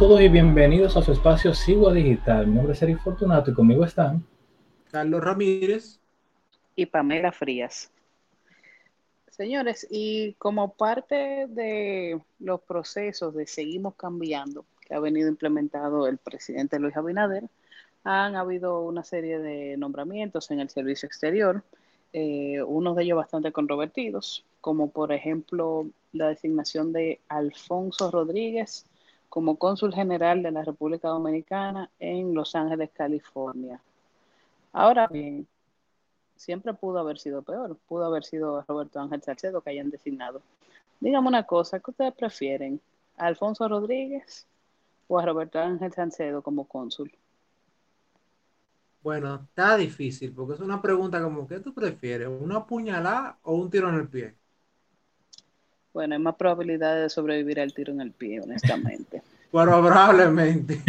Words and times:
todos 0.00 0.22
y 0.22 0.30
bienvenidos 0.30 0.96
a 0.96 1.02
su 1.02 1.12
espacio 1.12 1.52
Sigua 1.52 1.92
Digital. 1.92 2.46
Mi 2.46 2.54
nombre 2.54 2.72
es 2.72 2.80
Eric 2.80 3.02
Fortunato 3.02 3.50
y 3.50 3.54
conmigo 3.54 3.84
están 3.84 4.24
Carlos 4.90 5.22
Ramírez 5.22 6.00
y 6.74 6.86
Pamela 6.86 7.32
Frías. 7.32 7.92
Señores, 9.28 9.86
y 9.90 10.32
como 10.38 10.72
parte 10.72 11.46
de 11.48 12.18
los 12.38 12.62
procesos 12.62 13.34
de 13.34 13.46
Seguimos 13.46 13.94
Cambiando 13.94 14.64
que 14.80 14.94
ha 14.94 15.00
venido 15.00 15.28
implementado 15.28 16.06
el 16.06 16.16
presidente 16.16 16.78
Luis 16.78 16.96
Abinader, 16.96 17.44
han 18.02 18.36
habido 18.36 18.80
una 18.80 19.04
serie 19.04 19.38
de 19.38 19.76
nombramientos 19.76 20.50
en 20.50 20.60
el 20.60 20.70
servicio 20.70 21.06
exterior, 21.06 21.62
eh, 22.14 22.62
unos 22.62 22.96
de 22.96 23.02
ellos 23.02 23.18
bastante 23.18 23.52
controvertidos, 23.52 24.46
como 24.62 24.88
por 24.88 25.12
ejemplo 25.12 25.90
la 26.14 26.28
designación 26.28 26.90
de 26.94 27.20
Alfonso 27.28 28.10
Rodríguez 28.10 28.86
como 29.30 29.56
cónsul 29.56 29.94
general 29.94 30.42
de 30.42 30.50
la 30.50 30.64
República 30.64 31.08
Dominicana 31.08 31.88
en 32.00 32.34
Los 32.34 32.54
Ángeles, 32.56 32.90
California. 32.92 33.80
Ahora 34.72 35.06
bien, 35.06 35.46
siempre 36.36 36.74
pudo 36.74 36.98
haber 36.98 37.18
sido 37.18 37.42
peor, 37.42 37.78
pudo 37.86 38.04
haber 38.04 38.24
sido 38.24 38.62
Roberto 38.66 39.00
Ángel 39.00 39.22
Salcedo 39.22 39.62
que 39.62 39.70
hayan 39.70 39.90
designado. 39.90 40.42
Dígame 40.98 41.28
una 41.28 41.44
cosa, 41.44 41.78
¿qué 41.78 41.92
ustedes 41.92 42.12
prefieren? 42.12 42.80
¿A 43.16 43.26
Alfonso 43.26 43.68
Rodríguez 43.68 44.46
o 45.06 45.18
a 45.18 45.24
Roberto 45.24 45.60
Ángel 45.60 45.92
Salcedo 45.92 46.42
como 46.42 46.66
cónsul? 46.66 47.10
Bueno, 49.02 49.36
está 49.36 49.76
difícil 49.76 50.32
porque 50.32 50.54
es 50.54 50.60
una 50.60 50.82
pregunta 50.82 51.22
como, 51.22 51.46
¿qué 51.46 51.60
tú 51.60 51.72
prefieres? 51.72 52.28
¿Una 52.28 52.66
puñalada 52.66 53.38
o 53.44 53.54
un 53.54 53.70
tiro 53.70 53.88
en 53.88 53.94
el 53.94 54.08
pie? 54.08 54.34
Bueno, 55.92 56.14
hay 56.14 56.20
más 56.20 56.36
probabilidad 56.36 57.02
de 57.02 57.10
sobrevivir 57.10 57.58
al 57.58 57.74
tiro 57.74 57.92
en 57.92 58.00
el 58.00 58.12
pie, 58.12 58.40
honestamente. 58.40 59.22
Probablemente. 59.50 60.80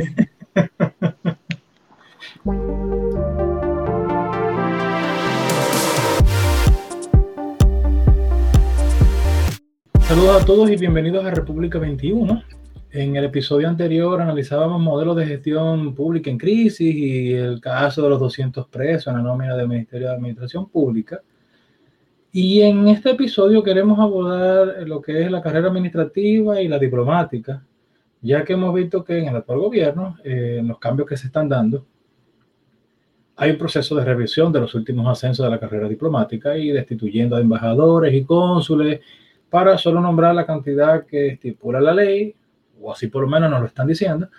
Saludos 10.02 10.44
a 10.44 10.46
todos 10.46 10.70
y 10.70 10.76
bienvenidos 10.76 11.26
a 11.26 11.32
República 11.32 11.80
21. 11.80 12.44
En 12.92 13.16
el 13.16 13.26
episodio 13.26 13.68
anterior 13.70 14.22
analizábamos 14.22 14.80
modelos 14.80 15.16
de 15.16 15.26
gestión 15.26 15.96
pública 15.96 16.30
en 16.30 16.38
crisis 16.38 16.94
y 16.96 17.34
el 17.34 17.60
caso 17.60 18.04
de 18.04 18.10
los 18.10 18.20
200 18.20 18.68
presos 18.68 19.08
en 19.08 19.16
la 19.16 19.24
nómina 19.24 19.56
del 19.56 19.68
Ministerio 19.68 20.10
de 20.10 20.14
Administración 20.14 20.70
Pública. 20.70 21.22
Y 22.34 22.62
en 22.62 22.88
este 22.88 23.12
episodio 23.12 23.62
queremos 23.62 24.00
abordar 24.00 24.88
lo 24.88 25.02
que 25.02 25.22
es 25.22 25.30
la 25.30 25.42
carrera 25.42 25.68
administrativa 25.68 26.62
y 26.62 26.70
la 26.70 26.80
diplomática, 26.80 27.62
ya 28.22 28.46
que 28.46 28.54
hemos 28.54 28.74
visto 28.74 29.04
que 29.04 29.20
en 29.20 29.28
el 29.28 29.36
actual 29.36 29.60
gobierno, 29.60 30.18
eh, 30.24 30.58
en 30.60 30.68
los 30.70 30.80
cambios 30.80 31.10
que 31.10 31.18
se 31.18 31.28
están 31.28 31.50
dando, 31.50 31.86
hay 33.36 33.52
un 33.52 33.58
proceso 33.58 33.96
de 33.96 34.06
revisión 34.06 34.54
de 34.54 34.62
los 34.62 34.74
últimos 34.76 35.06
ascensos 35.08 35.44
de 35.44 35.50
la 35.50 35.60
carrera 35.60 35.90
diplomática 35.90 36.58
y 36.58 36.70
destituyendo 36.70 37.36
a 37.36 37.42
embajadores 37.42 38.14
y 38.14 38.24
cónsules 38.24 39.02
para 39.50 39.78
solo 39.78 40.00
nombrar 40.00 40.34
la 40.34 40.46
cantidad 40.46 41.06
que 41.06 41.28
estipula 41.30 41.82
la 41.82 41.94
ley, 41.94 42.34
o 42.80 42.94
así 42.94 43.08
por 43.08 43.24
lo 43.24 43.28
menos 43.28 43.50
nos 43.50 43.60
lo 43.60 43.66
están 43.66 43.88
diciendo. 43.88 44.30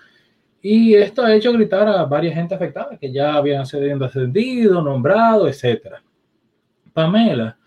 Y 0.63 0.95
esto 0.95 1.23
ha 1.25 1.35
hecho 1.35 1.53
gritar 1.53 1.89
a 1.89 2.05
varias 2.05 2.37
gente 2.37 2.55
afectada 2.55 2.97
que 2.97 3.13
ya 3.13 3.35
habían 3.35 3.67
sido 3.67 4.03
ascendido, 4.03 4.81
nombrado, 4.81 5.47
etcétera. 5.47 6.03
Pamela, 6.95 7.59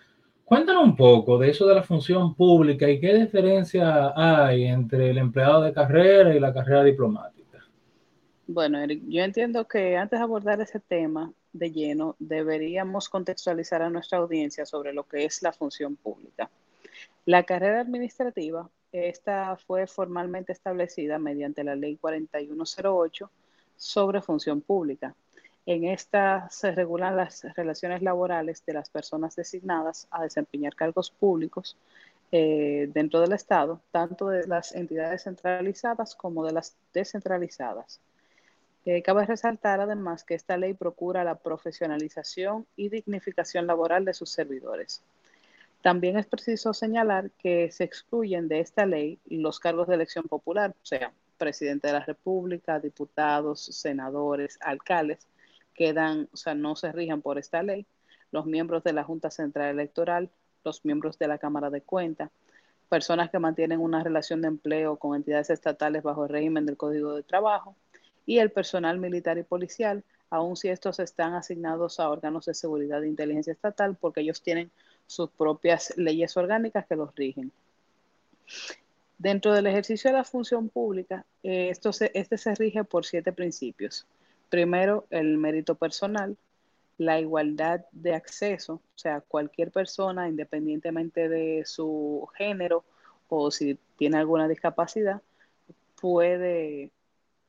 Cuéntanos 0.45 0.83
un 0.83 0.95
poco 0.95 1.39
de 1.39 1.49
eso 1.49 1.65
de 1.65 1.73
la 1.73 1.81
función 1.81 2.35
pública 2.35 2.87
y 2.87 2.99
qué 2.99 3.15
diferencia 3.15 4.13
hay 4.15 4.65
entre 4.65 5.09
el 5.09 5.17
empleado 5.17 5.63
de 5.63 5.73
carrera 5.73 6.35
y 6.35 6.39
la 6.39 6.53
carrera 6.53 6.83
diplomática. 6.83 7.65
Bueno, 8.45 8.77
Eric, 8.77 9.01
yo 9.07 9.23
entiendo 9.23 9.67
que 9.67 9.97
antes 9.97 10.19
de 10.19 10.23
abordar 10.23 10.61
ese 10.61 10.79
tema 10.79 11.33
de 11.51 11.71
lleno, 11.71 12.15
deberíamos 12.19 13.09
contextualizar 13.09 13.81
a 13.81 13.89
nuestra 13.89 14.19
audiencia 14.19 14.67
sobre 14.67 14.93
lo 14.93 15.07
que 15.07 15.25
es 15.25 15.41
la 15.41 15.51
función 15.51 15.95
pública. 15.95 16.51
La 17.25 17.41
carrera 17.41 17.81
administrativa, 17.81 18.69
esta 18.91 19.55
fue 19.55 19.87
formalmente 19.87 20.51
establecida 20.51 21.17
mediante 21.17 21.63
la 21.63 21.75
Ley 21.75 21.97
4108 21.97 23.31
sobre 23.77 24.21
función 24.21 24.61
pública 24.61 25.15
en 25.65 25.85
esta 25.85 26.47
se 26.49 26.71
regulan 26.71 27.17
las 27.17 27.43
relaciones 27.55 28.01
laborales 28.01 28.63
de 28.65 28.73
las 28.73 28.89
personas 28.89 29.35
designadas 29.35 30.07
a 30.11 30.23
desempeñar 30.23 30.75
cargos 30.75 31.09
públicos 31.09 31.75
eh, 32.31 32.89
dentro 32.93 33.21
del 33.21 33.33
Estado, 33.33 33.81
tanto 33.91 34.29
de 34.29 34.47
las 34.47 34.75
entidades 34.75 35.23
centralizadas 35.23 36.15
como 36.15 36.45
de 36.45 36.53
las 36.53 36.75
descentralizadas. 36.93 37.99
Eh, 38.85 39.01
cabe 39.01 39.25
resaltar 39.25 39.79
además 39.81 40.23
que 40.23 40.35
esta 40.35 40.57
ley 40.57 40.75
procura 40.75 41.23
la 41.23 41.35
profesionalización 41.35 42.67
y 42.75 42.89
dignificación 42.89 43.65
laboral 43.65 44.05
de 44.05 44.13
sus 44.13 44.29
servidores. 44.29 45.01
También 45.81 46.17
es 46.17 46.27
preciso 46.27 46.73
señalar 46.73 47.31
que 47.31 47.71
se 47.71 47.83
excluyen 47.83 48.47
de 48.47 48.59
esta 48.59 48.85
ley 48.85 49.19
los 49.27 49.59
cargos 49.59 49.87
de 49.87 49.95
elección 49.95 50.25
popular, 50.25 50.75
o 50.81 50.85
sea, 50.85 51.11
presidente 51.37 51.87
de 51.87 51.93
la 51.93 52.05
República, 52.05 52.79
diputados, 52.79 53.65
senadores, 53.65 54.57
alcaldes, 54.61 55.27
quedan, 55.75 56.27
o 56.33 56.37
sea, 56.37 56.55
no 56.55 56.75
se 56.75 56.91
rijan 56.91 57.21
por 57.21 57.37
esta 57.37 57.61
ley, 57.61 57.85
los 58.31 58.45
miembros 58.45 58.83
de 58.83 58.93
la 58.93 59.03
Junta 59.03 59.29
Central 59.29 59.69
Electoral, 59.69 60.29
los 60.63 60.83
miembros 60.83 61.19
de 61.19 61.27
la 61.27 61.37
Cámara 61.37 61.69
de 61.69 61.81
Cuentas, 61.81 62.31
personas 62.89 63.29
que 63.29 63.39
mantienen 63.39 63.79
una 63.79 64.03
relación 64.03 64.41
de 64.41 64.47
empleo 64.47 64.97
con 64.97 65.15
entidades 65.15 65.49
estatales 65.49 66.03
bajo 66.03 66.23
el 66.23 66.29
régimen 66.29 66.65
del 66.65 66.77
Código 66.77 67.13
de 67.13 67.23
Trabajo 67.23 67.75
y 68.25 68.39
el 68.39 68.51
personal 68.51 68.97
militar 68.97 69.37
y 69.37 69.43
policial, 69.43 70.03
aun 70.29 70.55
si 70.55 70.69
estos 70.69 70.99
están 70.99 71.33
asignados 71.33 71.99
a 71.99 72.09
órganos 72.09 72.45
de 72.45 72.53
seguridad 72.53 73.03
e 73.03 73.07
inteligencia 73.07 73.53
estatal, 73.53 73.95
porque 73.99 74.21
ellos 74.21 74.41
tienen 74.41 74.71
sus 75.07 75.29
propias 75.29 75.93
leyes 75.97 76.35
orgánicas 76.35 76.85
que 76.87 76.95
los 76.95 77.15
rigen. 77.15 77.51
Dentro 79.17 79.53
del 79.53 79.67
ejercicio 79.67 80.09
de 80.09 80.17
la 80.17 80.23
función 80.23 80.69
pública, 80.69 81.25
eh, 81.43 81.69
esto 81.69 81.91
este 82.13 82.37
se 82.37 82.55
rige 82.55 82.83
por 82.83 83.05
siete 83.05 83.31
principios. 83.31 84.05
Primero, 84.49 85.05
el 85.09 85.37
mérito 85.37 85.75
personal, 85.75 86.37
la 86.97 87.19
igualdad 87.19 87.85
de 87.91 88.13
acceso, 88.13 88.75
o 88.75 88.97
sea, 88.97 89.21
cualquier 89.21 89.71
persona, 89.71 90.29
independientemente 90.29 91.27
de 91.27 91.63
su 91.65 92.27
género 92.37 92.85
o 93.27 93.51
si 93.51 93.77
tiene 93.97 94.17
alguna 94.17 94.47
discapacidad, 94.47 95.21
puede 95.99 96.91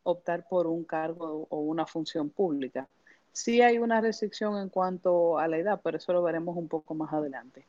optar 0.02 0.46
por 0.48 0.66
un 0.66 0.84
cargo 0.84 1.46
o 1.50 1.58
una 1.58 1.86
función 1.86 2.30
pública. 2.30 2.88
Sí 3.32 3.60
hay 3.60 3.78
una 3.78 4.00
restricción 4.00 4.56
en 4.56 4.68
cuanto 4.68 5.38
a 5.38 5.46
la 5.48 5.58
edad, 5.58 5.80
pero 5.82 5.98
eso 5.98 6.12
lo 6.12 6.22
veremos 6.22 6.56
un 6.56 6.68
poco 6.68 6.94
más 6.94 7.12
adelante. 7.12 7.66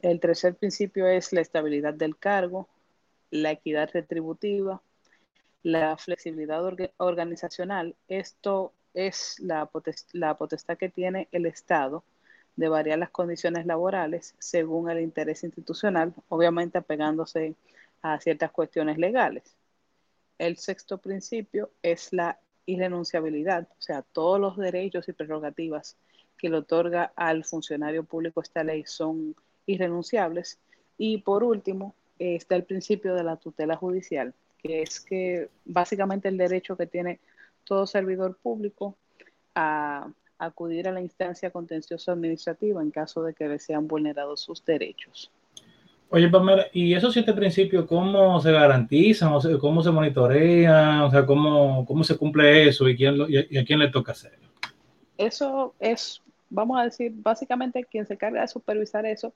El 0.00 0.18
tercer 0.20 0.54
principio 0.54 1.06
es 1.06 1.32
la 1.32 1.40
estabilidad 1.40 1.94
del 1.94 2.16
cargo, 2.16 2.68
la 3.30 3.50
equidad 3.50 3.90
retributiva, 3.92 4.80
la 5.62 5.96
flexibilidad 5.96 6.62
organizacional, 6.96 7.96
esto 8.08 8.72
es 8.94 9.38
la, 9.40 9.70
la 10.12 10.36
potestad 10.36 10.76
que 10.76 10.88
tiene 10.88 11.28
el 11.32 11.46
Estado 11.46 12.04
de 12.56 12.68
variar 12.68 12.98
las 12.98 13.10
condiciones 13.10 13.66
laborales 13.66 14.34
según 14.38 14.90
el 14.90 15.00
interés 15.00 15.44
institucional, 15.44 16.14
obviamente 16.28 16.78
apegándose 16.78 17.54
a 18.02 18.20
ciertas 18.20 18.50
cuestiones 18.50 18.98
legales. 18.98 19.56
El 20.38 20.56
sexto 20.58 20.98
principio 20.98 21.70
es 21.82 22.12
la 22.12 22.38
irrenunciabilidad, 22.66 23.68
o 23.70 23.82
sea, 23.82 24.02
todos 24.02 24.40
los 24.40 24.56
derechos 24.56 25.08
y 25.08 25.12
prerrogativas 25.12 25.96
que 26.36 26.48
le 26.48 26.58
otorga 26.58 27.12
al 27.16 27.44
funcionario 27.44 28.04
público 28.04 28.40
esta 28.40 28.64
ley 28.64 28.84
son 28.84 29.36
irrenunciables. 29.66 30.58
Y 30.98 31.18
por 31.18 31.44
último, 31.44 31.94
está 32.18 32.56
el 32.56 32.64
principio 32.64 33.14
de 33.14 33.24
la 33.24 33.36
tutela 33.36 33.76
judicial, 33.76 34.34
que 34.62 34.82
es 34.82 35.00
que 35.00 35.48
básicamente 35.64 36.28
el 36.28 36.36
derecho 36.36 36.76
que 36.76 36.86
tiene 36.86 37.20
todo 37.64 37.86
servidor 37.86 38.36
público 38.36 38.96
a 39.54 40.08
acudir 40.38 40.88
a 40.88 40.92
la 40.92 41.00
instancia 41.00 41.50
contenciosa 41.50 42.12
administrativa 42.12 42.82
en 42.82 42.90
caso 42.90 43.22
de 43.22 43.34
que 43.34 43.48
le 43.48 43.58
sean 43.58 43.86
vulnerados 43.86 44.40
sus 44.40 44.64
derechos. 44.64 45.30
Oye, 46.10 46.28
Pamela, 46.28 46.66
¿y 46.72 46.92
esos 46.94 47.14
siete 47.14 47.32
principios 47.32 47.86
cómo 47.86 48.38
se 48.40 48.52
garantizan? 48.52 49.32
O 49.32 49.40
sea, 49.40 49.56
¿Cómo 49.58 49.82
se 49.82 49.90
monitorean? 49.90 51.00
O 51.02 51.10
sea, 51.10 51.24
¿cómo, 51.24 51.86
cómo 51.86 52.04
se 52.04 52.18
cumple 52.18 52.68
eso 52.68 52.88
y, 52.88 52.96
quién 52.96 53.16
y 53.28 53.56
a 53.56 53.64
quién 53.64 53.78
le 53.78 53.88
toca 53.88 54.12
hacerlo? 54.12 54.48
Eso 55.16 55.74
es, 55.80 56.20
vamos 56.50 56.78
a 56.78 56.84
decir, 56.84 57.12
básicamente 57.14 57.84
quien 57.84 58.04
se 58.04 58.14
encarga 58.14 58.42
de 58.42 58.48
supervisar 58.48 59.06
eso 59.06 59.32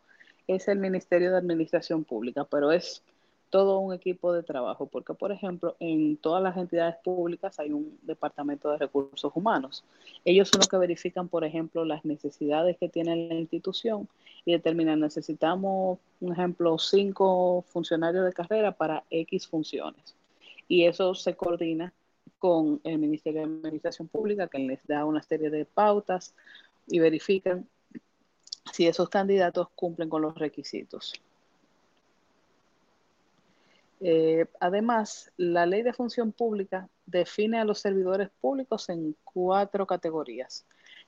es 0.47 0.69
el 0.69 0.79
Ministerio 0.79 1.31
de 1.31 1.39
Administración 1.39 2.05
Pública, 2.05 2.45
pero 2.45 2.71
es 2.71 3.03
todo 3.51 3.79
un 3.79 3.95
equipo 3.95 4.33
de 4.33 4.43
trabajo, 4.43 4.87
porque 4.87 5.15
por 5.15 5.33
ejemplo, 5.33 5.77
en 5.81 6.17
todas 6.17 6.43
las 6.43 6.57
entidades 6.57 6.97
públicas 7.05 7.59
hay 7.59 7.73
un 7.73 7.99
departamento 8.03 8.71
de 8.71 8.79
recursos 8.79 9.33
humanos. 9.35 9.85
Ellos 10.25 10.49
son 10.49 10.61
los 10.61 10.69
que 10.69 10.77
verifican, 10.77 11.29
por 11.29 11.45
ejemplo, 11.45 11.85
las 11.85 12.05
necesidades 12.05 12.77
que 12.79 12.89
tiene 12.89 13.29
la 13.29 13.35
institución 13.35 14.09
y 14.45 14.53
determinan, 14.53 15.01
necesitamos, 15.01 15.99
un 16.21 16.33
ejemplo, 16.33 16.79
cinco 16.79 17.65
funcionarios 17.69 18.25
de 18.25 18.33
carrera 18.33 18.73
para 18.73 19.05
X 19.11 19.47
funciones. 19.47 20.15
y 20.69 20.85
eso 20.85 21.15
se 21.15 21.37
coordina 21.37 21.93
con 22.39 22.81
el 22.85 22.99
Ministerio 22.99 23.41
de 23.41 23.47
Administración 23.47 24.09
Pública, 24.09 24.49
que 24.49 24.59
les 24.59 24.85
da 24.87 25.05
una 25.05 25.23
serie 25.23 25.51
de 25.51 25.65
pautas 25.65 26.35
y 26.89 26.99
verifican 26.99 27.69
si 28.73 28.87
esos 28.87 29.09
candidatos 29.09 29.69
cumplen 29.75 30.09
con 30.09 30.23
los 30.23 30.35
requisitos. 30.35 31.15
Eh, 34.01 34.47
además, 34.61 35.33
la 35.37 35.65
ley 35.67 35.83
de 35.83 35.93
función 35.93 36.33
pública 36.33 36.89
define 37.07 37.59
a 37.59 37.65
los 37.65 37.79
servidores 37.79 38.29
públicos 38.41 38.89
en 38.89 39.17
cuatro 39.25 39.87
categorías. 39.87 40.67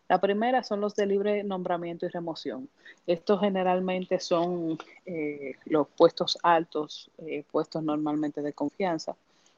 La 0.08 0.20
primera 0.20 0.62
son 0.62 0.81
los 0.81 0.94
de 0.94 1.05
libre 1.05 1.44
nombramiento 1.44 2.06
y 2.06 2.08
remoción. 2.08 2.69
Estos 3.06 3.40
generalmente 3.40 4.20
son 4.20 4.79
eh, 5.05 5.52
los 5.67 5.88
puestos 5.88 6.38
altos, 6.43 7.11
eh, 7.19 7.44
puestos 7.50 7.82
normalmente 7.82 8.40
de 8.40 8.55
confianza, 8.55 9.14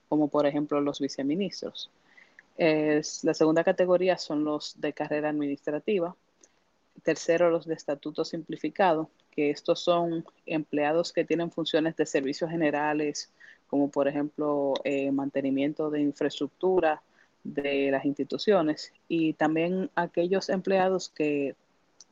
como 0.09 0.27
por 0.27 0.47
ejemplo 0.47 0.81
los 0.81 0.99
viceministros. 0.99 1.91
la 2.59 3.35
segunda 3.35 3.65
categoría 3.65 4.19
son 4.19 4.45
los 4.45 4.81
de 4.81 4.93
carrera 4.93 5.31
administrativa. 5.31 6.17
Tercero, 7.03 7.49
los 7.49 7.65
de 7.67 7.75
estatuto 7.75 8.25
simplificado, 8.25 9.09
que 9.31 9.51
estos 9.51 9.81
son 9.81 10.25
empleados 10.47 11.13
que 11.13 11.25
tienen 11.25 11.51
funciones 11.51 11.97
de 11.97 12.07
servicios 12.07 12.51
generales, 12.51 13.31
como 13.67 13.91
por 13.91 14.09
ejemplo 14.09 14.75
eh, 14.85 15.11
mantenimiento 15.13 15.91
de 15.91 16.01
infraestructura, 16.01 17.03
de 17.43 17.91
las 17.91 18.05
instituciones 18.05 18.93
y 19.09 19.33
también 19.33 19.91
aquellos 19.95 20.49
empleados 20.49 21.09
que 21.09 21.55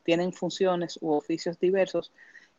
tienen 0.02 0.32
funciones 0.32 0.98
u 1.02 1.10
oficios 1.12 1.58
diversos 1.58 2.12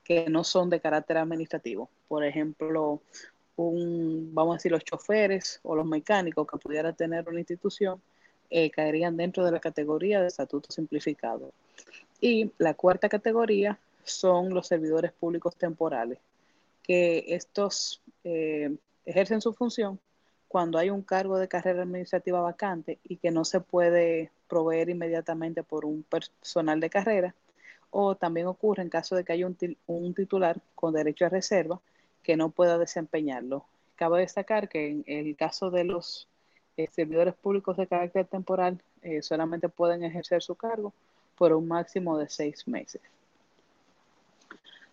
que 0.04 0.30
no 0.30 0.44
son 0.44 0.70
de 0.70 0.80
carácter 0.80 1.18
administrativo. 1.18 1.90
Por 2.08 2.24
ejemplo, 2.24 3.02
un, 3.56 4.30
vamos 4.34 4.54
a 4.54 4.58
decir, 4.58 4.72
los 4.72 4.84
choferes 4.84 5.60
o 5.64 5.76
los 5.76 5.86
mecánicos 5.86 6.48
que 6.48 6.58
pudiera 6.58 6.94
tener 6.94 7.28
una 7.28 7.40
institución 7.40 8.02
eh, 8.50 8.70
caerían 8.72 9.18
dentro 9.18 9.44
de 9.46 9.52
la 9.52 9.60
categoría 9.60 10.22
de 10.22 10.28
estatuto 10.28 10.72
simplificado. 10.72 11.52
Y 12.22 12.52
la 12.58 12.74
cuarta 12.74 13.10
categoría 13.10 13.80
son 14.04 14.54
los 14.54 14.68
servidores 14.68 15.12
públicos 15.12 15.56
temporales, 15.56 16.20
que 16.84 17.26
estos 17.28 18.02
eh, 18.24 18.76
ejercen 19.06 19.42
su 19.42 19.54
función 19.54 20.00
cuando 20.50 20.80
hay 20.80 20.90
un 20.90 21.04
cargo 21.04 21.38
de 21.38 21.48
carrera 21.48 21.84
administrativa 21.84 22.42
vacante 22.42 22.98
y 23.04 23.18
que 23.18 23.30
no 23.30 23.46
se 23.46 23.60
puede 23.60 24.32
proveer 24.48 24.90
inmediatamente 24.90 25.64
por 25.64 25.86
un 25.86 26.04
personal 26.04 26.80
de 26.80 26.90
carrera, 26.90 27.36
o 27.92 28.16
también 28.16 28.48
ocurre 28.48 28.82
en 28.82 28.90
caso 28.90 29.16
de 29.16 29.24
que 29.24 29.34
haya 29.34 29.48
un, 29.48 30.14
titular 30.14 30.60
con 30.76 30.94
derecho 30.94 31.26
a 31.26 31.30
reserva 31.30 31.80
que 32.24 32.36
no 32.36 32.50
pueda 32.50 32.78
desempeñarlo. 32.78 33.66
Cabe 33.96 34.22
destacar 34.22 34.70
que 34.70 34.90
en 34.90 35.04
el 35.06 35.36
caso 35.36 35.70
de 35.70 35.84
los 35.84 36.28
eh, 36.78 36.88
servidores 36.92 37.36
públicos 37.36 37.78
de 37.78 37.88
carácter 37.88 38.26
temporal 38.26 38.82
eh, 39.02 39.22
solamente 39.22 39.70
pueden 39.70 40.04
ejercer 40.04 40.42
su 40.42 40.56
cargo 40.56 40.94
por 41.38 41.54
un 41.54 41.68
máximo 41.68 42.18
de 42.18 42.28
seis 42.28 42.68
meses. 42.68 43.02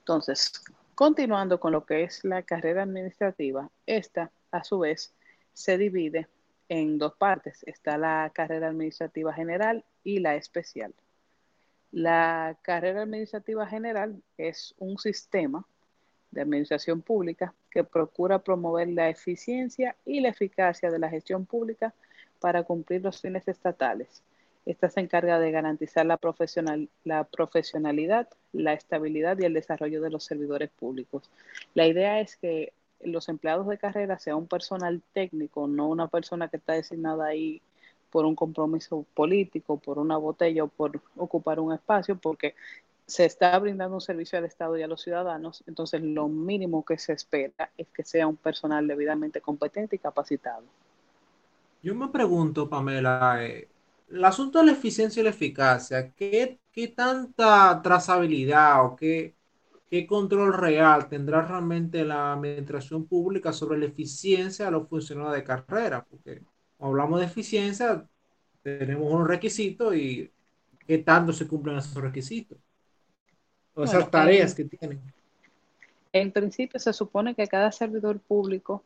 Entonces, 0.06 0.53
continuando 0.94 1.58
con 1.58 1.73
lo 1.73 1.85
que 1.85 2.05
es 2.05 2.25
la 2.25 2.43
carrera 2.43 2.85
administrativa, 2.85 3.73
esta 3.87 4.31
a 4.53 4.62
su 4.62 4.79
vez 4.79 5.12
se 5.53 5.79
divide 5.79 6.29
en 6.69 6.97
dos 6.97 7.17
partes. 7.17 7.64
Está 7.67 7.99
la 7.99 8.31
carrera 8.32 8.69
administrativa 8.69 9.32
general 9.32 9.85
y 10.05 10.20
la 10.20 10.37
especial. 10.37 10.94
La 11.91 12.56
carrera 12.62 13.03
administrativa 13.03 13.67
general 13.67 14.23
es 14.38 14.76
un 14.79 14.97
sistema 14.97 15.67
de 16.31 16.43
administración 16.43 17.02
pública 17.02 17.52
que 17.69 17.82
procura 17.82 18.38
promover 18.38 18.87
la 18.91 19.09
eficiencia 19.09 19.97
y 20.05 20.20
la 20.20 20.29
eficacia 20.29 20.88
de 20.88 21.00
la 21.00 21.11
gestión 21.11 21.47
pública 21.47 21.93
para 22.38 22.62
cumplir 22.62 23.02
los 23.02 23.20
fines 23.20 23.49
estatales. 23.49 24.23
Esta 24.66 24.90
se 24.90 25.00
encarga 25.00 25.38
de 25.38 25.52
garantizar 25.52 26.04
la, 26.04 26.16
profesional, 26.16 26.88
la 27.04 27.24
profesionalidad, 27.24 28.28
la 28.52 28.72
estabilidad 28.72 29.38
y 29.38 29.44
el 29.44 29.54
desarrollo 29.54 30.02
de 30.02 30.10
los 30.10 30.24
servidores 30.24 30.70
públicos. 30.70 31.30
La 31.74 31.86
idea 31.86 32.20
es 32.20 32.36
que 32.36 32.72
los 33.00 33.28
empleados 33.28 33.68
de 33.68 33.78
carrera 33.78 34.18
sea 34.18 34.36
un 34.36 34.48
personal 34.48 35.02
técnico, 35.12 35.68
no 35.68 35.88
una 35.88 36.08
persona 36.08 36.48
que 36.48 36.56
está 36.56 36.72
designada 36.72 37.26
ahí 37.26 37.62
por 38.10 38.24
un 38.24 38.34
compromiso 38.34 39.06
político, 39.14 39.78
por 39.78 39.98
una 39.98 40.16
botella 40.16 40.64
o 40.64 40.68
por 40.68 41.00
ocupar 41.16 41.60
un 41.60 41.72
espacio, 41.72 42.16
porque 42.16 42.54
se 43.06 43.24
está 43.24 43.56
brindando 43.58 43.94
un 43.94 44.00
servicio 44.00 44.38
al 44.38 44.46
Estado 44.46 44.76
y 44.76 44.82
a 44.82 44.88
los 44.88 45.02
ciudadanos, 45.02 45.62
entonces 45.68 46.02
lo 46.02 46.28
mínimo 46.28 46.84
que 46.84 46.98
se 46.98 47.12
espera 47.12 47.70
es 47.78 47.86
que 47.88 48.02
sea 48.02 48.26
un 48.26 48.36
personal 48.36 48.86
debidamente 48.88 49.40
competente 49.40 49.96
y 49.96 49.98
capacitado. 50.00 50.64
Yo 51.82 51.94
me 51.94 52.08
pregunto, 52.08 52.68
Pamela, 52.68 53.44
eh, 53.44 53.68
el 54.08 54.25
asunto 54.25 54.58
de 54.58 54.67
la 54.67 54.73
eficiencia 54.73 55.20
y 55.20 55.25
la 55.25 55.31
eficacia, 55.31 56.12
¿qué, 56.12 56.58
qué 56.73 56.88
tanta 56.88 57.81
trazabilidad 57.82 58.85
o 58.85 58.97
qué, 58.97 59.37
¿Qué 59.88 60.05
control 60.05 60.53
real 60.53 61.08
tendrá 61.08 61.43
realmente 61.43 62.05
la 62.05 62.32
administración 62.32 63.06
pública 63.06 63.53
sobre 63.53 63.79
la 63.79 63.87
eficiencia 63.87 64.64
de 64.64 64.73
los 64.73 64.88
funcionarios 64.88 65.35
de 65.35 65.44
carrera? 65.44 66.05
Porque 66.05 66.43
hablamos 66.81 67.20
de 67.20 67.26
eficiencia, 67.26 68.05
tenemos 68.62 69.12
unos 69.12 69.29
requisitos 69.29 69.94
y 69.94 70.29
qué 70.87 70.99
tanto 70.99 71.32
se 71.32 71.47
cumplen 71.47 71.76
esos 71.76 71.94
requisitos. 71.94 72.59
O 73.75 73.85
esas 73.85 74.11
tareas 74.11 74.55
que 74.55 74.64
tienen. 74.64 75.00
En 76.12 76.32
principio 76.32 76.81
se 76.81 76.93
supone 76.93 77.37
que 77.37 77.47
cada 77.47 77.70
servidor 77.70 78.19
público, 78.19 78.82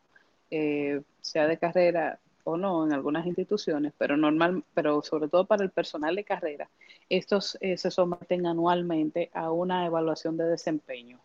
eh, 0.51 1.01
sea 1.19 1.47
de 1.47 1.57
carrera, 1.57 2.19
o 2.43 2.57
no 2.57 2.85
en 2.85 2.93
algunas 2.93 3.25
instituciones, 3.25 3.93
pero 3.97 4.17
normal, 4.17 4.63
pero 4.73 5.01
sobre 5.03 5.27
todo 5.27 5.45
para 5.45 5.63
el 5.63 5.69
personal 5.69 6.15
de 6.15 6.23
carrera, 6.23 6.69
estos 7.09 7.57
eh, 7.61 7.77
se 7.77 7.91
someten 7.91 8.45
anualmente 8.45 9.29
a 9.33 9.51
una 9.51 9.85
evaluación 9.85 10.37
de 10.37 10.45
desempeño. 10.45 11.19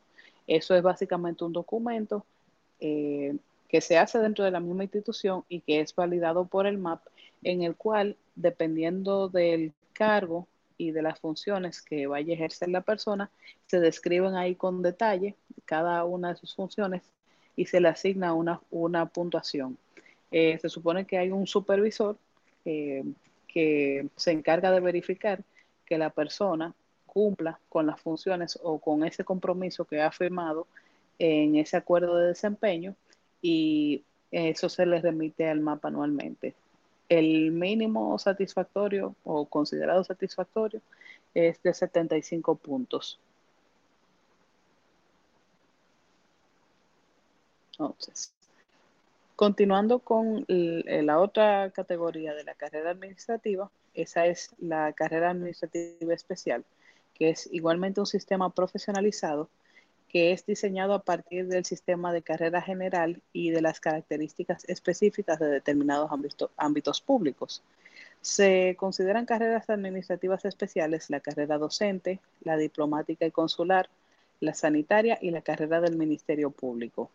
Eso 0.47 0.75
es 0.75 0.83
básicamente 0.83 1.45
un 1.45 1.53
documento 1.53 2.25
eh, 2.81 3.37
que 3.69 3.81
se 3.81 3.99
hace 3.99 4.19
dentro 4.19 4.45
de 4.45 4.51
la 4.51 4.61
misma 4.61 4.85
institución 4.85 5.45
y 5.49 5.61
que 5.61 5.81
es 5.81 5.95
validado 5.95 6.47
por 6.47 6.67
el 6.67 6.79
MAP, 6.79 7.01
en 7.43 7.63
el 7.63 7.75
cual, 7.77 8.17
dependiendo 8.35 9.29
del 9.29 9.73
cargo 9.93 10.47
y 10.79 10.91
de 10.93 11.03
las 11.03 11.19
funciones 11.19 11.83
que 11.83 12.07
vaya 12.07 12.33
a 12.33 12.37
ejercer 12.37 12.69
la 12.69 12.83
persona, 12.83 13.31
se 13.67 13.81
describen 13.81 14.35
ahí 14.35 14.55
con 14.55 14.83
detalle 14.83 15.35
cada 15.65 16.05
una 16.05 16.31
de 16.31 16.37
sus 16.37 16.55
funciones 16.55 17.03
y 17.57 17.67
se 17.67 17.81
le 17.81 17.89
asigna 17.89 18.35
una, 18.35 18.61
una 18.71 19.07
puntuación. 19.07 19.79
Eh, 20.31 20.59
se 20.61 20.69
supone 20.69 21.07
que 21.07 21.19
hay 21.19 21.31
un 21.31 21.47
supervisor 21.47 22.17
eh, 22.65 23.05
que 23.47 24.09
se 24.17 24.33
encarga 24.33 24.71
de 24.71 24.81
verificar 24.81 25.43
que 25.85 25.99
la 25.99 26.11
persona 26.11 26.75
cumpla 27.07 27.59
con 27.69 27.87
las 27.87 28.01
funciones 28.01 28.59
o 28.63 28.79
con 28.79 29.05
ese 29.05 29.25
compromiso 29.25 29.85
que 29.85 30.03
ha 30.03 30.11
firmado 30.11 30.67
en 31.19 31.57
ese 31.57 31.77
acuerdo 31.77 32.17
de 32.17 32.29
desempeño 32.29 32.95
y 33.41 34.05
eso 34.31 34.69
se 34.69 34.85
le 34.85 35.01
remite 35.01 35.49
al 35.49 35.61
mapa 35.61 35.89
anualmente. 35.89 36.55
El 37.09 37.53
mínimo 37.53 38.19
satisfactorio 38.19 39.15
o 39.25 39.47
considerado 39.47 40.03
satisfactorio 40.05 40.81
es 41.35 41.63
de 41.63 41.73
75 41.73 42.57
puntos. 42.57 43.21
Entonces, 47.79 48.33
Continuando 49.37 49.99
con 49.99 50.47
la 50.49 51.21
otra 51.21 51.71
categoría 51.71 52.35
de 52.35 52.45
la 52.45 52.55
carrera 52.55 52.91
administrativa, 52.91 53.71
esa 53.93 54.25
es 54.27 54.51
la 54.59 54.95
carrera 54.95 55.31
administrativa 55.31 56.15
especial, 56.15 56.65
que 57.13 57.29
es 57.31 57.47
igualmente 57.53 58.01
un 58.01 58.07
sistema 58.07 58.49
profesionalizado 58.51 59.51
que 60.09 60.33
es 60.33 60.47
diseñado 60.47 60.95
a 60.95 61.03
partir 61.03 61.49
del 61.49 61.67
sistema 61.67 62.13
de 62.15 62.23
carrera 62.23 62.63
general 62.63 63.21
y 63.35 63.51
de 63.51 63.61
las 63.61 63.81
características 63.81 64.65
específicas 64.69 65.39
de 65.39 65.49
determinados 65.49 66.11
ámbitos 66.57 67.01
públicos. 67.03 67.63
Se 68.23 68.75
consideran 68.79 69.27
carreras 69.27 69.69
administrativas 69.69 70.47
especiales 70.47 71.11
la 71.11 71.21
carrera 71.21 71.59
docente, 71.59 72.21
la 72.43 72.57
diplomática 72.57 73.27
y 73.27 73.31
consular, 73.31 73.91
la 74.41 74.55
sanitaria 74.55 75.19
y 75.21 75.31
la 75.31 75.43
carrera 75.43 75.83
del 75.83 75.97
Ministerio 75.97 76.51
Público. 76.51 77.11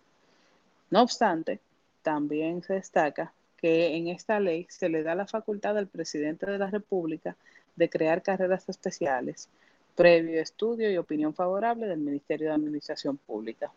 No 0.92 1.02
obstante, 1.02 1.60
también 2.02 2.64
se 2.64 2.74
destaca 2.76 3.34
que 3.58 3.96
en 3.96 4.08
esta 4.08 4.40
ley 4.40 4.66
se 4.70 4.90
le 4.90 5.04
da 5.04 5.16
la 5.16 5.28
facultad 5.28 5.78
al 5.78 5.88
presidente 5.88 6.50
de 6.50 6.58
la 6.58 6.70
República 6.70 7.36
de 7.76 7.90
crear 7.90 8.22
carreras 8.24 8.68
especiales, 8.68 9.50
previo 9.96 10.42
estudio 10.42 10.92
y 10.92 10.98
opinión 10.98 11.34
favorable 11.34 11.86
del 11.86 12.00
Ministerio 12.00 12.50
de 12.50 12.56
Administración 12.56 13.18
Pública. 13.18 13.72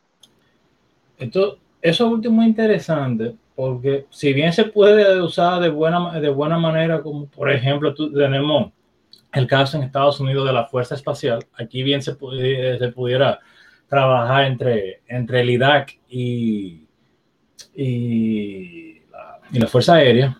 Esto, 1.18 1.58
eso 1.82 2.08
último 2.08 2.42
es 2.42 2.48
interesante, 2.48 3.34
porque 3.54 4.06
si 4.10 4.32
bien 4.32 4.52
se 4.52 4.64
puede 4.64 5.20
usar 5.20 5.60
de 5.60 5.68
buena, 5.68 6.18
de 6.18 6.30
buena 6.30 6.58
manera, 6.58 7.02
como 7.02 7.26
por 7.26 7.50
ejemplo 7.52 7.94
tenemos 7.94 8.72
el 9.32 9.46
caso 9.46 9.76
en 9.76 9.82
Estados 9.82 10.18
Unidos 10.18 10.46
de 10.46 10.52
la 10.52 10.66
Fuerza 10.66 10.94
Espacial, 10.94 11.44
aquí 11.54 11.82
bien 11.82 12.00
se, 12.00 12.12
se 12.12 12.88
pudiera 12.88 13.40
trabajar 13.88 14.44
entre, 14.46 15.02
entre 15.08 15.42
el 15.42 15.50
IDAC 15.50 15.98
y, 16.08 16.83
y 17.74 18.94
y 19.54 19.58
la 19.58 19.66
Fuerza 19.66 19.94
Aérea 19.94 20.38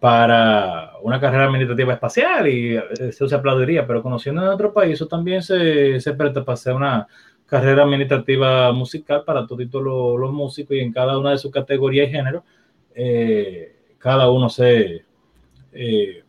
para 0.00 0.92
una 1.02 1.20
carrera 1.20 1.44
administrativa 1.44 1.94
espacial 1.94 2.48
y 2.48 2.76
eso 2.76 3.28
se 3.28 3.34
aplaudiría, 3.34 3.86
pero 3.86 4.02
conociendo 4.02 4.42
en 4.42 4.48
otro 4.48 4.72
país, 4.72 4.94
eso 4.94 5.06
también 5.06 5.42
se, 5.42 6.00
se 6.00 6.12
presta 6.14 6.44
para 6.44 6.54
hacer 6.54 6.74
una 6.74 7.06
carrera 7.46 7.84
administrativa 7.84 8.72
musical 8.72 9.22
para 9.24 9.46
todos 9.46 9.60
los, 9.72 10.18
los 10.18 10.32
músicos 10.32 10.76
y 10.76 10.80
en 10.80 10.92
cada 10.92 11.16
una 11.18 11.30
de 11.30 11.38
sus 11.38 11.50
categorías 11.50 12.08
y 12.08 12.12
géneros, 12.12 12.42
eh, 12.94 13.76
cada 13.98 14.30
uno 14.30 14.48
se 14.48 15.04
eh, 15.72 16.22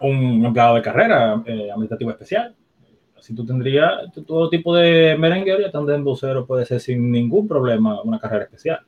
un 0.00 0.44
empleado 0.44 0.76
de 0.76 0.82
carrera 0.82 1.42
eh, 1.46 1.70
administrativa 1.70 2.12
especial. 2.12 2.54
Así 3.24 3.34
tú 3.34 3.46
tendrías 3.46 4.12
todo 4.26 4.50
tipo 4.50 4.76
de 4.76 5.16
merenguero 5.16 5.66
y 5.66 5.70
también 5.70 6.04
vocero 6.04 6.46
puede 6.46 6.66
ser 6.66 6.78
sin 6.78 7.10
ningún 7.10 7.48
problema 7.48 8.02
una 8.02 8.20
carrera 8.20 8.44
especial. 8.44 8.80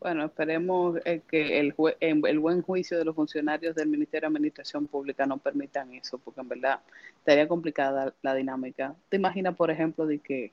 Bueno, 0.00 0.24
esperemos 0.24 0.96
eh, 1.04 1.20
que 1.28 1.60
el, 1.60 1.74
el, 2.00 2.38
buen 2.38 2.62
juicio 2.62 2.96
de 2.96 3.04
los 3.04 3.14
funcionarios 3.14 3.74
del 3.74 3.88
Ministerio 3.88 4.30
de 4.30 4.36
Administración 4.36 4.86
Pública 4.86 5.26
no 5.26 5.36
permitan 5.36 5.92
eso, 5.92 6.16
porque 6.16 6.40
en 6.40 6.48
verdad 6.48 6.80
estaría 7.18 7.46
complicada 7.46 8.14
la 8.22 8.34
dinámica. 8.34 8.94
¿Te 9.10 9.18
imaginas, 9.18 9.54
por 9.54 9.70
ejemplo, 9.70 10.06
de 10.06 10.20
que 10.20 10.50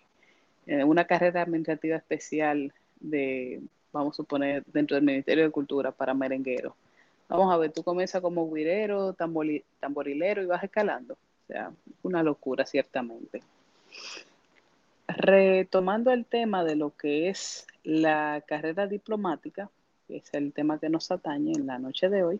eh, 0.67 0.83
una 0.83 1.05
carrera 1.05 1.43
administrativa 1.43 1.95
especial 1.95 2.73
de, 2.99 3.61
vamos 3.93 4.15
a 4.15 4.17
suponer, 4.17 4.63
dentro 4.65 4.95
del 4.95 5.05
Ministerio 5.05 5.45
de 5.45 5.51
Cultura 5.51 5.93
para 5.93 6.13
merengueros? 6.13 6.73
Vamos 7.29 7.53
a 7.53 7.57
ver, 7.57 7.71
tú 7.71 7.83
comienzas 7.83 8.21
como 8.21 8.51
guirero, 8.51 9.13
tamborilero 9.13 10.43
y 10.43 10.45
vas 10.45 10.61
escalando. 10.61 11.17
Una 12.03 12.23
locura, 12.23 12.65
ciertamente. 12.65 13.41
Retomando 15.07 16.11
el 16.11 16.25
tema 16.25 16.63
de 16.63 16.75
lo 16.75 16.95
que 16.95 17.29
es 17.29 17.67
la 17.83 18.43
carrera 18.47 18.87
diplomática, 18.87 19.69
que 20.07 20.17
es 20.17 20.33
el 20.33 20.53
tema 20.53 20.79
que 20.79 20.89
nos 20.89 21.11
atañe 21.11 21.53
en 21.53 21.67
la 21.67 21.79
noche 21.79 22.09
de 22.09 22.23
hoy, 22.23 22.39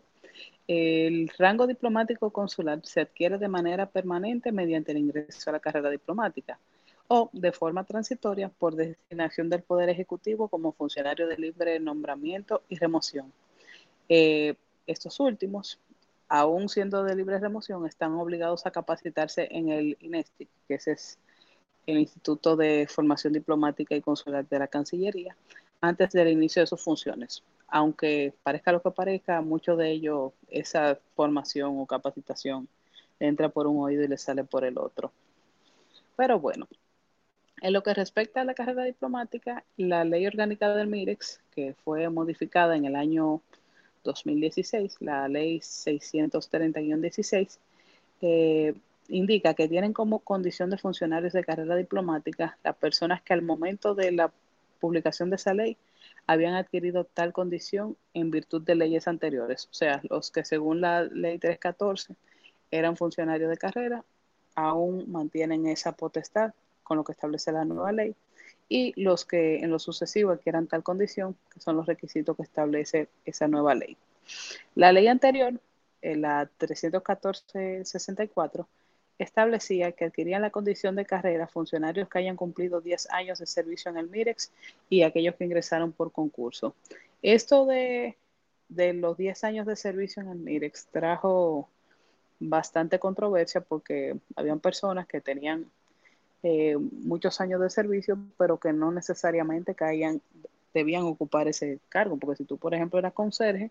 el 0.68 1.30
rango 1.38 1.66
diplomático 1.66 2.30
consular 2.30 2.80
se 2.84 3.00
adquiere 3.00 3.38
de 3.38 3.48
manera 3.48 3.86
permanente 3.86 4.52
mediante 4.52 4.92
el 4.92 4.98
ingreso 4.98 5.50
a 5.50 5.54
la 5.54 5.60
carrera 5.60 5.90
diplomática 5.90 6.58
o 7.08 7.28
de 7.32 7.52
forma 7.52 7.84
transitoria 7.84 8.48
por 8.48 8.74
designación 8.74 9.50
del 9.50 9.62
Poder 9.62 9.88
Ejecutivo 9.90 10.48
como 10.48 10.72
funcionario 10.72 11.26
de 11.26 11.36
libre 11.36 11.78
nombramiento 11.78 12.62
y 12.68 12.76
remoción. 12.76 13.32
Eh, 14.08 14.54
estos 14.86 15.20
últimos, 15.20 15.78
aún 16.32 16.70
siendo 16.70 17.04
de 17.04 17.14
libre 17.14 17.38
remoción, 17.38 17.84
están 17.84 18.14
obligados 18.14 18.64
a 18.64 18.70
capacitarse 18.70 19.48
en 19.50 19.68
el 19.68 19.98
INESTIC, 20.00 20.48
que 20.66 20.74
es 20.76 21.18
el 21.86 21.98
Instituto 21.98 22.56
de 22.56 22.86
Formación 22.88 23.34
Diplomática 23.34 23.94
y 23.94 24.00
Consular 24.00 24.48
de 24.48 24.58
la 24.58 24.66
Cancillería, 24.66 25.36
antes 25.82 26.10
del 26.12 26.28
inicio 26.28 26.62
de 26.62 26.66
sus 26.66 26.80
funciones. 26.80 27.44
Aunque 27.68 28.32
parezca 28.42 28.72
lo 28.72 28.80
que 28.80 28.90
parezca, 28.90 29.42
mucho 29.42 29.76
de 29.76 29.90
ello, 29.90 30.32
esa 30.48 30.98
formación 31.16 31.78
o 31.78 31.84
capacitación 31.84 32.66
entra 33.20 33.50
por 33.50 33.66
un 33.66 33.82
oído 33.82 34.02
y 34.02 34.08
le 34.08 34.16
sale 34.16 34.42
por 34.42 34.64
el 34.64 34.78
otro. 34.78 35.12
Pero 36.16 36.40
bueno, 36.40 36.66
en 37.60 37.74
lo 37.74 37.82
que 37.82 37.92
respecta 37.92 38.40
a 38.40 38.44
la 38.44 38.54
carrera 38.54 38.84
diplomática, 38.84 39.64
la 39.76 40.06
ley 40.06 40.26
orgánica 40.26 40.74
del 40.74 40.86
MIREX, 40.86 41.42
que 41.50 41.74
fue 41.84 42.08
modificada 42.08 42.74
en 42.74 42.86
el 42.86 42.96
año 42.96 43.42
2016, 44.04 44.96
la 45.00 45.28
ley 45.28 45.58
630-16, 45.60 47.58
eh, 48.22 48.74
indica 49.08 49.54
que 49.54 49.68
tienen 49.68 49.92
como 49.92 50.20
condición 50.20 50.70
de 50.70 50.78
funcionarios 50.78 51.32
de 51.32 51.44
carrera 51.44 51.76
diplomática 51.76 52.56
las 52.62 52.76
personas 52.76 53.22
que 53.22 53.32
al 53.32 53.42
momento 53.42 53.94
de 53.94 54.12
la 54.12 54.32
publicación 54.80 55.30
de 55.30 55.36
esa 55.36 55.54
ley 55.54 55.76
habían 56.26 56.54
adquirido 56.54 57.04
tal 57.04 57.32
condición 57.32 57.96
en 58.14 58.30
virtud 58.30 58.62
de 58.62 58.74
leyes 58.74 59.08
anteriores. 59.08 59.68
O 59.70 59.74
sea, 59.74 60.00
los 60.08 60.30
que 60.30 60.44
según 60.44 60.80
la 60.80 61.02
ley 61.04 61.38
314 61.38 62.14
eran 62.70 62.96
funcionarios 62.96 63.50
de 63.50 63.56
carrera, 63.56 64.04
aún 64.54 65.10
mantienen 65.10 65.66
esa 65.66 65.92
potestad 65.92 66.52
con 66.82 66.96
lo 66.96 67.04
que 67.04 67.12
establece 67.12 67.52
la 67.52 67.64
nueva 67.64 67.92
ley. 67.92 68.14
Y 68.72 68.94
los 68.96 69.24
que 69.26 69.58
en 69.58 69.70
lo 69.70 69.78
sucesivo 69.78 70.30
adquieran 70.30 70.66
tal 70.66 70.82
condición, 70.82 71.36
que 71.52 71.60
son 71.60 71.76
los 71.76 71.84
requisitos 71.84 72.34
que 72.34 72.42
establece 72.42 73.10
esa 73.26 73.46
nueva 73.46 73.74
ley. 73.74 73.98
La 74.74 74.92
ley 74.92 75.08
anterior, 75.08 75.60
la 76.00 76.48
314-64, 76.58 78.66
establecía 79.18 79.92
que 79.92 80.06
adquirían 80.06 80.40
la 80.40 80.48
condición 80.48 80.96
de 80.96 81.04
carrera 81.04 81.48
funcionarios 81.48 82.08
que 82.08 82.20
hayan 82.20 82.36
cumplido 82.36 82.80
10 82.80 83.10
años 83.10 83.40
de 83.40 83.44
servicio 83.44 83.90
en 83.90 83.98
el 83.98 84.08
MIREX 84.08 84.50
y 84.88 85.02
aquellos 85.02 85.34
que 85.34 85.44
ingresaron 85.44 85.92
por 85.92 86.10
concurso. 86.10 86.74
Esto 87.20 87.66
de, 87.66 88.16
los 88.70 89.18
10 89.18 89.44
años 89.44 89.66
de 89.66 89.76
servicio 89.76 90.22
en 90.22 90.30
el 90.30 90.38
MIREX 90.38 90.86
trajo 90.86 91.68
bastante 92.40 92.98
controversia 92.98 93.60
porque 93.60 94.16
habían 94.34 94.60
personas 94.60 95.06
que 95.06 95.20
tenían 95.20 95.70
eh, 96.42 96.76
muchos 96.76 97.40
años 97.40 97.60
de 97.60 97.70
servicio, 97.70 98.18
pero 98.36 98.58
que 98.58 98.72
no 98.72 98.90
necesariamente 98.90 99.74
caían, 99.74 100.20
debían 100.74 101.02
ocupar 101.02 101.48
ese 101.48 101.78
cargo, 101.88 102.16
porque 102.16 102.36
si 102.36 102.44
tú, 102.44 102.56
por 102.56 102.74
ejemplo, 102.74 102.98
eras 102.98 103.12
conserje 103.12 103.70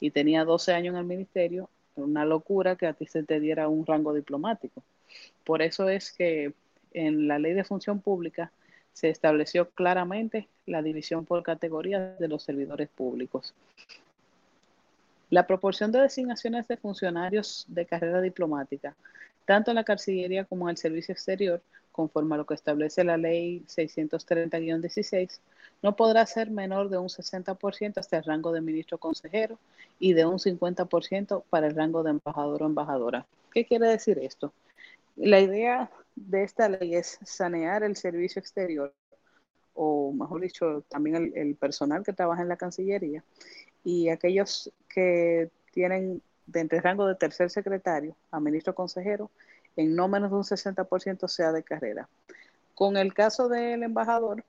y 0.00 0.10
tenías 0.10 0.46
12 0.46 0.72
años 0.72 0.94
en 0.94 1.00
el 1.00 1.06
ministerio, 1.06 1.68
una 1.96 2.24
locura 2.24 2.76
que 2.76 2.86
a 2.86 2.92
ti 2.92 3.06
se 3.06 3.22
te 3.22 3.40
diera 3.40 3.68
un 3.68 3.86
rango 3.86 4.12
diplomático. 4.14 4.82
Por 5.44 5.62
eso 5.62 5.88
es 5.88 6.12
que 6.12 6.52
en 6.92 7.28
la 7.28 7.38
ley 7.38 7.54
de 7.54 7.64
función 7.64 8.00
pública 8.00 8.52
se 8.92 9.10
estableció 9.10 9.70
claramente 9.70 10.48
la 10.66 10.82
división 10.82 11.24
por 11.24 11.42
categorías 11.42 12.18
de 12.18 12.28
los 12.28 12.42
servidores 12.42 12.88
públicos. 12.88 13.54
La 15.30 15.46
proporción 15.46 15.92
de 15.92 16.00
designaciones 16.00 16.66
de 16.66 16.78
funcionarios 16.78 17.64
de 17.68 17.86
carrera 17.86 18.20
diplomática, 18.20 18.96
tanto 19.44 19.70
en 19.70 19.76
la 19.76 19.84
Cancillería 19.84 20.44
como 20.44 20.66
en 20.66 20.70
el 20.70 20.76
Servicio 20.78 21.12
Exterior, 21.12 21.62
conforme 21.98 22.36
a 22.36 22.38
lo 22.38 22.46
que 22.46 22.54
establece 22.54 23.02
la 23.02 23.16
Ley 23.16 23.64
630-16, 23.66 25.40
no 25.82 25.96
podrá 25.96 26.24
ser 26.26 26.48
menor 26.48 26.90
de 26.90 26.96
un 26.96 27.08
60% 27.08 27.98
hasta 27.98 28.18
el 28.18 28.22
rango 28.22 28.52
de 28.52 28.60
ministro 28.60 28.98
consejero 28.98 29.58
y 29.98 30.12
de 30.12 30.24
un 30.24 30.38
50% 30.38 31.42
para 31.50 31.66
el 31.66 31.74
rango 31.74 32.04
de 32.04 32.10
embajador 32.10 32.62
o 32.62 32.66
embajadora. 32.66 33.26
¿Qué 33.52 33.64
quiere 33.64 33.88
decir 33.88 34.16
esto? 34.20 34.52
La 35.16 35.40
idea 35.40 35.90
de 36.14 36.44
esta 36.44 36.68
ley 36.68 36.94
es 36.94 37.18
sanear 37.24 37.82
el 37.82 37.96
servicio 37.96 38.38
exterior, 38.38 38.94
o 39.74 40.12
mejor 40.12 40.40
dicho, 40.40 40.84
también 40.88 41.32
el, 41.34 41.56
personal 41.56 42.04
que 42.04 42.12
trabaja 42.12 42.42
en 42.42 42.48
la 42.48 42.56
Cancillería, 42.56 43.24
y 43.82 44.08
aquellos 44.08 44.70
que 44.88 45.50
tienen 45.72 46.22
de 46.46 46.60
entre 46.60 46.80
rango 46.80 47.08
de 47.08 47.16
tercer 47.16 47.50
secretario 47.50 48.14
a 48.30 48.38
ministro 48.38 48.72
consejero, 48.72 49.32
en 49.78 49.94
no 49.94 50.08
menos 50.08 50.30
de 50.30 50.36
un 50.36 50.42
60% 50.42 51.28
sea 51.28 51.52
de 51.52 51.62
carrera. 51.62 52.08
Con 52.74 52.96
el 52.96 53.14
caso 53.14 53.48
del 53.48 53.84
embajador, 53.84 54.44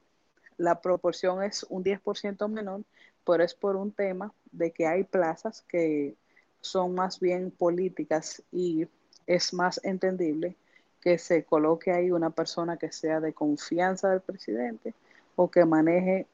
la 0.58 0.82
proporción 0.82 1.44
es 1.44 1.66
un 1.70 1.84
10% 1.84 2.50
menor, 2.50 2.82
pero 3.26 3.44
es 3.44 3.54
por 3.54 3.76
un 3.76 3.92
tema 3.92 4.34
de 4.52 4.72
que 4.72 4.88
hay 4.88 5.04
plazas 5.04 5.62
que 5.70 6.16
son 6.62 6.96
más 6.96 7.20
bien 7.20 7.52
políticas 7.52 8.42
y 8.52 8.88
es 9.28 9.54
más 9.54 9.80
entendible 9.84 10.56
que 11.00 11.20
se 11.20 11.44
coloque 11.44 11.92
ahí 11.92 12.10
una 12.10 12.32
persona 12.32 12.78
que 12.78 12.92
sea 12.92 13.20
de 13.20 13.32
confianza 13.32 14.10
del 14.10 14.22
presidente 14.22 14.96
o 15.36 15.52
que 15.52 15.64
maneje 15.64 16.26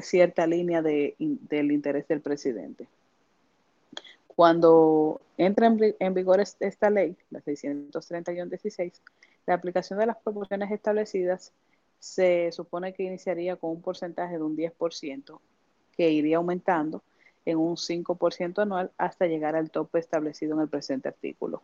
cierta 0.00 0.46
línea 0.46 0.80
de, 0.80 1.16
del 1.18 1.72
interés 1.72 2.06
del 2.06 2.20
presidente. 2.20 2.86
Cuando 4.36 5.20
entra 5.36 5.66
en, 5.98 6.14
vigor 6.14 6.40
esta 6.40 6.90
ley, 6.90 7.16
la 7.30 7.40
631-16, 7.40 8.92
la 9.46 9.54
aplicación 9.54 9.98
de 9.98 10.06
las 10.06 10.16
proporciones 10.16 10.70
establecidas 10.70 11.52
se 11.98 12.50
supone 12.52 12.92
que 12.92 13.04
iniciaría 13.04 13.56
con 13.56 13.70
un 13.70 13.82
porcentaje 13.82 14.36
de 14.36 14.42
un 14.42 14.56
10% 14.56 15.40
que 15.96 16.10
iría 16.10 16.38
aumentando 16.38 17.02
en 17.44 17.58
un 17.58 17.76
5% 17.76 18.62
anual 18.62 18.90
hasta 18.98 19.26
llegar 19.26 19.54
al 19.54 19.70
tope 19.70 19.98
establecido 19.98 20.54
en 20.54 20.62
el 20.62 20.68
presente 20.68 21.08
artículo. 21.08 21.62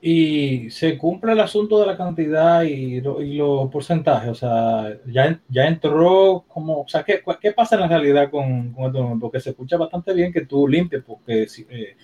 Y 0.00 0.70
se 0.70 0.96
cumple 0.96 1.32
el 1.32 1.40
asunto 1.40 1.80
de 1.80 1.86
la 1.86 1.96
cantidad 1.96 2.62
y, 2.62 3.00
los 3.00 3.68
porcentajes, 3.70 4.30
o 4.30 4.34
sea, 4.34 4.96
ya, 5.06 5.40
ya 5.48 5.66
entró 5.66 6.44
como, 6.46 6.82
o 6.82 6.88
sea, 6.88 7.02
¿qué, 7.02 7.20
qué 7.40 7.52
pasa 7.52 7.74
en 7.74 7.80
la 7.80 7.88
realidad 7.88 8.30
con, 8.30 8.72
con 8.72 8.86
esto? 8.86 9.18
Porque 9.20 9.40
se 9.40 9.50
escucha 9.50 9.76
bastante 9.76 10.14
bien 10.14 10.32
que 10.32 10.46
tú 10.46 10.68
limpies, 10.68 11.02
porque 11.04 11.42
eh, 11.42 11.96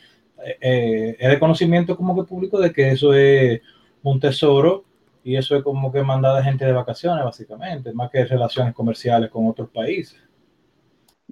eh, 0.61 1.17
es 1.19 1.31
de 1.31 1.39
conocimiento 1.39 1.97
como 1.97 2.17
que 2.17 2.29
público 2.29 2.59
de 2.59 2.73
que 2.73 2.91
eso 2.91 3.15
es 3.15 3.61
un 4.03 4.19
tesoro 4.19 4.85
y 5.23 5.37
eso 5.37 5.57
es 5.57 5.63
como 5.63 5.93
que 5.93 6.03
mandar 6.03 6.37
a 6.37 6.43
gente 6.43 6.65
de 6.65 6.73
vacaciones, 6.73 7.25
básicamente, 7.25 7.93
más 7.93 8.11
que 8.11 8.25
relaciones 8.25 8.75
comerciales 8.75 9.31
con 9.31 9.47
otros 9.47 9.71
países. 9.71 10.21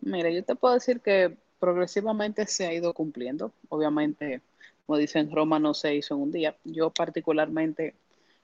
Mira, 0.01 0.31
yo 0.31 0.45
te 0.45 0.55
puedo 0.55 0.75
decir 0.75 1.01
que 1.01 1.37
progresivamente 1.59 2.47
se 2.47 2.67
ha 2.67 2.73
ido 2.73 2.95
cumpliendo. 2.95 3.53
Obviamente, 3.69 4.41
como 4.87 4.99
dicen, 4.99 5.31
Roma 5.31 5.59
no 5.59 5.75
se 5.75 5.95
hizo 5.95 6.15
en 6.15 6.21
un 6.23 6.33
día. 6.33 6.57
Yo 6.65 6.91
particularmente 6.91 7.95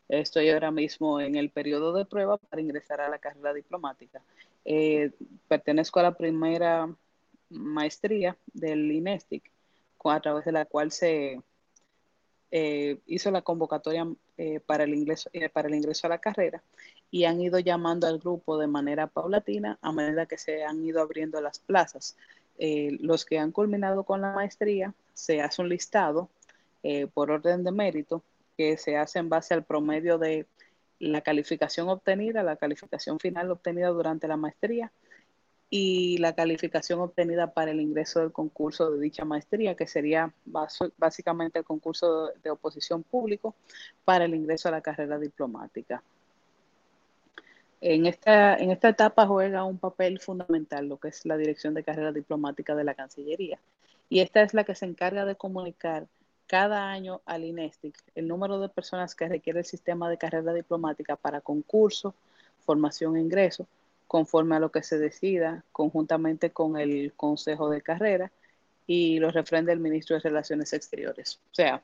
estoy 0.09 0.49
ahora 0.51 0.71
mismo 0.71 1.21
en 1.21 1.37
el 1.37 1.51
periodo 1.51 1.93
de 1.93 2.05
prueba 2.05 2.39
para 2.39 2.63
ingresar 2.63 3.01
a 3.01 3.09
la 3.09 3.19
carrera 3.19 3.53
diplomática. 3.53 4.23
Eh, 4.65 5.13
pertenezco 5.47 6.01
a 6.01 6.05
la 6.05 6.17
primera 6.17 6.95
maestría 7.51 8.37
del 8.53 8.91
INESTIC, 8.91 9.51
a 10.05 10.21
través 10.21 10.47
de 10.47 10.53
la 10.53 10.65
cual 10.65 10.91
se 10.91 11.43
eh, 12.51 12.99
hizo 13.07 13.31
la 13.31 13.43
convocatoria 13.43 14.07
eh, 14.39 14.61
para, 14.61 14.85
el 14.85 14.95
ingreso, 14.95 15.29
a 16.07 16.09
la 16.09 16.19
carrera 16.19 16.63
y 17.11 17.25
han 17.25 17.43
ido 17.43 17.59
llamando 17.59 18.07
al 18.07 18.19
grupo 18.19 18.57
de 18.57 18.69
manera 18.69 19.07
paulatina 19.07 19.79
a 19.83 19.93
medida 19.93 20.25
que 20.25 20.39
se 20.39 20.65
han 20.65 20.83
ido 20.83 21.03
abriendo 21.03 21.43
las 21.43 21.59
plazas. 21.59 22.17
los 22.59 23.25
que 23.27 23.39
han 23.39 23.53
culminado 23.53 24.05
con 24.05 24.21
la 24.23 24.33
maestría, 24.33 24.95
se 25.19 25.43
hace 25.43 25.63
un 25.63 25.69
listado 25.69 26.31
por 27.13 27.31
orden 27.31 27.65
de 27.65 27.73
mérito 27.73 28.23
que 28.57 28.77
se 28.77 28.97
hace 28.97 29.19
en 29.19 29.29
base 29.29 29.53
al 29.53 29.65
promedio 29.65 30.17
de 30.17 30.47
la 31.01 31.21
calificación 31.21 31.89
obtenida, 31.89 32.43
la 32.43 32.57
calificación 32.57 33.19
final 33.19 33.51
obtenida 33.51 33.89
durante 33.89 34.29
la 34.29 34.37
maestría 34.37 34.93
y 35.71 36.19
la 36.19 36.35
calificación 36.35 37.01
obtenida 37.01 37.53
para 37.53 37.73
el 37.73 37.81
ingreso 37.81 38.21
del 38.21 38.33
concurso 38.33 38.91
de 38.91 39.01
dicha 39.01 39.25
maestría, 39.25 39.75
que 39.75 39.87
sería 39.87 40.33
básicamente 40.97 41.59
el 41.59 41.65
concurso 41.65 42.33
de 42.43 42.51
oposición 42.51 43.03
público 43.03 43.55
para 44.05 44.25
el 44.25 44.35
ingreso 44.35 44.69
a 44.69 44.73
la 44.73 44.81
carrera 44.81 45.19
diplomática. 45.19 46.03
En 47.81 48.07
esta, 48.07 48.57
en 48.57 48.71
esta 48.71 48.89
etapa 48.89 49.27
juega 49.27 49.65
un 49.65 49.79
papel 49.79 50.21
fundamental 50.21 50.89
lo 50.89 50.97
que 50.99 51.09
es 51.09 51.27
la 51.27 51.37
dirección 51.37 51.75
de 51.75 51.85
carrera 51.85 52.13
diplomática 52.13 52.75
de 52.75 52.85
la 52.85 52.95
Cancillería. 52.95 53.61
Y 54.09 54.21
esta 54.21 54.43
es 54.43 54.55
la 54.55 54.65
que 54.65 54.75
se 54.75 54.87
encarga 54.87 55.25
de 55.25 55.37
comunicar 55.37 56.07
cada 56.47 56.91
año 56.91 57.21
al 57.27 57.45
INESTIC 57.45 57.95
el 58.15 58.27
número 58.27 58.59
de 58.59 58.69
personas 58.71 59.15
que 59.15 59.29
requiere 59.29 59.61
el 59.61 59.65
sistema 59.67 60.09
de 60.09 60.19
carrera 60.19 60.53
diplomática 60.55 61.15
para 61.17 61.43
concurso, 61.43 62.15
formación 62.65 63.17
e 63.17 63.21
ingreso, 63.21 63.67
conforme 64.07 64.57
a 64.57 64.61
lo 64.61 64.73
que 64.73 64.83
se 64.83 64.99
decida 64.99 65.63
conjuntamente 65.73 66.51
con 66.51 66.79
el 66.79 67.13
Consejo 67.15 67.69
de 67.69 67.83
Carrera 67.83 68.33
y 68.87 69.19
los 69.21 69.35
refrende 69.35 69.73
el 69.73 69.81
ministro 69.81 70.17
de 70.17 70.21
Relaciones 70.21 70.73
Exteriores. 70.73 71.39
O 71.53 71.55
sea, 71.55 71.83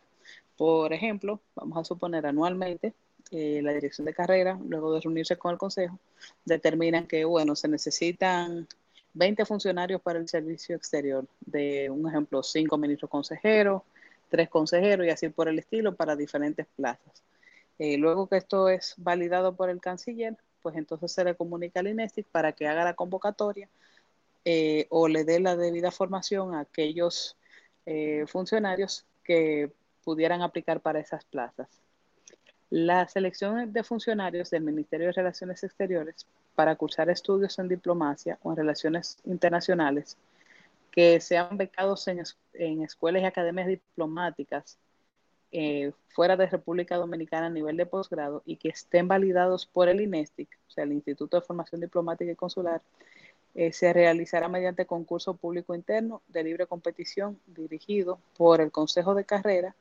por 0.57 0.93
ejemplo, 0.95 1.41
vamos 1.55 1.79
a 1.79 1.85
suponer 1.85 2.27
anualmente 2.27 2.95
eh, 3.31 3.61
la 3.63 3.73
dirección 3.73 4.07
de 4.07 4.15
carrera, 4.15 4.59
luego 4.67 4.95
de 4.95 5.01
reunirse 5.01 5.37
con 5.37 5.53
el 5.53 5.59
Consejo, 5.59 5.99
determinan 6.47 7.07
que, 7.07 7.27
bueno, 7.27 7.55
se 7.55 7.69
necesitan 7.69 8.67
20 9.15 9.45
funcionarios 9.45 10.01
para 10.01 10.19
el 10.19 10.29
servicio 10.29 10.77
exterior, 10.77 11.27
de 11.41 11.89
un 11.89 12.09
ejemplo, 12.09 12.43
cinco 12.43 12.77
ministros 12.77 13.11
consejeros, 13.11 13.83
tres 14.29 14.49
consejeros 14.49 15.07
y 15.07 15.11
así 15.11 15.29
por 15.29 15.49
el 15.49 15.59
estilo 15.59 15.95
para 15.95 16.17
diferentes 16.17 16.67
plazas. 16.77 17.23
Eh, 17.79 17.97
luego 17.97 18.29
que 18.29 18.37
esto 18.37 18.69
es 18.69 18.95
validado 18.97 19.55
por 19.55 19.71
el 19.71 19.81
canciller, 19.81 20.37
pues 20.63 20.77
entonces 20.77 21.13
se 21.13 21.25
le 21.25 21.35
comunica 21.35 21.81
al 21.81 21.89
INESTIC 21.89 22.27
para 22.27 22.53
que 22.53 22.67
haga 22.67 22.85
la 22.85 22.95
convocatoria 22.95 23.69
eh, 24.45 24.87
o 24.91 25.09
le 25.09 25.25
dé 25.25 25.41
la 25.41 25.57
debida 25.57 25.91
formación 25.91 26.55
a 26.55 26.61
aquellos 26.61 27.37
eh, 27.87 28.25
funcionarios 28.27 29.07
que 29.23 29.71
pudieran 30.05 30.43
aplicar 30.43 30.81
para 30.81 31.01
esas 31.01 31.25
plazas. 31.25 31.69
La 32.77 33.07
selección 33.07 33.73
de 33.73 33.85
funcionarios 33.85 34.51
del 34.51 34.65
Ministerio 34.65 35.07
de 35.07 35.13
Relaciones 35.13 35.63
Exteriores 35.63 36.27
para 36.57 36.75
cursar 36.75 37.09
estudios 37.09 37.57
en 37.61 37.69
diplomacia 37.69 38.37
o 38.43 38.51
en 38.51 38.57
relaciones 38.57 39.19
internacionales 39.23 40.19
que 40.91 41.21
sean 41.21 41.57
becados 41.57 42.09
en, 42.09 42.25
en 42.55 42.83
escuelas 42.83 43.23
y 43.23 43.27
academias 43.27 43.69
diplomáticas 43.69 44.77
eh, 45.53 45.93
fuera 46.09 46.37
de 46.37 46.49
República 46.49 46.97
Dominicana 46.97 47.47
a 47.47 47.51
nivel 47.51 47.77
de 47.77 47.87
posgrado 47.87 48.43
y 48.45 48.57
que 48.57 48.71
estén 48.71 49.07
validados 49.07 49.67
por 49.67 49.89
el 49.89 50.01
INESTIC, 50.01 50.49
o 50.67 50.71
sea, 50.73 50.83
el 50.83 50.95
Instituto 50.95 51.39
de 51.39 51.47
Formación 51.47 51.81
Diplomática 51.81 52.33
y 52.33 52.35
Consular, 52.35 52.83
eh, 53.55 53.73
se 53.73 53.93
realizará 53.93 54.49
mediante 54.49 54.85
concurso 54.85 55.35
público 55.35 55.77
interno 55.77 56.23
de 56.27 56.43
libre 56.43 56.67
competición 56.67 57.39
dirigido 57.47 58.19
por 58.37 58.61
el 58.61 58.73
Consejo 58.73 59.15
de 59.15 59.25
Carrera 59.25 59.77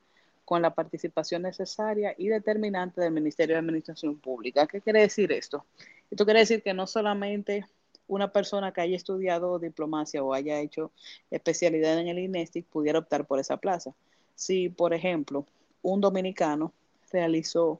con 0.46 0.62
la 0.62 0.74
participación 0.74 1.44
necesaria 1.44 2.14
y 2.18 2.28
determinante 2.28 3.02
del 3.02 3.12
Ministerio 3.12 3.56
de 3.56 3.60
Administración 3.60 4.18
Pública. 4.20 4.68
¿Qué 4.68 4.82
quiere 4.82 5.02
decir 5.02 5.32
esto? 5.32 5.66
Esto 6.12 6.26
quiere 6.26 6.42
decir 6.42 6.62
que 6.62 6.74
no 6.74 6.88
solamente 6.88 7.66
una 8.08 8.32
persona 8.32 8.72
que 8.72 8.82
haya 8.82 8.96
estudiado 8.96 9.60
diplomacia 9.60 10.24
o 10.24 10.34
haya 10.34 10.60
hecho 10.60 10.92
especialidad 11.32 12.00
en 12.00 12.08
el 12.08 12.20
INESTIC 12.20 12.66
pudiera 12.66 13.00
optar 13.00 13.26
por 13.26 13.40
esa 13.40 13.58
plaza. 13.58 13.94
Si, 14.36 14.70
por 14.70 14.94
ejemplo, 14.94 15.46
un 15.82 16.02
dominicano 16.02 16.74
realizó 17.12 17.80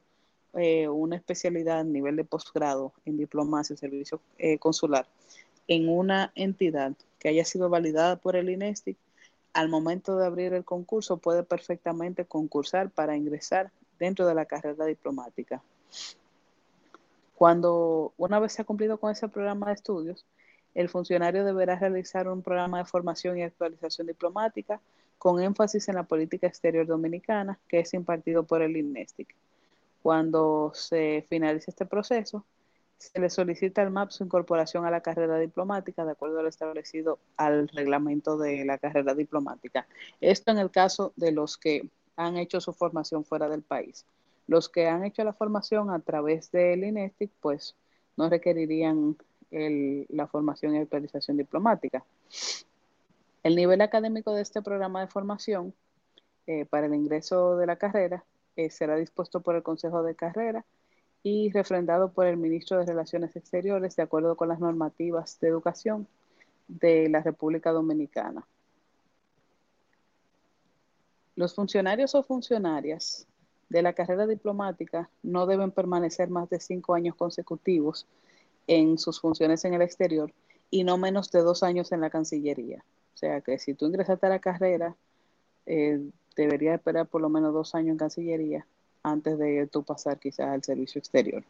eh, 0.54 0.88
una 0.88 1.16
especialidad 1.16 1.80
a 1.80 1.84
nivel 1.84 2.16
de 2.16 2.24
posgrado 2.24 2.92
en 3.04 3.16
diplomacia 3.16 3.74
y 3.74 3.76
servicio 3.76 4.20
eh, 4.38 4.58
consular 4.58 5.06
en 5.68 5.88
una 5.88 6.32
entidad 6.34 6.92
que 7.18 7.28
haya 7.28 7.44
sido 7.44 7.68
validada 7.68 8.16
por 8.16 8.36
el 8.36 8.50
INESTIC, 8.50 8.96
al 9.54 9.68
momento 9.68 10.18
de 10.18 10.26
abrir 10.26 10.52
el 10.52 10.64
concurso 10.64 11.16
puede 11.16 11.44
perfectamente 11.44 12.24
concursar 12.24 12.90
para 12.90 13.16
ingresar 13.16 13.70
dentro 13.98 14.26
de 14.26 14.34
la 14.34 14.44
carrera 14.44 14.84
diplomática. 14.84 15.62
Cuando 17.36 18.12
una 18.16 18.40
vez 18.40 18.52
se 18.52 18.62
ha 18.62 18.64
cumplido 18.64 18.98
con 18.98 19.12
ese 19.12 19.28
programa 19.28 19.68
de 19.68 19.74
estudios, 19.74 20.26
el 20.74 20.88
funcionario 20.88 21.44
deberá 21.44 21.78
realizar 21.78 22.28
un 22.28 22.42
programa 22.42 22.78
de 22.78 22.84
formación 22.84 23.38
y 23.38 23.42
actualización 23.42 24.08
diplomática 24.08 24.80
con 25.18 25.40
énfasis 25.40 25.88
en 25.88 25.94
la 25.94 26.02
política 26.02 26.48
exterior 26.48 26.86
dominicana, 26.86 27.58
que 27.68 27.78
es 27.78 27.94
impartido 27.94 28.42
por 28.42 28.60
el 28.60 28.76
INESTIC. 28.76 29.34
Cuando 30.02 30.72
se 30.74 31.24
finalice 31.28 31.70
este 31.70 31.86
proceso, 31.86 32.44
se 33.12 33.20
le 33.20 33.28
solicita 33.28 33.82
al 33.82 33.90
MAP 33.90 34.10
su 34.10 34.24
incorporación 34.24 34.86
a 34.86 34.90
la 34.90 35.02
carrera 35.02 35.38
diplomática 35.38 36.04
de 36.04 36.12
acuerdo 36.12 36.38
a 36.38 36.42
lo 36.42 36.48
establecido 36.48 37.18
al 37.36 37.68
reglamento 37.68 38.38
de 38.38 38.64
la 38.64 38.78
carrera 38.78 39.14
diplomática. 39.14 39.86
Esto 40.20 40.52
en 40.52 40.58
el 40.58 40.70
caso 40.70 41.12
de 41.16 41.32
los 41.32 41.58
que 41.58 41.88
han 42.16 42.36
hecho 42.36 42.60
su 42.60 42.72
formación 42.72 43.24
fuera 43.24 43.48
del 43.48 43.62
país. 43.62 44.06
Los 44.46 44.68
que 44.68 44.88
han 44.88 45.04
hecho 45.04 45.24
la 45.24 45.32
formación 45.32 45.90
a 45.90 46.00
través 46.00 46.50
del 46.50 46.84
INESTIC, 46.84 47.30
pues 47.40 47.76
no 48.16 48.28
requerirían 48.28 49.16
la 49.50 50.26
formación 50.26 50.74
y 50.74 50.78
actualización 50.78 51.36
diplomática. 51.36 52.04
El 53.42 53.54
nivel 53.54 53.80
académico 53.82 54.32
de 54.32 54.42
este 54.42 54.62
programa 54.62 55.00
de 55.00 55.06
formación 55.06 55.74
eh, 56.46 56.64
para 56.64 56.86
el 56.86 56.94
ingreso 56.94 57.56
de 57.56 57.66
la 57.66 57.76
carrera 57.76 58.24
eh, 58.56 58.70
será 58.70 58.96
dispuesto 58.96 59.40
por 59.40 59.54
el 59.54 59.62
Consejo 59.62 60.02
de 60.02 60.16
Carrera 60.16 60.64
y 61.26 61.50
refrendado 61.50 62.12
por 62.12 62.26
el 62.26 62.36
Ministro 62.36 62.78
de 62.78 62.84
Relaciones 62.84 63.34
Exteriores 63.34 63.96
de 63.96 64.02
acuerdo 64.02 64.36
con 64.36 64.46
las 64.46 64.60
normativas 64.60 65.40
de 65.40 65.48
educación 65.48 66.06
de 66.68 67.08
la 67.08 67.22
República 67.22 67.72
Dominicana. 67.72 68.46
Los 71.34 71.54
funcionarios 71.54 72.14
o 72.14 72.22
funcionarias 72.22 73.26
de 73.70 73.80
la 73.80 73.94
carrera 73.94 74.26
diplomática 74.26 75.08
no 75.22 75.46
deben 75.46 75.70
permanecer 75.70 76.28
más 76.28 76.50
de 76.50 76.60
cinco 76.60 76.94
años 76.94 77.14
consecutivos 77.16 78.06
en 78.66 78.98
sus 78.98 79.18
funciones 79.18 79.64
en 79.64 79.72
el 79.72 79.80
exterior 79.80 80.30
y 80.70 80.84
no 80.84 80.98
menos 80.98 81.30
de 81.30 81.40
dos 81.40 81.62
años 81.62 81.90
en 81.92 82.02
la 82.02 82.10
Cancillería. 82.10 82.84
O 83.14 83.16
sea 83.16 83.40
que 83.40 83.58
si 83.58 83.72
tú 83.72 83.86
ingresaste 83.86 84.26
a 84.26 84.28
la 84.28 84.40
carrera, 84.40 84.94
eh, 85.64 86.06
deberías 86.36 86.74
esperar 86.74 87.06
por 87.06 87.22
lo 87.22 87.30
menos 87.30 87.54
dos 87.54 87.74
años 87.74 87.92
en 87.92 87.98
Cancillería 87.98 88.66
antes 89.04 89.38
de 89.38 89.68
tú 89.68 89.84
pasar 89.84 90.18
quizás 90.18 90.48
al 90.48 90.64
servicio 90.64 90.98
exterior. 90.98 91.44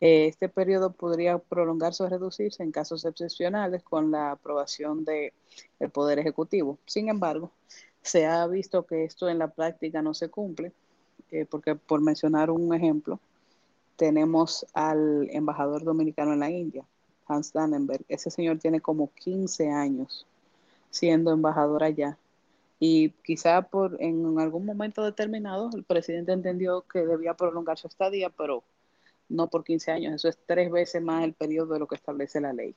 Eh, 0.00 0.26
este 0.26 0.48
periodo 0.48 0.92
podría 0.92 1.38
prolongarse 1.38 2.02
o 2.02 2.08
reducirse 2.08 2.62
en 2.62 2.72
casos 2.72 3.04
excepcionales 3.04 3.82
con 3.82 4.10
la 4.10 4.32
aprobación 4.32 5.04
del 5.04 5.32
Poder 5.92 6.18
Ejecutivo. 6.18 6.78
Sin 6.86 7.08
embargo, 7.08 7.50
se 8.02 8.26
ha 8.26 8.46
visto 8.46 8.86
que 8.86 9.04
esto 9.04 9.28
en 9.28 9.38
la 9.38 9.48
práctica 9.48 10.02
no 10.02 10.14
se 10.14 10.28
cumple, 10.28 10.72
eh, 11.30 11.46
porque 11.48 11.74
por 11.76 12.00
mencionar 12.02 12.50
un 12.50 12.74
ejemplo, 12.74 13.20
tenemos 13.96 14.66
al 14.72 15.28
embajador 15.30 15.84
dominicano 15.84 16.32
en 16.32 16.40
la 16.40 16.50
India, 16.50 16.84
Hans 17.26 17.52
Dannenberg. 17.52 18.04
Ese 18.08 18.30
señor 18.30 18.58
tiene 18.58 18.80
como 18.80 19.12
15 19.14 19.70
años 19.70 20.26
siendo 20.90 21.32
embajador 21.32 21.84
allá. 21.84 22.18
Y 22.80 23.10
quizá 23.10 23.62
por 23.62 23.96
en 24.00 24.40
algún 24.40 24.64
momento 24.64 25.04
determinado 25.04 25.70
el 25.74 25.84
presidente 25.84 26.32
entendió 26.32 26.82
que 26.82 27.00
debía 27.06 27.34
prolongar 27.34 27.78
su 27.78 27.86
estadía, 27.86 28.30
pero 28.30 28.64
no 29.28 29.48
por 29.48 29.62
15 29.62 29.92
años. 29.92 30.14
Eso 30.14 30.28
es 30.28 30.38
tres 30.46 30.72
veces 30.72 31.02
más 31.02 31.22
el 31.22 31.34
periodo 31.34 31.74
de 31.74 31.78
lo 31.78 31.86
que 31.86 31.94
establece 31.94 32.40
la 32.40 32.54
ley. 32.54 32.74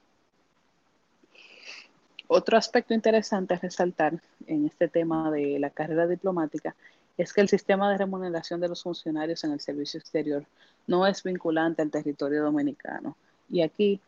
Otro 2.28 2.58
aspecto 2.58 2.94
interesante 2.94 3.54
a 3.54 3.60
resaltar 3.60 4.22
en 4.48 4.66
este 4.66 4.88
tema 4.88 5.32
de 5.32 5.60
la 5.60 5.70
carrera 5.70 6.08
diplomática 6.08 6.76
es 7.18 7.32
que 7.32 7.42
el 7.42 7.50
sistema 7.50 7.92
de 7.92 7.98
remuneración 7.98 8.60
de 8.60 8.70
los 8.70 8.84
funcionarios 8.84 9.44
en 9.44 9.52
el 9.52 9.60
servicio 9.60 10.00
exterior 10.00 10.46
no 10.88 11.06
es 11.06 11.24
vinculante 11.24 11.82
al 11.82 11.92
territorio 11.92 12.44
dominicano. 12.44 13.16
Y 13.50 13.62
aquí 13.62 14.02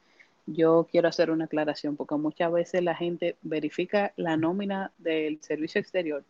yo 0.45 0.88
quiero 0.91 1.08
hacer 1.08 1.31
una 1.31 1.45
aclaración 1.45 1.95
porque 1.95 2.15
muchas 2.15 2.51
veces 2.51 2.84
la 2.84 2.95
gente 2.95 3.36
verifica 3.41 4.13
la 4.15 4.38
nómina 4.38 4.91
del 4.97 5.41
servicio 5.41 5.81
exterior 5.81 6.23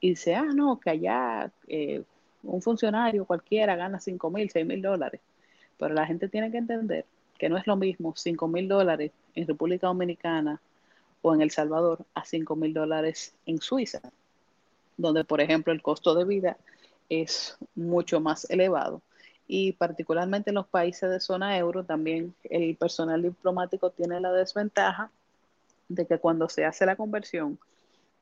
y 0.00 0.10
dice, 0.10 0.34
ah, 0.34 0.46
no, 0.54 0.78
que 0.78 0.90
allá 0.90 1.50
eh, 1.66 2.02
un 2.42 2.62
funcionario 2.62 3.24
cualquiera 3.24 3.76
gana 3.76 4.00
5 4.00 4.30
mil, 4.30 4.50
6 4.50 4.66
mil 4.66 4.80
dólares. 4.80 5.20
Pero 5.76 5.94
la 5.94 6.06
gente 6.06 6.28
tiene 6.28 6.50
que 6.50 6.58
entender 6.58 7.04
que 7.36 7.48
no 7.48 7.56
es 7.56 7.66
lo 7.66 7.76
mismo 7.76 8.14
5 8.16 8.48
mil 8.48 8.68
dólares 8.68 9.12
en 9.34 9.46
República 9.46 9.86
Dominicana 9.86 10.60
o 11.22 11.34
en 11.34 11.40
El 11.40 11.50
Salvador 11.50 12.04
a 12.14 12.24
5 12.24 12.56
mil 12.56 12.72
dólares 12.72 13.34
en 13.46 13.60
Suiza, 13.60 14.00
donde 14.96 15.24
por 15.24 15.40
ejemplo 15.40 15.72
el 15.72 15.82
costo 15.82 16.14
de 16.14 16.24
vida 16.24 16.56
es 17.08 17.56
mucho 17.74 18.20
más 18.20 18.48
elevado. 18.50 19.02
Y 19.48 19.72
particularmente 19.72 20.50
en 20.50 20.56
los 20.56 20.66
países 20.68 21.10
de 21.10 21.20
zona 21.20 21.56
euro, 21.58 21.82
también 21.82 22.34
el 22.44 22.76
personal 22.76 23.22
diplomático 23.22 23.90
tiene 23.90 24.20
la 24.20 24.30
desventaja 24.30 25.10
de 25.88 26.06
que 26.06 26.18
cuando 26.18 26.48
se 26.50 26.66
hace 26.66 26.84
la 26.84 26.96
conversión 26.96 27.58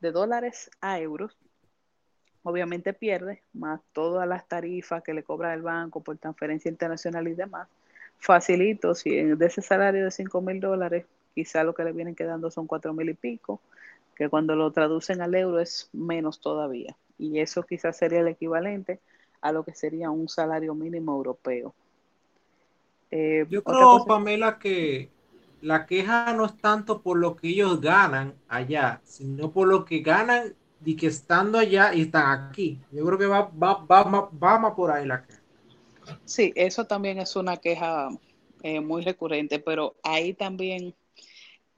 de 0.00 0.12
dólares 0.12 0.70
a 0.80 1.00
euros, 1.00 1.36
obviamente 2.44 2.92
pierde, 2.92 3.42
más 3.52 3.80
todas 3.92 4.28
las 4.28 4.46
tarifas 4.46 5.02
que 5.02 5.14
le 5.14 5.24
cobra 5.24 5.52
el 5.52 5.62
banco 5.62 6.00
por 6.00 6.16
transferencia 6.16 6.70
internacional 6.70 7.26
y 7.26 7.34
demás. 7.34 7.68
Facilito, 8.18 8.94
si 8.94 9.10
de 9.10 9.46
ese 9.46 9.62
salario 9.62 10.04
de 10.04 10.12
5 10.12 10.40
mil 10.40 10.60
dólares, 10.60 11.06
quizá 11.34 11.64
lo 11.64 11.74
que 11.74 11.82
le 11.82 11.92
vienen 11.92 12.14
quedando 12.14 12.52
son 12.52 12.68
4 12.68 12.92
mil 12.94 13.08
y 13.08 13.14
pico, 13.14 13.60
que 14.14 14.28
cuando 14.28 14.54
lo 14.54 14.70
traducen 14.70 15.20
al 15.20 15.34
euro 15.34 15.58
es 15.58 15.90
menos 15.92 16.40
todavía. 16.40 16.96
Y 17.18 17.40
eso 17.40 17.64
quizás 17.64 17.96
sería 17.96 18.20
el 18.20 18.28
equivalente 18.28 19.00
a 19.40 19.52
lo 19.52 19.64
que 19.64 19.74
sería 19.74 20.10
un 20.10 20.28
salario 20.28 20.74
mínimo 20.74 21.14
europeo. 21.14 21.74
Eh, 23.10 23.46
Yo 23.48 23.62
creo, 23.62 24.04
Pamela, 24.04 24.58
que 24.58 25.10
la 25.60 25.86
queja 25.86 26.32
no 26.32 26.46
es 26.46 26.56
tanto 26.58 27.00
por 27.00 27.18
lo 27.18 27.36
que 27.36 27.48
ellos 27.48 27.80
ganan 27.80 28.34
allá, 28.48 29.00
sino 29.04 29.50
por 29.50 29.68
lo 29.68 29.84
que 29.84 30.00
ganan 30.00 30.54
y 30.84 30.96
que 30.96 31.06
estando 31.06 31.58
allá 31.58 31.94
y 31.94 32.02
están 32.02 32.48
aquí. 32.48 32.78
Yo 32.92 33.04
creo 33.06 33.18
que 33.18 33.26
va, 33.26 33.50
va, 33.50 33.84
va, 33.84 34.30
va 34.30 34.58
más 34.58 34.74
por 34.74 34.90
ahí 34.90 35.06
la 35.06 35.24
queja. 35.24 35.40
Sí, 36.24 36.52
eso 36.54 36.84
también 36.86 37.18
es 37.18 37.34
una 37.36 37.56
queja 37.56 38.08
eh, 38.62 38.80
muy 38.80 39.02
recurrente, 39.02 39.58
pero 39.58 39.96
ahí 40.02 40.34
también 40.34 40.94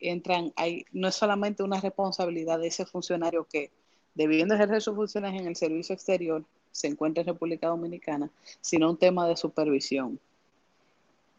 entran, 0.00 0.52
hay, 0.56 0.84
no 0.92 1.08
es 1.08 1.14
solamente 1.14 1.62
una 1.62 1.80
responsabilidad 1.80 2.58
de 2.58 2.68
ese 2.68 2.86
funcionario 2.86 3.46
que, 3.50 3.70
debiendo 4.14 4.54
ejercer 4.54 4.82
sus 4.82 4.94
funciones 4.94 5.40
en 5.40 5.46
el 5.46 5.56
servicio 5.56 5.94
exterior, 5.94 6.44
se 6.78 6.86
encuentra 6.86 7.22
en 7.22 7.26
República 7.26 7.66
Dominicana, 7.66 8.30
sino 8.60 8.88
un 8.88 8.96
tema 8.96 9.26
de 9.26 9.36
supervisión. 9.36 10.20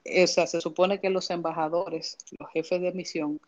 O 0.05 0.27
sea, 0.27 0.47
se 0.47 0.59
supone 0.59 0.99
que 0.99 1.09
los 1.09 1.29
embajadores, 1.29 2.17
los 2.37 2.49
jefes 2.51 2.81
de 2.81 2.91
misión, 2.91 3.39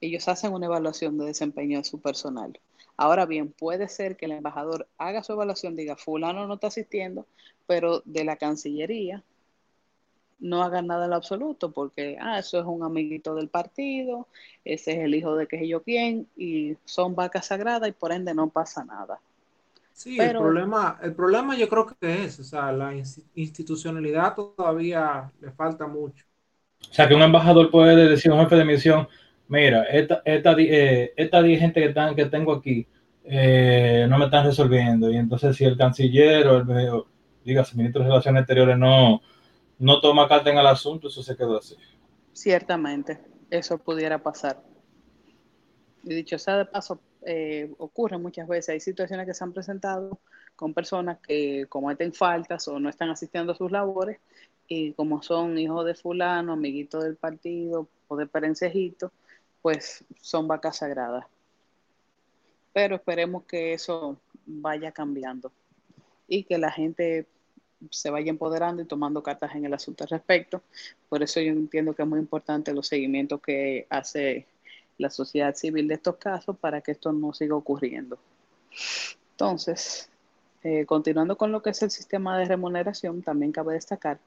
ellos 0.00 0.26
hacen 0.28 0.54
una 0.54 0.66
evaluación 0.66 1.18
de 1.18 1.26
desempeño 1.26 1.78
de 1.78 1.84
su 1.84 2.00
personal. 2.00 2.58
Ahora 2.96 3.26
bien, 3.26 3.52
puede 3.52 3.88
ser 3.88 4.16
que 4.16 4.24
el 4.24 4.32
embajador 4.32 4.88
haga 4.96 5.22
su 5.22 5.32
evaluación, 5.32 5.76
diga, 5.76 5.96
fulano 5.96 6.46
no 6.46 6.54
está 6.54 6.68
asistiendo, 6.68 7.26
pero 7.66 8.00
de 8.06 8.24
la 8.24 8.36
Cancillería 8.36 9.22
no 10.40 10.62
hagan 10.62 10.86
nada 10.86 11.04
en 11.04 11.10
lo 11.10 11.16
absoluto, 11.16 11.72
porque, 11.72 12.16
ah, 12.20 12.38
eso 12.38 12.58
es 12.58 12.64
un 12.64 12.82
amiguito 12.84 13.34
del 13.34 13.48
partido, 13.48 14.28
ese 14.64 14.92
es 14.92 14.98
el 15.00 15.14
hijo 15.14 15.36
de 15.36 15.46
que 15.46 15.68
yo 15.68 15.82
quién, 15.82 16.26
y 16.36 16.76
son 16.86 17.14
vacas 17.14 17.46
sagradas 17.46 17.88
y 17.88 17.92
por 17.92 18.12
ende 18.12 18.34
no 18.34 18.48
pasa 18.48 18.84
nada. 18.84 19.20
Sí, 19.98 20.16
el, 20.16 20.30
problema, 20.30 20.96
el 21.02 21.12
problema 21.12 21.56
yo 21.56 21.68
creo 21.68 21.84
que 21.84 22.24
es, 22.24 22.38
o 22.38 22.44
sea, 22.44 22.70
la 22.70 22.94
institucionalidad 23.34 24.36
todavía 24.36 25.32
le 25.40 25.50
falta 25.50 25.88
mucho. 25.88 26.24
O 26.88 26.94
sea, 26.94 27.08
que 27.08 27.16
un 27.16 27.22
embajador 27.22 27.68
puede 27.68 28.08
decir 28.08 28.30
a 28.30 28.36
un 28.36 28.42
jefe 28.42 28.54
de 28.54 28.64
misión, 28.64 29.08
mira, 29.48 29.82
esta, 29.82 30.22
esta, 30.24 30.54
eh, 30.56 31.12
esta 31.16 31.42
gente 31.42 31.80
que, 31.80 31.86
están, 31.86 32.14
que 32.14 32.26
tengo 32.26 32.52
aquí 32.52 32.86
eh, 33.24 34.06
no 34.08 34.18
me 34.18 34.26
están 34.26 34.46
resolviendo. 34.46 35.10
Y 35.10 35.16
entonces 35.16 35.56
si 35.56 35.64
el 35.64 35.76
canciller 35.76 36.46
o 36.46 36.58
el, 36.58 37.04
diga, 37.42 37.62
el 37.68 37.76
ministro 37.76 38.04
de 38.04 38.08
Relaciones 38.08 38.42
Exteriores 38.42 38.78
no, 38.78 39.20
no 39.80 40.00
toma 40.00 40.28
carta 40.28 40.48
en 40.50 40.58
el 40.58 40.66
asunto, 40.68 41.08
eso 41.08 41.24
se 41.24 41.36
quedó 41.36 41.58
así. 41.58 41.74
Ciertamente, 42.32 43.20
eso 43.50 43.76
pudiera 43.78 44.22
pasar. 44.22 44.62
Y 46.04 46.14
dicho 46.14 46.38
sea 46.38 46.56
de 46.58 46.66
paso, 46.66 47.00
eh, 47.30 47.70
ocurre 47.76 48.16
muchas 48.16 48.48
veces, 48.48 48.70
hay 48.70 48.80
situaciones 48.80 49.26
que 49.26 49.34
se 49.34 49.44
han 49.44 49.52
presentado 49.52 50.18
con 50.56 50.72
personas 50.72 51.18
que 51.18 51.66
cometen 51.68 52.14
faltas 52.14 52.66
o 52.68 52.80
no 52.80 52.88
están 52.88 53.10
asistiendo 53.10 53.52
a 53.52 53.54
sus 53.54 53.70
labores 53.70 54.18
y 54.66 54.94
como 54.94 55.20
son 55.20 55.58
hijos 55.58 55.84
de 55.84 55.94
fulano, 55.94 56.54
amiguitos 56.54 57.04
del 57.04 57.16
partido 57.16 57.86
o 58.08 58.16
de 58.16 58.26
perencejito, 58.26 59.12
pues 59.60 60.02
son 60.22 60.48
vacas 60.48 60.78
sagradas. 60.78 61.26
Pero 62.72 62.96
esperemos 62.96 63.44
que 63.44 63.74
eso 63.74 64.18
vaya 64.46 64.90
cambiando 64.92 65.52
y 66.28 66.44
que 66.44 66.56
la 66.56 66.70
gente 66.70 67.26
se 67.90 68.08
vaya 68.08 68.30
empoderando 68.30 68.80
y 68.80 68.86
tomando 68.86 69.22
cartas 69.22 69.54
en 69.54 69.66
el 69.66 69.74
asunto 69.74 70.04
al 70.04 70.10
respecto. 70.10 70.62
Por 71.10 71.22
eso 71.22 71.42
yo 71.42 71.52
entiendo 71.52 71.94
que 71.94 72.04
es 72.04 72.08
muy 72.08 72.20
importante 72.20 72.72
los 72.72 72.88
seguimientos 72.88 73.42
que 73.42 73.86
hace 73.90 74.46
la 74.98 75.10
sociedad 75.10 75.54
civil 75.54 75.88
de 75.88 75.94
estos 75.94 76.16
casos 76.16 76.56
para 76.58 76.80
que 76.80 76.92
esto 76.92 77.12
no 77.12 77.32
siga 77.32 77.54
ocurriendo. 77.54 78.18
Entonces, 79.32 80.10
eh, 80.64 80.84
continuando 80.86 81.36
con 81.38 81.52
lo 81.52 81.62
que 81.62 81.70
es 81.70 81.82
el 81.82 81.90
sistema 81.90 82.36
de 82.38 82.44
remuneración, 82.44 83.22
también 83.22 83.52
cabe 83.52 83.74
destacar 83.74 84.18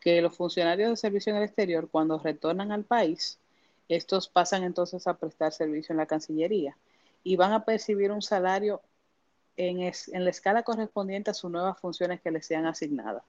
que 0.00 0.20
los 0.20 0.36
funcionarios 0.36 0.90
de 0.90 0.96
servicio 0.96 1.30
en 1.30 1.38
el 1.38 1.44
exterior, 1.44 1.88
cuando 1.90 2.18
retornan 2.18 2.72
al 2.72 2.84
país, 2.84 3.38
estos 3.88 4.28
pasan 4.28 4.64
entonces 4.64 5.06
a 5.06 5.14
prestar 5.14 5.52
servicio 5.52 5.92
en 5.92 5.98
la 5.98 6.06
Cancillería 6.06 6.76
y 7.22 7.36
van 7.36 7.52
a 7.52 7.64
percibir 7.64 8.10
un 8.10 8.22
salario 8.22 8.82
en, 9.56 9.80
en 9.80 10.24
la 10.24 10.30
escala 10.30 10.62
correspondiente 10.62 11.30
a 11.30 11.34
sus 11.34 11.50
nuevas 11.50 11.78
funciones 11.78 12.20
que 12.20 12.30
les 12.30 12.46
sean 12.46 12.66
asignadas. 12.66 13.22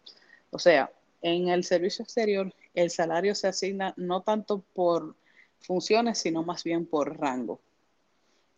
O 0.49 0.60
sea, 0.60 0.91
en 1.21 1.49
el 1.49 1.63
servicio 1.63 2.03
exterior, 2.03 2.53
el 2.73 2.89
salario 2.89 3.33
se 3.36 3.47
asigna 3.47 3.93
no 3.97 4.21
tanto 4.21 4.63
por 4.73 5.15
funciones, 5.60 6.20
sino 6.20 6.43
más 6.43 6.63
bien 6.63 6.86
por 6.86 7.20
rango. 7.20 7.60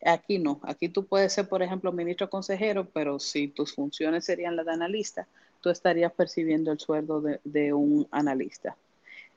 Aquí 0.06 0.40
no, 0.40 0.62
aquí 0.64 0.88
tú 0.88 1.06
puedes 1.06 1.34
ser, 1.34 1.50
por 1.50 1.62
ejemplo, 1.62 1.92
ministro 1.92 2.30
consejero, 2.30 2.90
pero 2.90 3.20
si 3.20 3.50
tus 3.50 3.74
funciones 3.76 4.26
serían 4.26 4.56
las 4.56 4.66
de 4.66 4.72
analista, 4.72 5.28
tú 5.62 5.70
estarías 5.70 6.14
percibiendo 6.14 6.72
el 6.72 6.80
sueldo 6.80 7.22
de, 7.44 7.74
un 7.74 8.08
analista. 8.12 8.78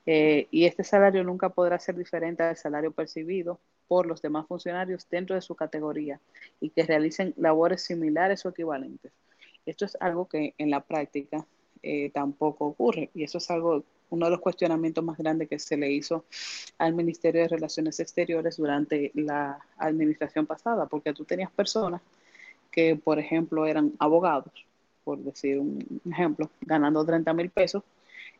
Eh, 0.07 0.47
y 0.51 0.65
este 0.65 0.85
salario 0.85 1.25
nunca 1.25 1.49
podrá 1.49 1.79
ser 1.79 1.97
diferente 1.97 2.43
al 2.43 2.57
salario 2.57 2.93
percibido 2.93 3.59
por 3.89 4.07
los 4.07 4.23
demás 4.23 4.47
funcionarios 4.47 5.07
dentro 5.11 5.35
de 5.37 5.43
su 5.43 5.55
categoría 5.55 6.21
y 6.61 6.71
que 6.71 6.85
realicen 6.85 7.35
labores 7.37 7.83
similares 7.83 8.45
o 8.47 8.49
equivalentes. 8.49 9.13
Esto 9.67 9.85
es 9.85 9.97
algo 10.01 10.29
que 10.29 10.55
en 10.59 10.71
la 10.71 10.81
práctica 10.81 11.47
eh, 11.83 12.11
tampoco 12.11 12.67
ocurre 12.67 13.11
y 13.15 13.25
eso 13.25 13.39
es 13.39 13.51
algo 13.51 13.85
uno 14.13 14.27
de 14.27 14.33
los 14.33 14.41
cuestionamientos 14.41 15.03
más 15.03 15.17
grandes 15.17 15.49
que 15.49 15.59
se 15.59 15.77
le 15.77 15.91
hizo 15.91 16.27
al 16.77 16.93
Ministerio 16.93 17.41
de 17.41 17.49
Relaciones 17.49 17.99
Exteriores 17.99 18.59
durante 18.59 19.11
la 19.15 19.59
administración 19.79 20.47
pasada, 20.47 20.87
porque 20.87 21.15
tú 21.15 21.25
tenías 21.25 21.51
personas 21.51 22.03
que, 22.71 22.95
por 22.95 23.19
ejemplo, 23.19 23.67
eran 23.67 23.93
abogados, 23.99 24.53
por 25.03 25.19
decir 25.19 25.59
un 25.59 26.03
ejemplo, 26.11 26.51
ganando 26.61 27.05
30 27.05 27.33
mil 27.33 27.49
pesos, 27.49 27.83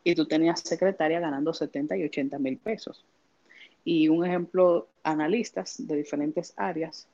y 0.03 0.13
tú 0.13 0.27
tenías 0.27 0.59
secretaria 0.59 1.19
ganando 1.19 1.53
70 1.53 1.97
y 1.97 2.03
80 2.03 2.37
mil 2.37 2.57
pesos. 2.57 3.03
Y 3.83 4.09
un 4.09 4.25
ejemplo, 4.25 4.87
analistas 5.01 5.75
de 5.87 5.95
diferentes 5.95 6.53
áreas 6.55 7.07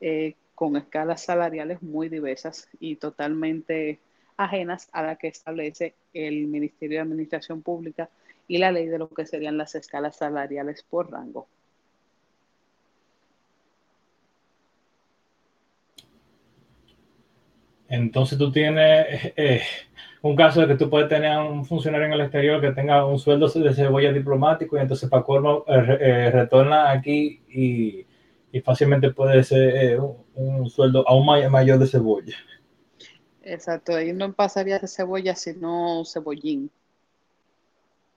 eh, 0.00 0.34
con 0.54 0.76
escalas 0.76 1.22
salariales 1.22 1.82
muy 1.82 2.08
diversas 2.08 2.68
y 2.80 2.96
totalmente 2.96 3.98
ajenas 4.36 4.88
a 4.92 5.02
la 5.02 5.16
que 5.16 5.28
establece 5.28 5.94
el 6.14 6.46
Ministerio 6.46 6.98
de 6.98 7.02
Administración 7.02 7.62
Pública 7.62 8.08
y 8.48 8.58
la 8.58 8.72
ley 8.72 8.86
de 8.86 8.98
lo 8.98 9.08
que 9.08 9.26
serían 9.26 9.56
las 9.56 9.74
escalas 9.74 10.16
salariales 10.16 10.82
por 10.82 11.10
rango. 11.10 11.46
Entonces 17.88 18.38
tú 18.38 18.50
tienes 18.50 19.32
eh, 19.36 19.60
un 20.22 20.34
caso 20.34 20.62
de 20.62 20.66
que 20.66 20.76
tú 20.76 20.88
puedes 20.88 21.10
tener 21.10 21.36
un 21.38 21.64
funcionario 21.66 22.06
en 22.06 22.14
el 22.14 22.22
exterior 22.22 22.58
que 22.58 22.72
tenga 22.72 23.04
un 23.04 23.18
sueldo 23.18 23.48
de 23.48 23.74
cebolla 23.74 24.10
diplomático 24.12 24.78
y 24.78 24.80
entonces 24.80 25.10
para 25.10 25.22
colmo 25.22 25.64
eh, 25.68 25.98
eh, 26.00 26.30
retorna 26.30 26.90
aquí 26.90 27.42
y, 27.50 28.06
fácilmente 28.64 29.10
puede 29.10 29.42
ser 29.44 29.98
un, 29.98 30.16
un, 30.34 30.70
sueldo 30.70 31.06
aún 31.08 31.26
mayor 31.26 31.78
de 31.78 31.86
cebolla. 31.86 32.36
Exacto, 33.44 33.94
ahí 33.94 34.12
no 34.12 34.32
pasaría 34.32 34.78
de 34.78 34.86
cebolla, 34.86 35.34
sino 35.34 36.04
cebollín. 36.04 36.70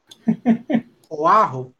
o 1.10 1.28
ajo. 1.28 1.74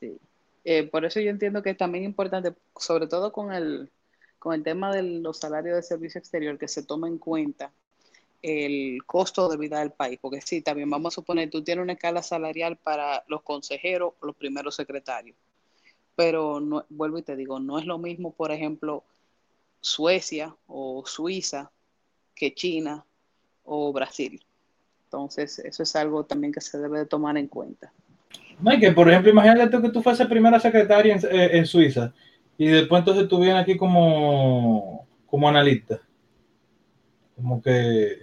Sí. 0.00 0.18
Eh, 0.64 0.84
por 0.84 1.04
eso 1.04 1.20
yo 1.20 1.30
entiendo 1.30 1.62
que 1.62 1.70
es 1.70 1.76
también 1.76 2.04
importante, 2.04 2.54
sobre 2.76 3.06
todo 3.06 3.32
con 3.32 3.52
el, 3.52 3.90
con 4.38 4.54
el 4.54 4.62
tema 4.62 4.94
de 4.94 5.02
los 5.02 5.38
salarios 5.38 5.76
de 5.76 5.82
servicio 5.82 6.18
exterior, 6.18 6.58
que 6.58 6.68
se 6.68 6.82
tome 6.82 7.08
en 7.08 7.18
cuenta 7.18 7.72
el 8.42 9.04
costo 9.06 9.48
de 9.48 9.56
vida 9.56 9.78
del 9.78 9.92
país. 9.92 10.18
Porque 10.20 10.40
sí, 10.40 10.60
también 10.60 10.90
vamos 10.90 11.14
a 11.14 11.16
suponer, 11.16 11.50
tú 11.50 11.62
tienes 11.62 11.82
una 11.82 11.94
escala 11.94 12.22
salarial 12.22 12.76
para 12.76 13.24
los 13.28 13.42
consejeros 13.42 14.14
o 14.20 14.26
los 14.26 14.36
primeros 14.36 14.74
secretarios. 14.74 15.36
Pero 16.16 16.60
no, 16.60 16.84
vuelvo 16.90 17.18
y 17.18 17.22
te 17.22 17.36
digo, 17.36 17.58
no 17.60 17.78
es 17.78 17.86
lo 17.86 17.98
mismo, 17.98 18.32
por 18.32 18.52
ejemplo, 18.52 19.04
Suecia 19.80 20.56
o 20.66 21.04
Suiza, 21.06 21.70
que 22.34 22.54
China 22.54 23.04
o 23.64 23.92
Brasil. 23.92 24.40
Entonces, 25.04 25.58
eso 25.60 25.82
es 25.82 25.96
algo 25.96 26.24
también 26.24 26.52
que 26.52 26.60
se 26.60 26.78
debe 26.78 26.98
de 26.98 27.06
tomar 27.06 27.36
en 27.36 27.46
cuenta. 27.46 27.92
que 28.80 28.92
por 28.92 29.08
ejemplo, 29.08 29.30
imagínate 29.30 29.80
que 29.80 29.90
tú 29.90 30.02
fueses 30.02 30.26
primera 30.26 30.58
secretaria 30.58 31.14
en, 31.14 31.20
eh, 31.30 31.64
Suiza 31.66 32.12
Y 32.58 32.66
después 32.66 33.00
entonces 33.00 33.28
tú 33.28 33.38
vienes 33.38 33.62
aquí 33.62 33.76
como, 33.76 35.06
como 35.26 35.48
analista. 35.48 36.00
Como 37.36 37.62
que... 37.62 38.18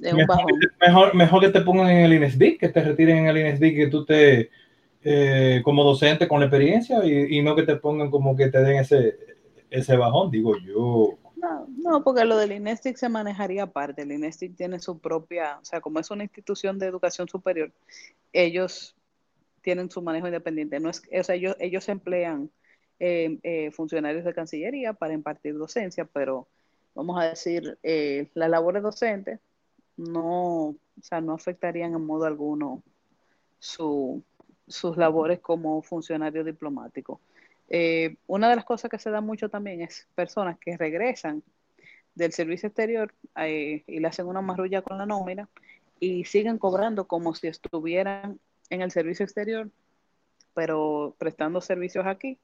Mejor, 0.00 1.14
mejor, 1.14 1.40
que 1.40 1.48
te 1.48 1.60
pongan 1.60 1.90
en 1.90 2.04
el 2.04 2.12
INESDIC, 2.14 2.60
que 2.60 2.68
te 2.68 2.82
retiren 2.82 3.18
en 3.18 3.26
el 3.26 3.38
INESDIC, 3.38 3.76
que 3.76 3.86
tú 3.88 4.04
te, 4.04 4.50
eh, 5.02 5.60
como 5.64 5.84
docente 5.84 6.26
con 6.26 6.42
experiencia 6.42 7.04
y, 7.04 7.40
no 7.42 7.54
que 7.54 7.62
te 7.62 7.76
pongan 7.76 8.10
como 8.10 8.36
que 8.36 8.48
te 8.48 8.60
den 8.62 8.78
ese, 8.78 9.16
ese 9.70 9.96
bajón, 9.96 10.30
digo 10.30 10.56
yo. 10.58 11.16
No, 11.40 11.66
no, 11.68 12.02
porque 12.02 12.24
lo 12.24 12.36
del 12.36 12.52
INESTIC 12.52 12.96
se 12.96 13.08
manejaría 13.08 13.64
aparte. 13.64 14.02
El 14.02 14.12
INESTIC 14.12 14.56
tiene 14.56 14.80
su 14.80 14.98
propia, 14.98 15.58
o 15.60 15.64
sea, 15.64 15.80
como 15.80 16.00
es 16.00 16.10
una 16.10 16.24
institución 16.24 16.78
de 16.78 16.86
educación 16.86 17.28
superior, 17.28 17.72
ellos 18.32 18.96
tienen 19.62 19.90
su 19.90 20.02
manejo 20.02 20.26
independiente. 20.26 20.80
No 20.80 20.90
es, 20.90 21.02
o 21.12 21.22
sea, 21.22 21.34
ellos, 21.36 21.56
ellos 21.60 21.88
emplean 21.88 22.50
eh, 22.98 23.38
eh, 23.42 23.70
funcionarios 23.70 24.24
de 24.24 24.34
Cancillería 24.34 24.94
para 24.94 25.14
impartir 25.14 25.56
docencia, 25.56 26.04
pero 26.06 26.48
vamos 26.94 27.20
a 27.20 27.26
decir, 27.26 27.78
eh, 27.82 28.30
las 28.34 28.50
labores 28.50 28.82
docentes 28.82 29.38
no, 29.96 30.68
o 30.70 30.76
sea, 31.02 31.20
no 31.20 31.34
afectarían 31.34 31.94
en 31.94 32.04
modo 32.04 32.24
alguno 32.24 32.82
su, 33.60 34.24
sus 34.66 34.96
labores 34.96 35.40
como 35.40 35.82
funcionario 35.82 36.42
diplomático. 36.42 37.20
Eh, 37.68 38.16
una 38.26 38.48
de 38.48 38.56
las 38.56 38.64
cosas 38.64 38.90
que 38.90 38.98
se 38.98 39.10
da 39.10 39.20
mucho 39.20 39.48
también 39.48 39.82
es 39.82 40.08
personas 40.14 40.58
que 40.58 40.76
regresan 40.76 41.42
del 42.14 42.32
servicio 42.32 42.68
exterior 42.68 43.14
y 43.36 44.00
le 44.00 44.08
hacen 44.08 44.26
una 44.26 44.40
marrulla 44.40 44.82
con 44.82 44.98
la 44.98 45.06
nómina 45.06 45.48
y 46.00 46.24
siguen 46.24 46.58
cobrando 46.58 47.06
como 47.06 47.34
si 47.34 47.46
estuvieran 47.46 48.40
en 48.70 48.82
el 48.82 48.90
servicio 48.90 49.24
exterior, 49.24 49.70
pero 50.54 51.14
prestando 51.18 51.60
servicios 51.60 52.06
aquí 52.06 52.38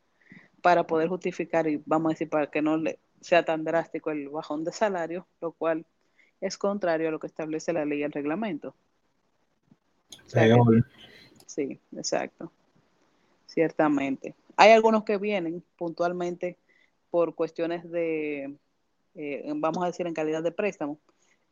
para 0.63 0.87
poder 0.87 1.09
justificar 1.09 1.67
y 1.67 1.83
vamos 1.85 2.11
a 2.11 2.15
decir 2.15 2.29
para 2.29 2.51
que 2.51 2.63
no 2.63 2.77
le 2.77 2.99
sea 3.21 3.45
tan 3.45 3.65
drástico 3.65 4.11
el 4.11 4.29
bajón 4.29 4.65
de 4.65 4.73
salario, 4.73 5.27
lo 5.41 5.53
cual 5.53 5.85
es 6.41 6.59
contrario 6.59 7.09
a 7.09 7.11
lo 7.11 7.19
que 7.19 7.27
establece 7.27 7.73
la 7.73 7.85
ley 7.85 8.01
y 8.01 8.03
el 8.03 8.13
reglamento. 8.13 8.75
sí, 11.47 11.81
exacto. 11.97 12.53
Ciertamente. 13.47 14.35
Hay 14.57 14.71
algunos 14.71 15.05
que 15.05 15.19
vienen 15.19 15.65
puntualmente 15.77 16.59
por 17.11 17.35
cuestiones 17.35 17.91
de, 17.91 18.57
eh, 19.15 19.53
vamos 19.55 19.85
a 19.85 19.87
decir, 19.87 20.07
en 20.07 20.15
calidad 20.15 20.43
de 20.43 20.53
préstamo. 20.53 20.99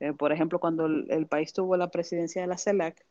Eh, 0.01 0.13
por 0.13 0.33
ejemplo, 0.33 0.59
cuando 0.59 0.87
el, 0.87 1.27
país 1.29 1.53
tuvo 1.53 1.77
la 1.77 1.91
presidencia 1.91 2.43
de 2.43 2.49
la 2.49 2.59
CELAC, 2.59 3.05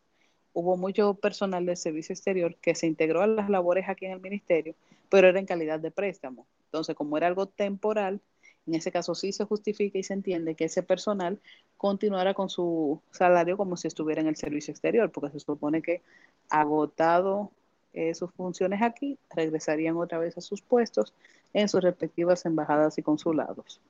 hubo 0.54 0.76
mucho 0.78 1.14
personal 1.16 1.66
del 1.66 1.78
servicio 1.78 2.14
exterior 2.14 2.56
que 2.58 2.76
se 2.76 2.88
integró 2.88 3.22
a 3.22 3.28
las 3.28 3.50
labores 3.50 3.88
aquí 3.88 4.06
en 4.06 4.12
el 4.12 4.20
ministerio, 4.20 4.76
pero 5.10 5.28
era 5.30 5.40
en 5.40 5.46
calidad 5.46 5.80
de 5.80 5.92
préstamo. 5.92 6.48
Entonces, 6.66 6.96
como 6.96 7.18
era 7.18 7.28
algo 7.28 7.48
temporal, 7.48 8.22
en 8.68 8.76
ese 8.76 8.92
caso 8.92 9.16
sí 9.16 9.32
se 9.32 9.46
justifica 9.46 9.98
y 9.98 10.04
se 10.04 10.14
entiende 10.14 10.56
que 10.56 10.66
ese 10.66 10.84
personal 10.84 11.40
continuara 11.78 12.34
con 12.34 12.50
su 12.50 13.02
salario 13.12 13.58
como 13.58 13.78
si 13.78 13.88
estuviera 13.88 14.22
en 14.22 14.28
el 14.28 14.36
servicio 14.36 14.72
exterior, 14.72 15.12
porque 15.12 15.32
se 15.32 15.40
supone 15.40 15.82
que 15.82 16.02
agotado 16.50 17.52
eh, 17.94 18.14
sus 18.14 18.32
funciones 18.32 18.82
aquí, 18.82 19.18
regresarían 19.36 19.98
otra 19.98 20.18
vez 20.18 20.38
a 20.38 20.42
sus 20.42 20.62
puestos 20.62 21.14
en 21.54 21.68
sus 21.68 21.82
respectivas 21.82 22.46
embajadas 22.46 22.98
y 22.98 23.04
consulados. 23.04 23.82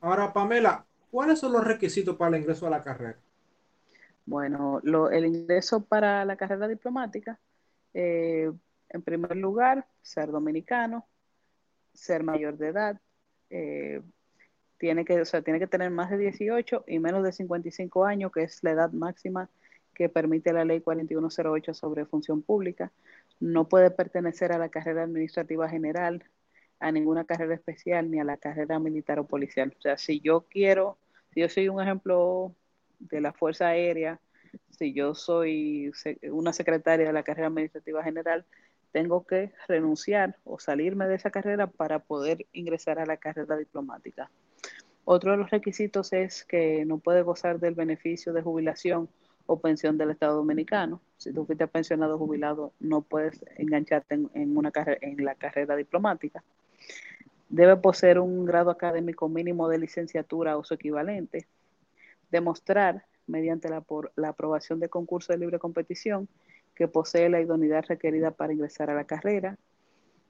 Ahora, 0.00 0.32
Pamela, 0.32 0.84
¿cuáles 1.10 1.38
son 1.38 1.52
los 1.52 1.64
requisitos 1.64 2.16
para 2.16 2.36
el 2.36 2.42
ingreso 2.42 2.66
a 2.66 2.70
la 2.70 2.82
carrera? 2.82 3.18
Bueno, 4.26 4.80
el 5.10 5.24
ingreso 5.24 5.80
para 5.80 6.24
la 6.24 6.36
carrera 6.36 6.68
diplomática, 6.68 7.38
eh, 7.94 8.52
en 8.90 9.02
primer 9.02 9.36
lugar, 9.36 9.86
ser 10.02 10.30
dominicano, 10.30 11.06
ser 11.94 12.22
mayor 12.22 12.58
de 12.58 12.68
edad, 12.68 13.00
eh, 13.50 14.02
tiene, 14.78 15.04
que, 15.04 15.20
o 15.20 15.24
sea, 15.24 15.42
tiene 15.42 15.58
que 15.58 15.66
tener 15.66 15.90
más 15.90 16.10
de 16.10 16.18
18 16.18 16.84
y 16.86 16.98
menos 16.98 17.24
de 17.24 17.32
55 17.32 18.04
años, 18.04 18.30
que 18.30 18.42
es 18.42 18.62
la 18.62 18.72
edad 18.72 18.92
máxima 18.92 19.48
que 19.98 20.08
permite 20.08 20.52
la 20.52 20.64
ley 20.64 20.80
4108 20.80 21.74
sobre 21.74 22.06
función 22.06 22.40
pública. 22.40 22.92
No 23.40 23.68
puede 23.68 23.90
pertenecer 23.90 24.52
a 24.52 24.58
la 24.58 24.68
carrera 24.68 25.02
administrativa 25.02 25.68
general, 25.68 26.24
a 26.78 26.92
ninguna 26.92 27.24
carrera 27.24 27.54
especial, 27.54 28.08
ni 28.08 28.20
a 28.20 28.24
la 28.24 28.36
carrera 28.36 28.78
militar 28.78 29.18
o 29.18 29.26
policial. 29.26 29.74
O 29.76 29.82
sea, 29.82 29.98
si 29.98 30.20
yo 30.20 30.46
quiero, 30.48 30.96
si 31.34 31.40
yo 31.40 31.48
soy 31.48 31.68
un 31.68 31.82
ejemplo 31.82 32.54
de 33.00 33.20
la 33.20 33.32
Fuerza 33.32 33.66
Aérea, 33.66 34.20
si 34.70 34.92
yo 34.92 35.16
soy 35.16 35.92
una 36.30 36.52
secretaria 36.52 37.08
de 37.08 37.12
la 37.12 37.24
carrera 37.24 37.48
administrativa 37.48 38.04
general, 38.04 38.46
tengo 38.92 39.26
que 39.26 39.52
renunciar 39.66 40.36
o 40.44 40.60
salirme 40.60 41.08
de 41.08 41.16
esa 41.16 41.30
carrera 41.30 41.66
para 41.66 41.98
poder 41.98 42.46
ingresar 42.52 43.00
a 43.00 43.06
la 43.06 43.16
carrera 43.16 43.56
diplomática. 43.56 44.30
Otro 45.04 45.32
de 45.32 45.38
los 45.38 45.50
requisitos 45.50 46.12
es 46.12 46.44
que 46.44 46.84
no 46.84 46.98
puede 46.98 47.22
gozar 47.22 47.58
del 47.58 47.74
beneficio 47.74 48.32
de 48.32 48.42
jubilación 48.42 49.08
o 49.48 49.58
pensión 49.58 49.96
del 49.96 50.10
Estado 50.10 50.36
Dominicano. 50.36 51.00
Si 51.16 51.32
tú 51.32 51.46
fuiste 51.46 51.66
pensionado 51.66 52.18
jubilado, 52.18 52.72
no 52.80 53.00
puedes 53.00 53.42
engancharte 53.56 54.14
en, 54.14 54.56
una 54.56 54.70
carrera, 54.70 54.98
en 55.00 55.24
la 55.24 55.34
carrera 55.34 55.74
diplomática. 55.74 56.44
Debe 57.48 57.76
poseer 57.76 58.18
un 58.18 58.44
grado 58.44 58.70
académico 58.70 59.26
mínimo 59.30 59.66
de 59.70 59.78
licenciatura 59.78 60.58
o 60.58 60.64
su 60.64 60.74
equivalente. 60.74 61.46
Demostrar 62.30 63.06
mediante 63.26 63.70
la, 63.70 63.82
la 64.16 64.28
aprobación 64.28 64.80
de 64.80 64.90
concurso 64.90 65.32
de 65.32 65.38
libre 65.38 65.58
competición 65.58 66.28
que 66.74 66.86
posee 66.86 67.30
la 67.30 67.40
idoneidad 67.40 67.86
requerida 67.88 68.32
para 68.32 68.52
ingresar 68.52 68.90
a 68.90 68.94
la 68.94 69.04
carrera, 69.04 69.56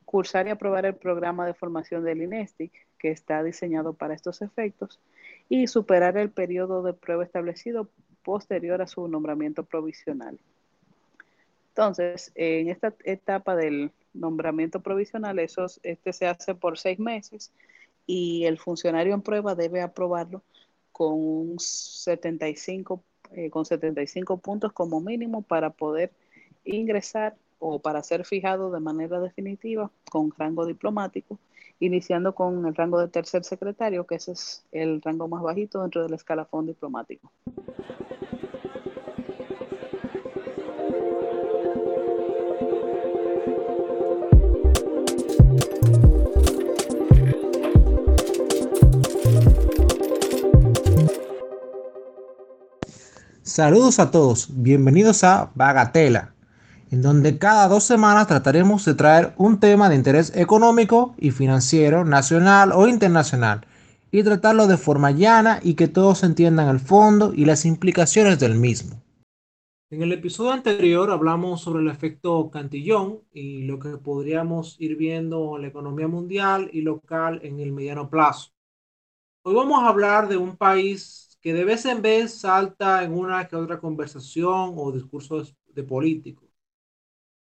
cursar 0.04 0.46
y 0.46 0.50
aprobar 0.50 0.86
el 0.86 0.94
programa 0.94 1.44
de 1.44 1.54
formación 1.54 2.04
del 2.04 2.22
INESTIC, 2.22 2.72
que 2.96 3.10
está 3.10 3.42
diseñado 3.42 3.94
para 3.94 4.14
estos 4.14 4.42
efectos, 4.42 5.00
y 5.48 5.66
superar 5.66 6.16
el 6.16 6.30
periodo 6.30 6.84
de 6.84 6.92
prueba 6.92 7.24
establecido 7.24 7.88
posterior 8.28 8.82
a 8.82 8.86
su 8.86 9.08
nombramiento 9.08 9.64
provisional. 9.64 10.38
Entonces, 11.70 12.30
en 12.34 12.68
esta 12.68 12.92
etapa 13.04 13.56
del 13.56 13.90
nombramiento 14.12 14.80
provisional, 14.80 15.38
eso, 15.38 15.64
este 15.82 16.12
se 16.12 16.26
hace 16.26 16.54
por 16.54 16.76
seis 16.76 16.98
meses 16.98 17.50
y 18.06 18.44
el 18.44 18.58
funcionario 18.58 19.14
en 19.14 19.22
prueba 19.22 19.54
debe 19.54 19.80
aprobarlo 19.80 20.42
con 20.92 21.14
un 21.14 21.58
75, 21.58 23.02
eh, 23.32 23.48
con 23.48 23.64
75 23.64 24.36
puntos 24.36 24.74
como 24.74 25.00
mínimo 25.00 25.40
para 25.40 25.70
poder 25.70 26.10
ingresar 26.66 27.34
o 27.58 27.78
para 27.78 28.02
ser 28.02 28.26
fijado 28.26 28.70
de 28.70 28.80
manera 28.80 29.20
definitiva 29.20 29.90
con 30.10 30.32
rango 30.36 30.66
diplomático, 30.66 31.38
iniciando 31.80 32.34
con 32.34 32.66
el 32.66 32.74
rango 32.74 33.00
de 33.00 33.08
tercer 33.08 33.42
secretario, 33.44 34.06
que 34.06 34.16
ese 34.16 34.32
es 34.32 34.66
el 34.70 35.00
rango 35.00 35.28
más 35.28 35.42
bajito 35.42 35.80
dentro 35.80 36.02
del 36.02 36.12
escalafón 36.12 36.66
diplomático. 36.66 37.32
Saludos 53.58 53.98
a 53.98 54.12
todos, 54.12 54.50
bienvenidos 54.52 55.24
a 55.24 55.50
Bagatela, 55.56 56.32
en 56.92 57.02
donde 57.02 57.38
cada 57.38 57.66
dos 57.66 57.82
semanas 57.82 58.28
trataremos 58.28 58.84
de 58.84 58.94
traer 58.94 59.34
un 59.36 59.58
tema 59.58 59.88
de 59.88 59.96
interés 59.96 60.32
económico 60.36 61.16
y 61.18 61.32
financiero, 61.32 62.04
nacional 62.04 62.70
o 62.72 62.86
internacional, 62.86 63.66
y 64.12 64.22
tratarlo 64.22 64.68
de 64.68 64.76
forma 64.76 65.10
llana 65.10 65.58
y 65.60 65.74
que 65.74 65.88
todos 65.88 66.22
entiendan 66.22 66.68
el 66.68 66.78
fondo 66.78 67.34
y 67.34 67.46
las 67.46 67.64
implicaciones 67.64 68.38
del 68.38 68.54
mismo. 68.54 69.02
En 69.90 70.02
el 70.02 70.12
episodio 70.12 70.52
anterior 70.52 71.10
hablamos 71.10 71.60
sobre 71.60 71.82
el 71.82 71.88
efecto 71.88 72.50
cantillón 72.50 73.22
y 73.32 73.62
lo 73.62 73.80
que 73.80 73.96
podríamos 73.96 74.76
ir 74.78 74.96
viendo 74.96 75.56
en 75.56 75.62
la 75.62 75.68
economía 75.68 76.06
mundial 76.06 76.70
y 76.72 76.82
local 76.82 77.40
en 77.42 77.58
el 77.58 77.72
mediano 77.72 78.08
plazo. 78.08 78.52
Hoy 79.42 79.56
vamos 79.56 79.82
a 79.82 79.88
hablar 79.88 80.28
de 80.28 80.36
un 80.36 80.56
país 80.56 81.27
que 81.40 81.52
de 81.52 81.64
vez 81.64 81.84
en 81.86 82.02
vez 82.02 82.40
salta 82.40 83.02
en 83.04 83.12
una 83.12 83.46
que 83.46 83.56
otra 83.56 83.78
conversación 83.78 84.74
o 84.76 84.92
discurso 84.92 85.42
de 85.68 85.82
políticos. 85.82 86.48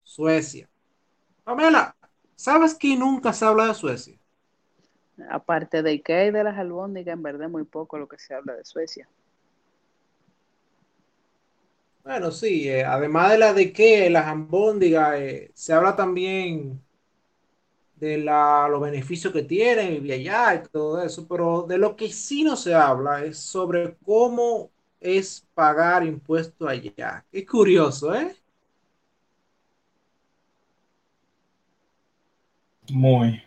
Suecia. 0.03 0.69
Pamela, 1.43 1.95
¿sabes 2.35 2.75
que 2.75 2.95
nunca 2.95 3.33
se 3.33 3.45
habla 3.45 3.67
de 3.67 3.73
Suecia? 3.73 4.19
Aparte 5.29 5.81
de 5.81 5.91
Ikea 5.91 6.25
y 6.27 6.31
de 6.31 6.43
las 6.43 6.57
albóndigas, 6.57 7.13
en 7.13 7.23
verdad 7.23 7.49
muy 7.49 7.63
poco 7.63 7.97
lo 7.97 8.07
que 8.07 8.19
se 8.19 8.33
habla 8.33 8.53
de 8.53 8.63
Suecia. 8.63 9.07
Bueno, 12.03 12.31
sí, 12.31 12.69
eh, 12.69 12.85
además 12.85 13.31
de 13.31 13.37
la 13.37 13.53
de 13.53 13.61
Ikea 13.63 14.05
y 14.05 14.09
las 14.09 14.27
albóndigas, 14.27 15.19
eh, 15.19 15.51
se 15.53 15.73
habla 15.73 15.95
también 15.95 16.81
de 17.99 18.17
la, 18.19 18.67
los 18.69 18.81
beneficios 18.81 19.33
que 19.33 19.43
tienen 19.43 19.93
y 19.93 19.99
viajar 19.99 20.63
y 20.65 20.69
todo 20.69 21.01
eso, 21.01 21.27
pero 21.27 21.63
de 21.63 21.77
lo 21.77 21.95
que 21.95 22.09
sí 22.11 22.43
no 22.43 22.55
se 22.55 22.73
habla 22.73 23.23
es 23.25 23.39
sobre 23.39 23.97
cómo 24.05 24.69
es 24.99 25.45
pagar 25.53 26.05
impuestos 26.05 26.67
allá. 26.67 27.25
Es 27.31 27.45
curioso, 27.45 28.13
¿eh? 28.15 28.35
Muy. 32.91 33.41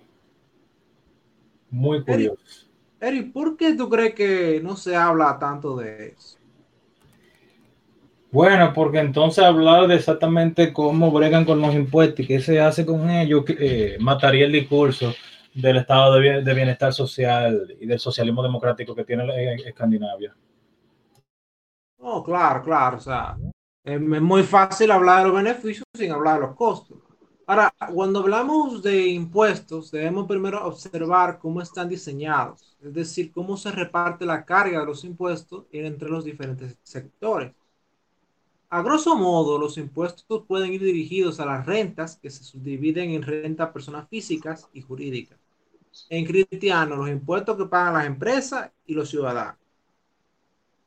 Muy 1.70 2.04
curioso. 2.04 2.66
Eric, 3.00 3.32
¿por 3.32 3.56
qué 3.56 3.74
tú 3.74 3.88
crees 3.88 4.14
que 4.14 4.60
no 4.62 4.76
se 4.76 4.94
habla 4.94 5.38
tanto 5.38 5.76
de 5.76 6.08
eso? 6.08 6.39
Bueno, 8.32 8.72
porque 8.72 9.00
entonces 9.00 9.42
hablar 9.42 9.88
de 9.88 9.96
exactamente 9.96 10.72
cómo 10.72 11.10
bregan 11.10 11.44
con 11.44 11.60
los 11.60 11.74
impuestos 11.74 12.20
y 12.20 12.26
qué 12.28 12.40
se 12.40 12.60
hace 12.60 12.86
con 12.86 13.10
ellos 13.10 13.44
eh, 13.48 13.96
mataría 13.98 14.46
el 14.46 14.52
discurso 14.52 15.12
del 15.52 15.78
estado 15.78 16.14
de, 16.14 16.54
bienestar 16.54 16.92
social 16.92 17.76
y 17.80 17.86
del 17.86 17.98
socialismo 17.98 18.42
democrático 18.42 18.94
que 18.94 19.04
tiene 19.04 19.54
Escandinavia. 19.66 20.34
Oh, 21.98 22.22
claro, 22.22 22.62
claro. 22.62 22.98
O 22.98 23.00
sea, 23.00 23.36
es 23.82 24.00
muy 24.00 24.44
fácil 24.44 24.92
hablar 24.92 25.24
de 25.24 25.24
los 25.28 25.42
beneficios 25.42 25.84
sin 25.92 26.12
hablar 26.12 26.36
de 26.36 26.46
los 26.46 26.56
costos. 26.56 26.98
Ahora, 27.46 27.74
cuando 27.92 28.20
hablamos 28.20 28.80
de 28.80 29.08
impuestos, 29.08 29.90
debemos 29.90 30.28
primero 30.28 30.64
observar 30.64 31.40
cómo 31.40 31.60
están 31.60 31.88
diseñados, 31.88 32.76
es 32.80 32.94
decir, 32.94 33.32
cómo 33.32 33.56
se 33.56 33.72
reparte 33.72 34.24
la 34.24 34.44
carga 34.44 34.78
de 34.78 34.86
los 34.86 35.02
impuestos 35.02 35.64
entre 35.72 36.08
los 36.08 36.24
diferentes 36.24 36.78
sectores. 36.84 37.52
A 38.72 38.82
grosso 38.82 39.16
modo, 39.16 39.58
los 39.58 39.76
impuestos 39.78 40.44
pueden 40.46 40.72
ir 40.72 40.80
dirigidos 40.80 41.40
a 41.40 41.44
las 41.44 41.66
rentas 41.66 42.16
que 42.16 42.30
se 42.30 42.44
subdividen 42.44 43.10
en 43.10 43.22
renta 43.22 43.64
a 43.64 43.72
personas 43.72 44.08
físicas 44.08 44.68
y 44.72 44.80
jurídicas. 44.80 45.38
En 46.08 46.24
cristiano, 46.24 46.94
los 46.94 47.08
impuestos 47.08 47.56
que 47.56 47.64
pagan 47.64 47.94
las 47.94 48.06
empresas 48.06 48.70
y 48.86 48.94
los 48.94 49.10
ciudadanos. 49.10 49.56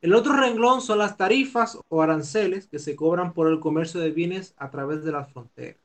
El 0.00 0.14
otro 0.14 0.34
renglón 0.34 0.80
son 0.80 0.98
las 0.98 1.18
tarifas 1.18 1.78
o 1.88 2.02
aranceles 2.02 2.66
que 2.66 2.78
se 2.78 2.96
cobran 2.96 3.34
por 3.34 3.48
el 3.48 3.60
comercio 3.60 4.00
de 4.00 4.10
bienes 4.10 4.54
a 4.56 4.70
través 4.70 5.04
de 5.04 5.12
las 5.12 5.30
fronteras. 5.30 5.80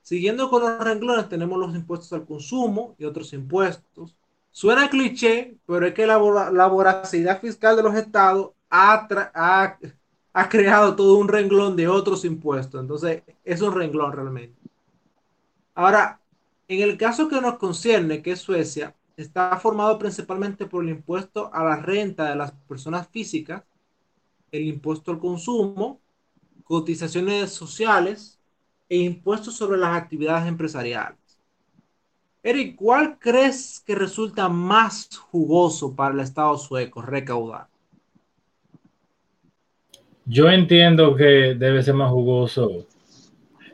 Siguiendo 0.00 0.48
con 0.48 0.62
los 0.62 0.82
renglones, 0.82 1.28
tenemos 1.28 1.58
los 1.58 1.74
impuestos 1.74 2.10
al 2.14 2.24
consumo 2.24 2.94
y 2.98 3.04
otros 3.04 3.34
impuestos. 3.34 4.16
Suena 4.50 4.88
cliché, 4.88 5.58
pero 5.66 5.86
es 5.86 5.92
que 5.92 6.06
la, 6.06 6.16
voracidad 6.16 7.38
fiscal 7.38 7.76
de 7.76 7.82
los 7.82 7.94
estados 7.94 8.52
ha, 8.70 9.06
ha 9.34 9.78
creado 10.46 10.94
todo 10.94 11.18
un 11.18 11.26
renglón 11.26 11.74
de 11.74 11.88
otros 11.88 12.24
impuestos. 12.24 12.80
Entonces, 12.80 13.22
es 13.44 13.60
un 13.60 13.74
renglón 13.74 14.12
realmente. 14.12 14.56
Ahora, 15.74 16.20
en 16.68 16.82
el 16.82 16.96
caso 16.96 17.28
que 17.28 17.40
nos 17.40 17.58
concierne, 17.58 18.22
que 18.22 18.32
es 18.32 18.40
Suecia, 18.40 18.94
está 19.16 19.56
formado 19.58 19.98
principalmente 19.98 20.66
por 20.66 20.84
el 20.84 20.90
impuesto 20.90 21.50
a 21.52 21.64
la 21.64 21.76
renta 21.76 22.30
de 22.30 22.36
las 22.36 22.52
personas 22.68 23.08
físicas, 23.08 23.64
el 24.52 24.62
impuesto 24.62 25.10
al 25.10 25.18
consumo, 25.18 26.00
cotizaciones 26.64 27.50
sociales, 27.50 28.38
e 28.88 28.98
impuestos 28.98 29.54
sobre 29.54 29.78
las 29.78 29.96
actividades 29.96 30.46
empresariales. 30.46 31.18
Eric, 32.42 32.76
¿cuál 32.76 33.18
crees 33.18 33.80
que 33.80 33.94
resulta 33.94 34.48
más 34.48 35.08
jugoso 35.30 35.94
para 35.94 36.14
el 36.14 36.20
Estado 36.20 36.56
sueco 36.56 37.02
recaudar? 37.02 37.68
Yo 40.30 40.50
entiendo 40.50 41.16
que 41.16 41.54
debe 41.54 41.82
ser 41.82 41.94
más 41.94 42.10
jugoso 42.10 42.86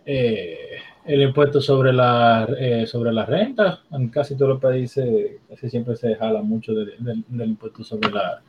eh, 0.07 0.79
el 1.05 1.23
impuesto 1.23 1.61
sobre 1.61 1.93
la, 1.93 2.47
eh, 2.57 2.87
sobre 2.87 3.12
la 3.12 3.27
renta. 3.27 3.83
En 3.90 4.09
casi 4.09 4.37
todos 4.37 4.51
los 4.51 4.61
países 4.61 5.40
casi 5.49 5.69
siempre 5.69 5.97
se 5.97 6.14
jala 6.14 6.43
mucho 6.43 6.73
del 6.73 7.27
impuesto 7.29 7.83
sobre 7.83 8.09
la, 8.09 8.40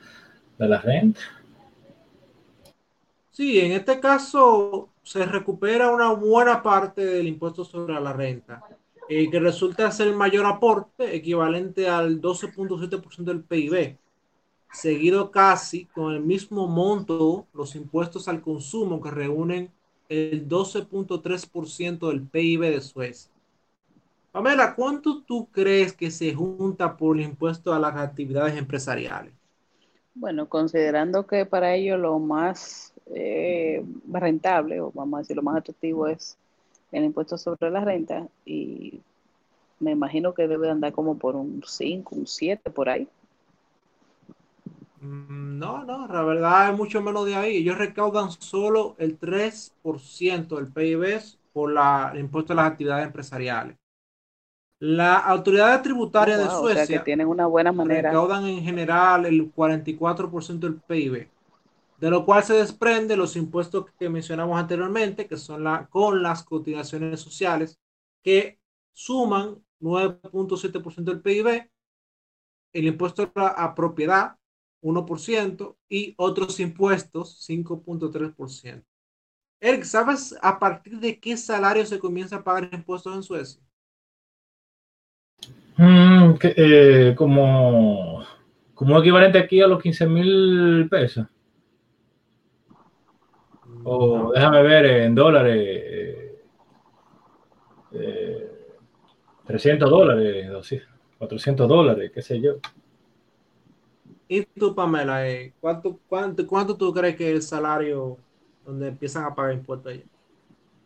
de 0.59 0.67
la 0.67 0.79
renta. 0.81 1.19
Sí, 3.31 3.59
en 3.59 3.71
este 3.71 3.99
caso 3.99 4.89
se 5.01 5.25
recupera 5.25 5.89
una 5.89 6.13
buena 6.13 6.61
parte 6.61 7.03
del 7.03 7.27
impuesto 7.27 7.65
sobre 7.65 7.99
la 7.99 8.13
renta, 8.13 8.61
eh, 9.09 9.31
que 9.31 9.39
resulta 9.39 9.89
ser 9.89 10.09
el 10.09 10.15
mayor 10.15 10.45
aporte, 10.45 11.15
equivalente 11.15 11.89
al 11.89 12.21
12.7% 12.21 13.23
del 13.23 13.43
PIB, 13.43 13.97
seguido 14.75 15.31
casi 15.31 15.85
con 15.85 16.13
el 16.13 16.21
mismo 16.21 16.67
monto 16.67 17.47
los 17.53 17.75
impuestos 17.75 18.27
al 18.27 18.41
consumo 18.41 19.01
que 19.01 19.09
reúnen 19.09 19.71
el 20.09 20.47
12.3% 20.47 22.09
del 22.09 22.21
PIB 22.21 22.61
de 22.61 22.81
Suecia. 22.81 23.31
Pamela, 24.31 24.75
¿cuánto 24.75 25.23
tú 25.23 25.47
crees 25.49 25.93
que 25.93 26.11
se 26.11 26.33
junta 26.33 26.97
por 26.97 27.17
el 27.17 27.23
impuesto 27.23 27.73
a 27.73 27.79
las 27.79 27.95
actividades 27.95 28.57
empresariales? 28.57 29.33
Bueno, 30.13 30.47
considerando 30.47 31.25
que 31.25 31.45
para 31.45 31.73
ello 31.73 31.97
lo 31.97 32.19
más 32.19 32.93
eh, 33.13 33.83
rentable, 34.11 34.81
o 34.81 34.91
vamos 34.93 35.17
a 35.17 35.21
decir, 35.21 35.35
lo 35.37 35.41
más 35.41 35.57
atractivo 35.57 36.07
es 36.07 36.37
el 36.91 37.05
impuesto 37.05 37.37
sobre 37.37 37.71
la 37.71 37.83
renta, 37.83 38.27
y 38.45 38.99
me 39.79 39.91
imagino 39.91 40.33
que 40.33 40.47
debe 40.47 40.69
andar 40.69 40.93
como 40.93 41.17
por 41.17 41.35
un 41.35 41.63
5, 41.65 42.15
un 42.15 42.27
7 42.27 42.69
por 42.71 42.89
ahí. 42.89 43.07
Mm, 45.01 45.57
no, 45.59 45.83
no, 45.83 46.07
la 46.07 46.23
verdad 46.23 46.71
es 46.71 46.77
mucho 46.77 47.01
menos 47.01 47.25
de 47.25 47.35
ahí. 47.35 47.57
Ellos 47.57 47.77
recaudan 47.77 48.31
solo 48.31 48.95
el 48.97 49.19
3% 49.19 50.55
del 50.55 50.67
PIB 50.67 51.21
por 51.53 51.71
la, 51.71 52.11
el 52.13 52.19
impuesto 52.19 52.53
a 52.53 52.57
las 52.57 52.71
actividades 52.71 53.05
empresariales. 53.05 53.77
La 54.79 55.17
autoridad 55.17 55.81
tributaria 55.81 56.37
de 56.37 56.49
Suecia 56.49 56.85
que 56.85 57.03
tienen 57.03 57.27
una 57.27 57.47
buena 57.47 57.71
manera. 57.71 58.09
recaudan 58.09 58.45
en 58.45 58.61
general 58.61 59.25
el 59.25 59.53
44% 59.53 60.59
del 60.59 60.75
PIB 60.81 61.29
de 61.97 62.09
lo 62.09 62.25
cual 62.25 62.43
se 62.43 62.53
desprende 62.53 63.15
los 63.15 63.35
impuestos 63.35 63.85
que 63.97 64.09
mencionamos 64.09 64.59
anteriormente, 64.59 65.27
que 65.27 65.37
son 65.37 65.63
la, 65.63 65.87
con 65.87 66.21
las 66.21 66.43
cotizaciones 66.43 67.21
sociales, 67.21 67.79
que 68.21 68.59
suman 68.91 69.63
9.7% 69.79 71.03
del 71.03 71.21
PIB, 71.21 71.69
el 72.73 72.85
impuesto 72.85 73.31
a 73.35 73.73
propiedad 73.75 74.35
1% 74.85 75.75
y 75.89 76.13
otros 76.17 76.59
impuestos 76.59 77.47
5.3%. 77.49 78.83
Eric, 79.59 79.83
¿sabes 79.83 80.37
a 80.41 80.59
partir 80.59 80.99
de 80.99 81.19
qué 81.19 81.35
salario 81.35 81.85
se 81.85 81.97
comienza 81.97 82.35
a 82.35 82.43
pagar 82.43 82.69
impuestos 82.71 83.15
en 83.15 83.23
Suecia? 83.23 83.61
Mm, 85.77 86.33
eh, 86.41 87.15
como, 87.17 88.23
como 88.75 88.99
equivalente 88.99 89.39
aquí 89.39 89.59
a 89.59 89.67
los 89.67 89.81
15 89.81 90.07
mil 90.07 90.87
pesos. 90.89 91.25
O 93.83 94.31
déjame 94.33 94.61
ver 94.63 94.85
en 94.85 95.15
dólares. 95.15 95.95
300 99.45 99.87
eh, 99.87 99.89
dólares, 99.89 100.83
400 101.17 101.67
dólares, 101.67 102.11
qué 102.13 102.21
sé 102.21 102.39
yo. 102.39 102.59
¿Y 104.27 104.43
tú, 104.43 104.73
Pamela, 104.73 105.27
eh, 105.27 105.53
¿cuánto, 105.61 105.99
cuánto, 106.07 106.47
cuánto 106.47 106.75
tú 106.75 106.93
crees 106.93 107.15
que 107.15 107.29
es 107.29 107.35
el 107.35 107.41
salario 107.41 108.17
donde 108.65 108.87
empiezan 108.87 109.25
a 109.25 109.35
pagar 109.35 109.53
impuestos 109.53 109.93
allá? 109.93 110.03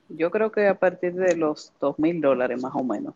Yo 0.10 0.32
creo 0.32 0.52
que 0.52 0.68
a 0.68 0.78
partir 0.78 1.14
de 1.14 1.36
los 1.36 1.72
2 1.80 1.98
mil 2.00 2.20
dólares 2.20 2.62
más 2.62 2.74
o 2.76 2.84
menos. 2.84 3.14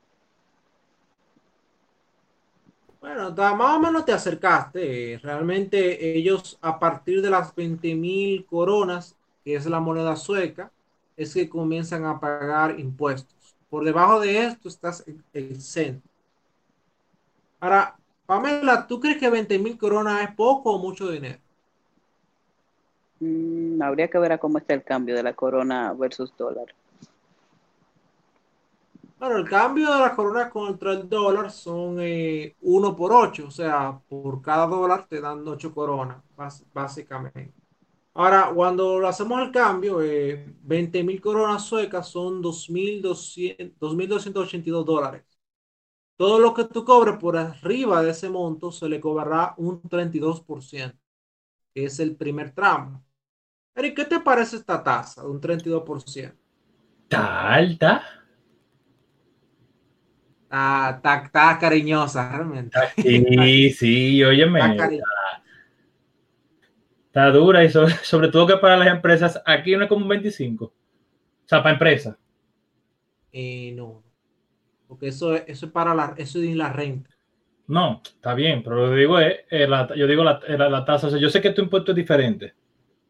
Bueno, 3.02 3.32
más 3.32 3.78
o 3.78 3.80
menos 3.80 4.06
te 4.06 4.14
acercaste. 4.14 5.20
Realmente 5.22 6.18
ellos 6.18 6.58
a 6.62 6.80
partir 6.80 7.22
de 7.22 7.30
las 7.30 7.54
20 7.54 7.96
mil 7.96 8.46
coronas 8.46 9.18
que 9.44 9.56
es 9.56 9.66
la 9.66 9.80
moneda 9.80 10.16
sueca, 10.16 10.72
es 11.18 11.34
que 11.34 11.50
comienzan 11.50 12.06
a 12.06 12.20
pagar 12.20 12.80
impuestos. 12.80 13.36
Por 13.70 13.84
debajo 13.84 14.20
de 14.20 14.46
esto 14.46 14.70
estás 14.70 15.04
exento. 15.34 16.08
Ahora, 17.60 17.98
Pamela, 18.26 18.88
¿tú 18.88 19.00
crees 19.00 19.18
que 19.18 19.30
20 19.30 19.60
mil 19.60 19.78
coronas 19.78 20.22
es 20.22 20.36
poco 20.36 20.72
o 20.72 20.80
mucho 20.80 21.10
dinero? 21.10 21.40
Mm, 23.20 23.82
habría 23.82 24.10
que 24.10 24.18
ver 24.18 24.34
a 24.34 24.38
cómo 24.38 24.58
está 24.58 24.74
el 24.74 24.84
cambio 24.84 25.16
de 25.16 25.24
la 25.24 25.34
corona 25.34 25.94
versus 25.94 26.36
dólar. 26.38 26.74
Bueno, 29.20 29.38
el 29.38 29.48
cambio 29.48 29.94
de 29.94 30.00
la 30.00 30.16
corona 30.16 30.50
contra 30.50 30.92
el 30.92 31.08
dólar 31.08 31.50
son 31.50 31.94
1 31.94 32.02
eh, 32.02 32.56
por 32.62 33.14
8, 33.14 33.46
o 33.48 33.52
sea, 33.52 33.98
por 34.10 34.42
cada 34.42 34.68
dólar 34.68 35.06
te 35.08 35.22
dan 35.22 35.48
8 35.48 35.74
coronas, 35.74 36.18
básicamente. 36.74 37.54
Ahora, 38.16 38.52
cuando 38.54 39.08
hacemos 39.08 39.42
el 39.42 39.52
cambio, 39.52 40.02
eh, 40.02 40.46
20 40.64 41.04
mil 41.04 41.22
coronas 41.22 41.64
suecas 41.64 42.10
son 42.10 42.44
2.282 42.44 44.84
dólares. 44.84 45.24
Todo 46.16 46.40
lo 46.40 46.54
que 46.54 46.66
tú 46.66 46.86
cobres 46.86 47.18
por 47.18 47.36
arriba 47.38 48.02
de 48.04 48.12
ese 48.12 48.30
monto 48.30 48.72
se 48.72 48.88
le 48.88 49.00
cobrará 49.00 49.54
un 49.58 49.82
32%, 49.82 50.94
que 51.74 51.86
es 51.86 52.00
el 52.00 52.16
primer 52.16 52.52
tramo. 52.52 53.04
Eric, 53.76 53.96
¿qué 53.96 54.06
te 54.06 54.20
parece 54.20 54.58
esta 54.58 54.84
tasa 54.84 55.24
de 55.24 55.28
un 55.30 55.42
32%? 55.42 56.36
¿Está 57.04 57.54
alta? 57.54 58.04
Está, 60.54 61.58
cariñosa, 61.60 62.30
realmente. 62.30 62.78
Sí, 62.96 63.72
sí, 63.72 64.24
óyeme. 64.24 64.78
Está 67.08 67.30
dura 67.32 67.64
y 67.64 67.70
sobre, 67.70 68.28
todo 68.30 68.46
que 68.46 68.58
para 68.58 68.78
las 68.78 68.88
empresas, 68.88 69.42
aquí 69.46 69.76
no 69.76 69.84
es 69.84 69.90
como 69.90 70.04
un 70.04 70.10
25. 70.10 70.66
O 70.66 70.74
sea, 71.46 71.64
para 71.64 71.74
empresas. 71.74 72.16
Eh, 73.32 73.74
no. 73.76 74.03
Porque 74.94 75.08
eso, 75.08 75.34
eso 75.36 75.66
es 75.66 75.72
para 75.72 75.96
la, 75.96 76.14
eso 76.18 76.40
es 76.40 76.56
la 76.56 76.72
renta. 76.72 77.10
No, 77.66 78.00
está 78.04 78.36
bien, 78.36 78.62
pero 78.62 78.76
lo 78.76 78.94
digo 78.94 79.18
es, 79.18 79.40
eh, 79.50 79.68
la, 79.68 79.92
yo 79.96 80.06
digo 80.06 80.24
la, 80.24 80.40
eh, 80.48 80.56
la, 80.56 80.70
la 80.70 80.86
tasa, 80.86 81.08
o 81.08 81.10
sea, 81.10 81.20
yo 81.20 81.32
sé 81.32 81.42
que 81.42 81.50
tu 81.50 81.64
impuesto 81.64 81.94
es 81.94 81.96
diferente, 81.96 82.54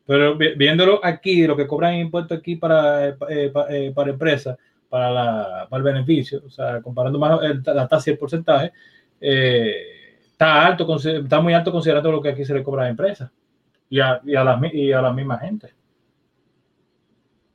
pero 0.06 0.38
viéndolo 0.38 1.02
aquí, 1.04 1.46
lo 1.46 1.58
que 1.58 1.68
cobran 1.68 1.96
impuestos 1.96 2.38
aquí 2.38 2.56
para, 2.56 3.10
eh, 3.10 3.18
eh, 3.28 3.92
para 3.94 4.12
empresas, 4.12 4.58
para, 4.88 5.12
la, 5.12 5.68
para 5.70 5.80
el 5.80 5.84
beneficio, 5.84 6.42
o 6.46 6.50
sea, 6.50 6.82
comparando 6.82 7.20
más 7.20 7.44
el, 7.44 7.62
la 7.66 7.86
tasa 7.86 8.10
y 8.10 8.14
el 8.14 8.20
porcentaje, 8.20 8.72
está 9.20 10.66
alto, 10.66 10.88
está 10.96 11.42
muy 11.42 11.54
alto 11.54 11.70
considerando 11.70 12.14
lo 12.14 12.22
que 12.22 12.30
aquí 12.30 12.46
se 12.46 12.54
le 12.54 12.64
cobra 12.64 12.84
a 12.86 12.90
empresas 12.90 13.30
y 13.90 14.00
a, 14.00 14.22
y 14.24 14.36
a, 14.36 14.44
la, 14.46 14.62
y 14.72 14.94
a 14.94 15.02
la 15.02 15.12
misma 15.12 15.38
gente. 15.38 15.74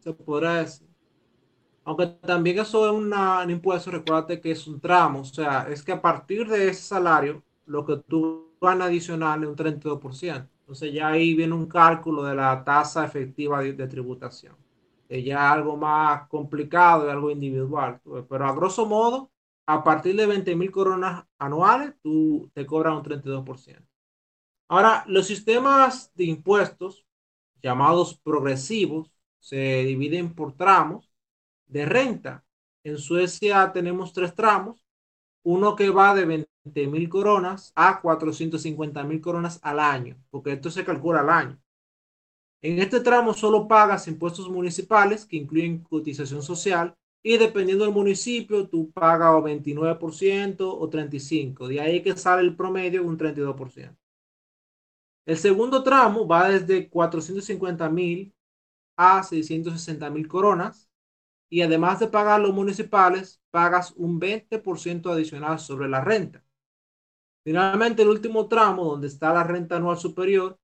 Se 0.00 0.12
podrá 0.12 0.56
decir. 0.56 0.86
Aunque 1.88 2.06
también 2.06 2.58
eso 2.58 2.86
es 2.86 2.92
una, 2.92 3.42
un 3.44 3.50
impuesto, 3.50 3.90
recuérdate 3.90 4.40
que 4.42 4.50
es 4.50 4.66
un 4.66 4.78
tramo, 4.78 5.20
o 5.20 5.24
sea, 5.24 5.66
es 5.70 5.82
que 5.82 5.92
a 5.92 6.02
partir 6.02 6.46
de 6.46 6.68
ese 6.68 6.82
salario, 6.82 7.42
lo 7.64 7.84
que 7.86 7.96
tú 7.96 8.52
ganas 8.60 8.88
adicional 8.88 9.42
es 9.42 9.48
un 9.48 9.56
32%. 9.56 10.50
Entonces 10.60 10.92
ya 10.92 11.08
ahí 11.08 11.34
viene 11.34 11.54
un 11.54 11.66
cálculo 11.66 12.22
de 12.24 12.34
la 12.34 12.62
tasa 12.62 13.04
efectiva 13.06 13.62
de, 13.62 13.72
de 13.72 13.86
tributación. 13.88 14.54
Es 15.08 15.24
ya 15.24 15.50
algo 15.50 15.76
más 15.78 16.28
complicado 16.28 17.06
y 17.06 17.10
algo 17.10 17.30
individual. 17.30 18.00
Pero 18.28 18.46
a 18.46 18.52
grosso 18.54 18.84
modo, 18.84 19.30
a 19.66 19.82
partir 19.82 20.14
de 20.16 20.26
20 20.26 20.54
mil 20.56 20.70
coronas 20.70 21.24
anuales, 21.38 21.94
tú 22.02 22.50
te 22.52 22.66
cobras 22.66 22.94
un 22.96 23.02
32%. 23.02 23.88
Ahora, 24.68 25.04
los 25.08 25.26
sistemas 25.26 26.12
de 26.14 26.24
impuestos 26.24 27.06
llamados 27.62 28.18
progresivos 28.18 29.12
se 29.40 29.84
dividen 29.84 30.34
por 30.34 30.54
tramos 30.56 31.07
de 31.68 31.84
renta. 31.86 32.44
En 32.84 32.98
Suecia 32.98 33.70
tenemos 33.72 34.12
tres 34.12 34.34
tramos, 34.34 34.84
uno 35.42 35.76
que 35.76 35.90
va 35.90 36.14
de 36.14 36.24
20 36.24 36.86
mil 36.86 37.08
coronas 37.08 37.72
a 37.74 38.00
450 38.00 39.04
mil 39.04 39.20
coronas 39.20 39.60
al 39.62 39.80
año, 39.80 40.16
porque 40.30 40.52
esto 40.52 40.70
se 40.70 40.84
calcula 40.84 41.20
al 41.20 41.30
año. 41.30 41.60
En 42.60 42.80
este 42.80 43.00
tramo 43.00 43.34
solo 43.34 43.68
pagas 43.68 44.08
impuestos 44.08 44.48
municipales 44.48 45.24
que 45.24 45.36
incluyen 45.36 45.82
cotización 45.82 46.42
social 46.42 46.96
y 47.22 47.36
dependiendo 47.36 47.84
del 47.84 47.94
municipio 47.94 48.68
tú 48.68 48.90
pagas 48.90 49.34
o 49.34 49.42
29% 49.42 50.56
o 50.60 50.90
35%. 50.90 51.68
De 51.68 51.80
ahí 51.80 52.02
que 52.02 52.16
sale 52.16 52.42
el 52.42 52.56
promedio 52.56 53.04
un 53.04 53.16
32%. 53.16 53.96
El 55.26 55.36
segundo 55.36 55.82
tramo 55.82 56.26
va 56.26 56.48
desde 56.48 56.88
450 56.88 57.88
mil 57.90 58.34
a 58.96 59.22
660 59.22 60.10
mil 60.10 60.26
coronas 60.26 60.87
y 61.50 61.62
además 61.62 62.00
de 62.00 62.08
pagar 62.08 62.40
los 62.40 62.52
municipales, 62.52 63.40
pagas 63.50 63.92
un 63.96 64.20
20% 64.20 65.10
adicional 65.10 65.58
sobre 65.58 65.88
la 65.88 66.00
renta. 66.00 66.44
Finalmente, 67.44 68.02
el 68.02 68.08
último 68.08 68.48
tramo, 68.48 68.84
donde 68.84 69.06
está 69.06 69.32
la 69.32 69.44
renta 69.44 69.76
anual 69.76 69.96
superior 69.96 70.58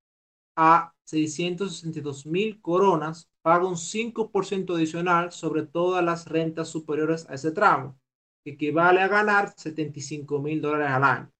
a 0.56 0.92
662 1.04 2.26
mil 2.26 2.60
coronas, 2.60 3.30
paga 3.42 3.66
un 3.66 3.76
5% 3.76 4.74
adicional 4.74 5.32
sobre 5.32 5.66
todas 5.66 6.04
las 6.04 6.26
rentas 6.26 6.68
superiores 6.68 7.28
a 7.28 7.34
ese 7.34 7.52
tramo, 7.52 7.98
que 8.44 8.52
equivale 8.52 9.00
a 9.00 9.08
ganar 9.08 9.52
75 9.56 10.38
mil 10.40 10.60
dólares 10.60 10.90
al 10.90 11.04
año. 11.04 11.30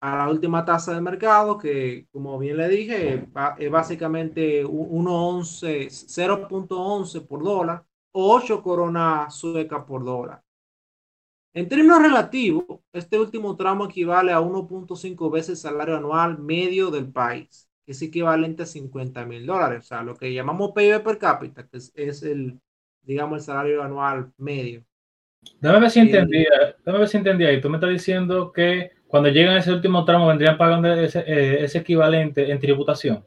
A 0.00 0.16
la 0.18 0.28
última 0.28 0.64
tasa 0.64 0.92
de 0.92 1.00
mercado, 1.00 1.56
que 1.56 2.06
como 2.12 2.38
bien 2.38 2.58
le 2.58 2.68
dije, 2.68 3.26
es 3.58 3.70
básicamente 3.70 4.64
0.11 4.64 7.26
por 7.26 7.42
dólar, 7.42 7.86
8 8.16 8.62
coronas 8.62 9.34
suecas 9.34 9.84
por 9.84 10.04
dólar. 10.04 10.40
En 11.52 11.68
términos 11.68 12.00
relativos, 12.00 12.80
este 12.92 13.18
último 13.18 13.56
tramo 13.56 13.86
equivale 13.86 14.32
a 14.32 14.40
1.5 14.40 15.30
veces 15.30 15.50
el 15.50 15.56
salario 15.56 15.96
anual 15.96 16.38
medio 16.38 16.90
del 16.90 17.10
país, 17.10 17.68
que 17.84 17.92
es 17.92 18.02
equivalente 18.02 18.62
a 18.62 18.66
50 18.66 19.24
mil 19.24 19.46
dólares, 19.46 19.80
o 19.80 19.82
sea, 19.82 20.02
lo 20.02 20.16
que 20.16 20.32
llamamos 20.32 20.72
PIB 20.74 21.02
per 21.02 21.18
cápita, 21.18 21.66
que 21.66 21.76
es, 21.76 22.22
el, 22.22 22.60
digamos, 23.02 23.38
el 23.38 23.44
salario 23.44 23.82
anual 23.82 24.32
medio. 24.36 24.84
Dame 25.60 25.80
ver 25.80 25.90
si 25.90 26.00
entendía, 26.00 26.76
dame 26.84 26.98
ver 26.98 27.08
si 27.08 27.16
entendía. 27.18 27.52
Y 27.52 27.60
tú 27.60 27.68
me 27.68 27.76
estás 27.76 27.90
diciendo 27.90 28.52
que 28.52 28.92
cuando 29.06 29.28
llegan 29.28 29.56
a 29.56 29.58
ese 29.58 29.72
último 29.72 30.04
tramo 30.04 30.28
vendrían 30.28 30.56
pagando 30.56 30.92
ese, 30.92 31.20
eh, 31.20 31.64
ese 31.64 31.78
equivalente 31.78 32.50
en 32.50 32.58
tributación. 32.58 33.24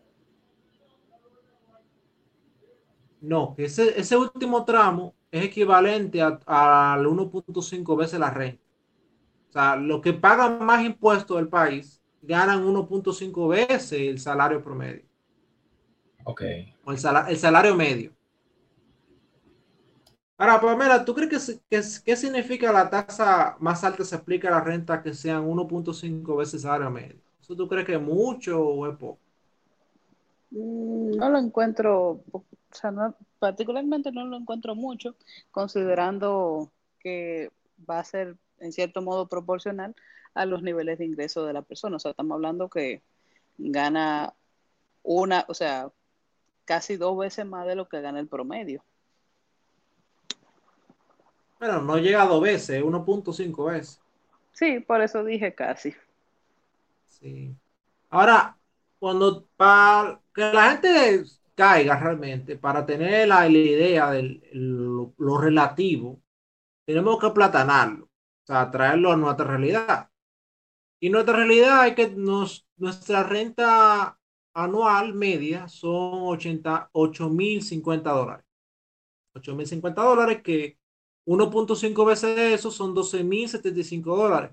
No, 3.27 3.55
ese, 3.57 3.99
ese 3.99 4.15
último 4.15 4.63
tramo 4.63 5.13
es 5.31 5.43
equivalente 5.43 6.21
al 6.21 7.05
1.5 7.05 7.97
veces 7.97 8.21
la 8.21 8.29
renta. 8.29 8.63
O 9.49 9.51
sea, 9.51 9.75
lo 9.75 9.99
que 9.99 10.13
pagan 10.13 10.63
más 10.65 10.85
impuestos 10.85 11.35
del 11.35 11.49
país 11.49 12.01
ganan 12.21 12.63
1.5 12.63 13.49
veces 13.49 13.99
el 13.99 14.19
salario 14.19 14.63
promedio. 14.63 15.03
Ok. 16.23 16.41
O 16.85 16.93
el, 16.93 16.99
el 17.27 17.37
salario 17.37 17.75
medio. 17.75 18.13
Ahora, 20.37 20.61
Pamela, 20.61 21.03
¿tú 21.03 21.13
crees 21.13 21.61
que, 21.69 21.81
qué 22.05 22.15
significa 22.15 22.71
la 22.71 22.89
tasa 22.89 23.57
más 23.59 23.83
alta 23.83 24.05
se 24.05 24.15
aplica 24.15 24.47
a 24.47 24.51
la 24.51 24.61
renta 24.61 25.03
que 25.03 25.13
sean 25.13 25.43
1.5 25.45 26.37
veces 26.37 26.53
el 26.53 26.59
salario 26.61 26.89
medio? 26.89 27.19
¿Eso 27.41 27.57
tú 27.57 27.67
crees 27.67 27.85
que 27.85 27.95
es 27.95 28.01
mucho 28.01 28.57
o 28.57 28.87
es 28.87 28.95
poco? 28.95 29.19
Mm, 30.51 31.11
no 31.17 31.29
lo 31.29 31.37
encuentro, 31.39 32.23
o 32.77 32.79
sea, 32.79 32.91
no, 32.91 33.15
particularmente 33.39 34.11
no 34.11 34.25
lo 34.25 34.37
encuentro 34.37 34.75
mucho, 34.75 35.15
considerando 35.51 36.71
que 36.99 37.51
va 37.89 37.99
a 37.99 38.03
ser 38.03 38.35
en 38.59 38.71
cierto 38.71 39.01
modo 39.01 39.27
proporcional 39.27 39.95
a 40.35 40.45
los 40.45 40.61
niveles 40.61 40.99
de 40.99 41.05
ingreso 41.05 41.45
de 41.45 41.53
la 41.53 41.63
persona. 41.63 41.95
O 41.95 41.99
sea, 41.99 42.11
estamos 42.11 42.35
hablando 42.35 42.69
que 42.69 43.01
gana 43.57 44.33
una, 45.01 45.45
o 45.47 45.55
sea, 45.55 45.91
casi 46.65 46.97
dos 46.97 47.17
veces 47.17 47.45
más 47.45 47.65
de 47.65 47.75
lo 47.75 47.89
que 47.89 48.01
gana 48.01 48.19
el 48.19 48.27
promedio. 48.27 48.83
Bueno, 51.59 51.81
no 51.81 51.97
llega 51.97 52.21
a 52.21 52.27
dos 52.27 52.41
veces, 52.41 52.83
1.5 52.83 53.71
veces. 53.71 53.99
Sí, 54.53 54.79
por 54.79 55.01
eso 55.01 55.23
dije 55.23 55.55
casi. 55.55 55.95
Sí. 57.09 57.55
Ahora, 58.11 58.55
cuando 58.99 59.47
para 59.57 60.19
que 60.35 60.41
la 60.41 60.71
gente 60.71 61.23
caiga 61.57 61.99
realmente, 61.99 62.57
para 62.57 62.85
tener 62.85 63.27
la, 63.27 63.47
idea 63.49 64.11
de 64.11 64.41
lo, 64.53 65.13
relativo, 65.39 66.21
tenemos 66.85 67.19
que 67.19 67.31
platanarlo, 67.31 68.05
o 68.05 68.45
sea, 68.45 68.69
traerlo 68.71 69.11
a 69.11 69.17
nuestra 69.17 69.45
realidad. 69.47 70.09
Y 71.01 71.09
nuestra 71.09 71.35
realidad 71.35 71.87
es 71.87 71.95
que 71.95 72.09
nos, 72.09 72.67
nuestra 72.77 73.23
renta 73.23 74.19
anual 74.53 75.13
media 75.15 75.67
son 75.67 76.27
80, 76.27 76.91
8.050 76.93 78.01
dólares. 78.03 78.45
8.050 79.33 79.93
dólares 79.95 80.41
que 80.43 80.77
1.5 81.25 82.05
veces 82.05 82.35
de 82.35 82.53
eso 82.53 82.71
son 82.71 82.95
12.075 82.95 84.03
dólares 84.03 84.51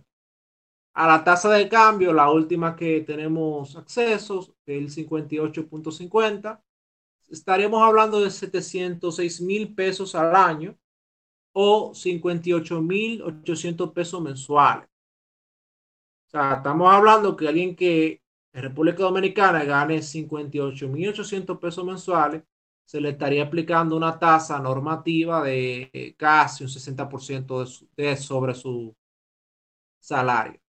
a 0.95 1.09
la 1.09 1.25
tasa 1.25 1.51
de 1.51 1.69
cambio, 1.69 2.13
la 2.13 2.31
última 2.31 2.77
que 2.77 3.01
tenemos 3.01 3.77
acceso, 3.77 4.55
el 4.65 4.89
58.50, 4.89 6.63
estaríamos 7.29 7.83
hablando 7.83 8.21
de 8.21 8.31
706 8.31 9.41
mil 9.41 9.75
pesos 9.75 10.15
al 10.15 10.35
año 10.35 10.77
o 11.53 11.95
58 11.95 12.81
mil 12.83 13.23
800 13.23 13.93
pesos 13.93 14.21
mensuales. 14.21 14.89
O 16.27 16.31
sea, 16.31 16.55
estamos 16.55 16.93
hablando 16.93 17.37
que 17.37 17.49
alguien 17.49 17.77
que 17.77 18.23
en 18.53 18.63
República 18.63 19.03
Dominicana 19.03 19.65
gane 19.65 20.03
58 20.03 20.89
mil 20.89 21.09
800 21.11 21.59
pesos 21.59 21.85
mensuales, 21.85 22.43
se 22.85 23.01
le 23.01 23.11
estaría 23.11 23.45
aplicando 23.45 23.97
una 23.97 24.19
tasa 24.19 24.59
normativa 24.61 25.43
de 25.43 26.15
casi 26.19 26.65
un 26.65 26.71
60% 26.71 27.87
de 27.97 28.17
sobre 28.17 28.55
su 28.55 28.95
salario 30.01 30.65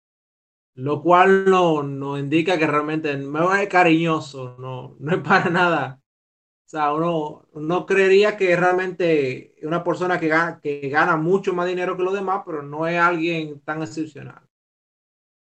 lo 0.75 1.01
cual 1.01 1.45
no, 1.45 1.83
no 1.83 2.17
indica 2.17 2.57
que 2.57 2.67
realmente 2.67 3.15
me 3.17 3.39
es 3.61 3.69
cariñoso, 3.69 4.55
no, 4.59 4.95
no 4.99 5.15
es 5.15 5.21
para 5.21 5.49
nada. 5.49 6.01
Sea, 6.73 6.91
uno 6.91 7.45
no 7.53 7.85
creería 7.85 8.35
que 8.35 8.55
realmente 8.55 9.53
una 9.61 9.83
persona 9.83 10.19
que 10.19 10.27
gana, 10.27 10.59
que 10.59 10.89
gana 10.89 11.15
mucho 11.17 11.53
más 11.53 11.67
dinero 11.67 11.95
que 11.95 12.01
los 12.01 12.15
demás, 12.15 12.41
pero 12.43 12.63
no 12.63 12.87
es 12.87 12.99
alguien 12.99 13.59
tan 13.59 13.83
excepcional. 13.83 14.41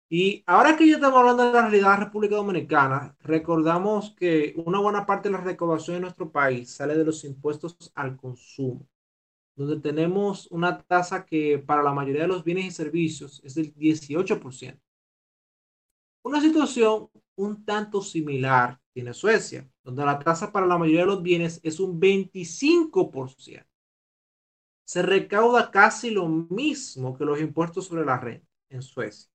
Y 0.10 0.44
ahora 0.46 0.76
que 0.76 0.86
ya 0.86 0.96
estamos 0.96 1.18
hablando 1.18 1.46
de 1.46 1.54
la 1.54 1.62
realidad 1.62 1.92
de 1.92 1.98
la 1.98 2.06
República 2.08 2.36
Dominicana, 2.36 3.16
recordamos 3.22 4.14
que 4.18 4.54
una 4.66 4.82
buena 4.82 5.06
parte 5.06 5.30
de 5.30 5.36
la 5.36 5.42
recaudación 5.42 5.96
de 5.96 6.02
nuestro 6.02 6.30
país 6.30 6.70
sale 6.76 6.98
de 6.98 7.06
los 7.06 7.24
impuestos 7.24 7.90
al 7.96 8.18
consumo, 8.18 8.86
donde 9.56 9.80
tenemos 9.80 10.48
una 10.52 10.78
tasa 10.78 11.26
que 11.26 11.58
para 11.58 11.84
la 11.84 11.94
mayoría 11.94 12.24
de 12.24 12.28
los 12.28 12.44
bienes 12.44 12.66
y 12.66 12.72
servicios 12.72 13.42
es 13.46 13.56
del 13.56 13.74
18%. 13.76 14.78
Una 16.24 16.42
situación 16.42 17.10
un 17.38 17.64
tanto 17.64 18.02
similar 18.02 18.78
tiene 18.92 19.14
Suecia, 19.14 19.66
donde 19.84 20.06
la 20.06 20.20
tasa 20.20 20.52
para 20.52 20.66
la 20.66 20.78
mayoría 20.78 21.02
de 21.02 21.08
los 21.08 21.24
bienes 21.24 21.60
es 21.64 21.80
un 21.80 22.00
25%. 22.00 23.66
se 24.86 25.02
recauda 25.02 25.72
casi 25.72 26.12
lo 26.12 26.28
mismo 26.28 27.18
que 27.18 27.26
los 27.26 27.40
impuestos 27.40 27.88
sobre 27.88 28.06
la 28.06 28.18
renta 28.20 28.48
en 28.70 28.82
Suecia. 28.82 29.30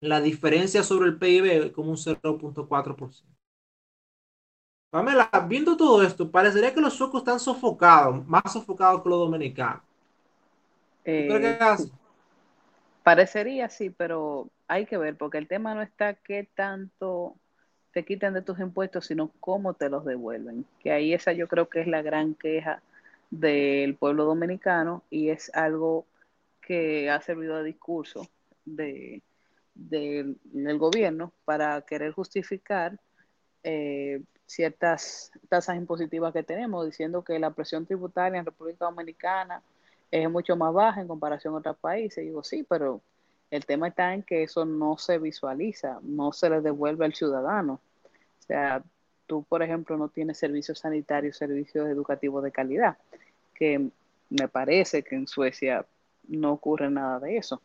La 0.00 0.20
diferencia 0.20 0.82
sobre 0.82 1.08
el 1.08 1.18
PIB 1.18 1.44
es 1.46 1.72
como 1.72 1.90
un 1.90 1.96
0.4%. 1.96 3.24
Pamela, 4.90 5.30
viendo 5.48 5.76
todo 5.76 6.02
esto, 6.02 6.30
parecería 6.30 6.74
que 6.74 6.80
los 6.80 6.94
suecos 6.94 7.20
están 7.22 7.38
sofocados, 7.38 8.26
más 8.26 8.52
sofocados 8.52 9.02
que 9.02 9.08
los 9.08 9.18
dominicanos. 9.20 9.82
Eh, 11.04 11.28
parecería 13.02 13.68
sí, 13.68 13.90
pero 13.90 14.50
hay 14.66 14.86
que 14.86 14.98
ver, 14.98 15.16
porque 15.16 15.38
el 15.38 15.48
tema 15.48 15.74
no 15.74 15.82
está 15.82 16.14
qué 16.14 16.48
tanto 16.54 17.36
te 17.92 18.04
quitan 18.04 18.34
de 18.34 18.42
tus 18.42 18.58
impuestos, 18.60 19.06
sino 19.06 19.30
cómo 19.40 19.74
te 19.74 19.88
los 19.88 20.04
devuelven. 20.04 20.64
Que 20.80 20.92
ahí 20.92 21.12
esa 21.12 21.32
yo 21.32 21.48
creo 21.48 21.68
que 21.68 21.80
es 21.80 21.86
la 21.86 22.02
gran 22.02 22.34
queja 22.34 22.82
del 23.30 23.96
pueblo 23.96 24.24
dominicano 24.24 25.02
y 25.10 25.30
es 25.30 25.54
algo 25.54 26.06
que 26.60 27.10
ha 27.10 27.20
servido 27.20 27.58
de 27.58 27.64
discurso 27.64 28.28
de, 28.64 29.22
del 29.74 30.78
gobierno 30.78 31.32
para 31.44 31.80
querer 31.82 32.12
justificar 32.12 32.98
eh, 33.62 34.22
ciertas 34.46 35.32
tasas 35.48 35.76
impositivas 35.76 36.32
que 36.32 36.42
tenemos, 36.42 36.86
diciendo 36.86 37.22
que 37.22 37.38
la 37.38 37.50
presión 37.50 37.86
tributaria 37.86 38.38
en 38.38 38.46
República 38.46 38.84
Dominicana 38.84 39.62
es 40.10 40.28
mucho 40.28 40.56
más 40.56 40.72
baja 40.72 41.00
en 41.00 41.08
comparación 41.08 41.54
a 41.54 41.58
otros 41.58 41.76
países. 41.78 42.18
Y 42.18 42.28
digo, 42.28 42.42
sí, 42.42 42.64
pero 42.68 43.00
el 43.50 43.66
tema 43.66 43.88
está 43.88 44.14
en 44.14 44.22
que 44.22 44.44
eso 44.44 44.64
no 44.64 44.96
se 44.96 45.18
visualiza, 45.18 45.98
no 46.02 46.32
se 46.32 46.48
le 46.50 46.60
devuelve 46.60 47.04
al 47.04 47.14
ciudadano. 47.14 47.80
O 48.04 48.42
sea, 48.42 48.82
tú, 49.26 49.44
por 49.44 49.62
ejemplo, 49.62 49.96
no 49.96 50.08
tienes 50.08 50.38
servicios 50.38 50.78
sanitarios, 50.78 51.36
servicios 51.36 51.88
educativos 51.88 52.42
de 52.44 52.52
calidad, 52.52 52.96
que 53.54 53.90
me 54.28 54.48
parece 54.48 55.02
que 55.02 55.16
en 55.16 55.26
Suecia 55.26 55.84
no 56.28 56.52
ocurre 56.52 56.90
nada 56.90 57.18
de 57.18 57.36
eso. 57.36 57.60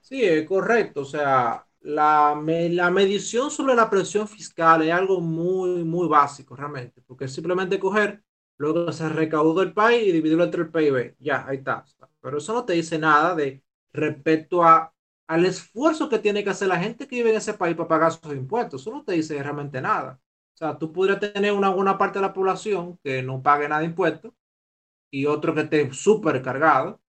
Sí, 0.00 0.22
es 0.22 0.46
correcto. 0.46 1.00
O 1.00 1.04
sea, 1.04 1.66
la, 1.80 2.34
la 2.44 2.90
medición 2.90 3.50
sobre 3.50 3.74
la 3.74 3.88
presión 3.90 4.28
fiscal 4.28 4.82
es 4.82 4.92
algo 4.92 5.20
muy, 5.20 5.84
muy 5.84 6.08
básico 6.08 6.56
realmente, 6.56 7.02
porque 7.06 7.24
es 7.24 7.32
simplemente 7.32 7.78
coger 7.78 8.22
lo 8.56 8.86
que 8.86 8.92
se 8.92 9.08
recaudó 9.08 9.60
del 9.60 9.72
país 9.72 10.06
y 10.06 10.12
dividirlo 10.12 10.44
entre 10.44 10.62
el 10.62 10.70
PIB. 10.70 11.16
Ya, 11.18 11.46
ahí 11.46 11.58
está. 11.58 11.84
Pero 12.20 12.38
eso 12.38 12.52
no 12.52 12.64
te 12.64 12.74
dice 12.74 12.98
nada 12.98 13.34
de 13.34 13.63
respecto 13.94 14.62
a, 14.62 14.92
al 15.28 15.46
esfuerzo 15.46 16.08
que 16.08 16.18
tiene 16.18 16.44
que 16.44 16.50
hacer 16.50 16.68
la 16.68 16.78
gente 16.78 17.08
que 17.08 17.16
vive 17.16 17.30
en 17.30 17.36
ese 17.36 17.54
país 17.54 17.76
para 17.76 17.88
pagar 17.88 18.12
sus 18.12 18.34
impuestos. 18.34 18.82
Eso 18.82 18.90
no 18.90 19.04
te 19.04 19.12
dice 19.12 19.42
realmente 19.42 19.80
nada. 19.80 20.20
O 20.54 20.56
sea, 20.56 20.78
tú 20.78 20.92
podrías 20.92 21.20
tener 21.20 21.52
una 21.52 21.70
buena 21.70 21.96
parte 21.96 22.18
de 22.18 22.26
la 22.26 22.34
población 22.34 22.98
que 23.02 23.22
no 23.22 23.42
pague 23.42 23.68
nada 23.68 23.80
de 23.80 23.86
impuestos 23.86 24.32
y 25.10 25.26
otro 25.26 25.54
que 25.54 25.62
esté 25.62 25.92
súper 25.92 26.42
cargado 26.42 27.00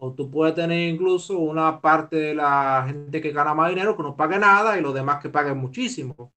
o 0.00 0.14
tú 0.14 0.30
puedes 0.30 0.54
tener 0.54 0.88
incluso 0.88 1.38
una 1.38 1.80
parte 1.80 2.16
de 2.16 2.34
la 2.34 2.84
gente 2.86 3.20
que 3.20 3.32
gana 3.32 3.54
más 3.54 3.68
dinero 3.68 3.96
que 3.96 4.02
no 4.02 4.16
pague 4.16 4.38
nada 4.38 4.78
y 4.78 4.80
los 4.80 4.94
demás 4.94 5.22
que 5.22 5.28
paguen 5.28 5.58
muchísimo. 5.58 6.32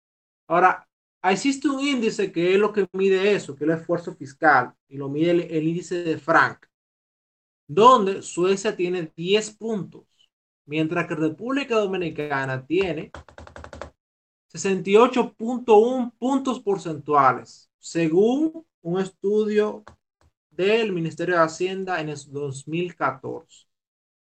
Ahora, 0.48 0.86
existe 1.24 1.70
un 1.70 1.80
índice 1.80 2.32
que 2.32 2.54
es 2.54 2.60
lo 2.60 2.74
que 2.74 2.88
mide 2.92 3.34
eso, 3.34 3.56
que 3.56 3.64
es 3.64 3.70
el 3.70 3.78
esfuerzo 3.78 4.14
fiscal, 4.16 4.74
y 4.90 4.98
lo 4.98 5.08
mide 5.08 5.32
el, 5.32 5.68
índice 5.68 6.04
de 6.04 6.18
Frank, 6.18 6.66
donde 7.68 8.22
Suecia 8.22 8.76
tiene 8.76 9.12
10 9.16 9.58
puntos, 9.58 10.04
mientras 10.66 11.08
que 11.08 11.16
República 11.16 11.76
Dominicana 11.76 12.66
tiene 12.66 13.12
68.1 14.54 16.14
puntos 16.18 16.60
porcentuales, 16.60 17.70
según 17.80 18.66
un 18.82 19.00
estudio 19.00 19.84
del 20.52 20.92
Ministerio 20.92 21.36
de 21.36 21.42
Hacienda 21.42 22.00
en 22.00 22.10
el 22.10 22.18
2014. 22.32 23.66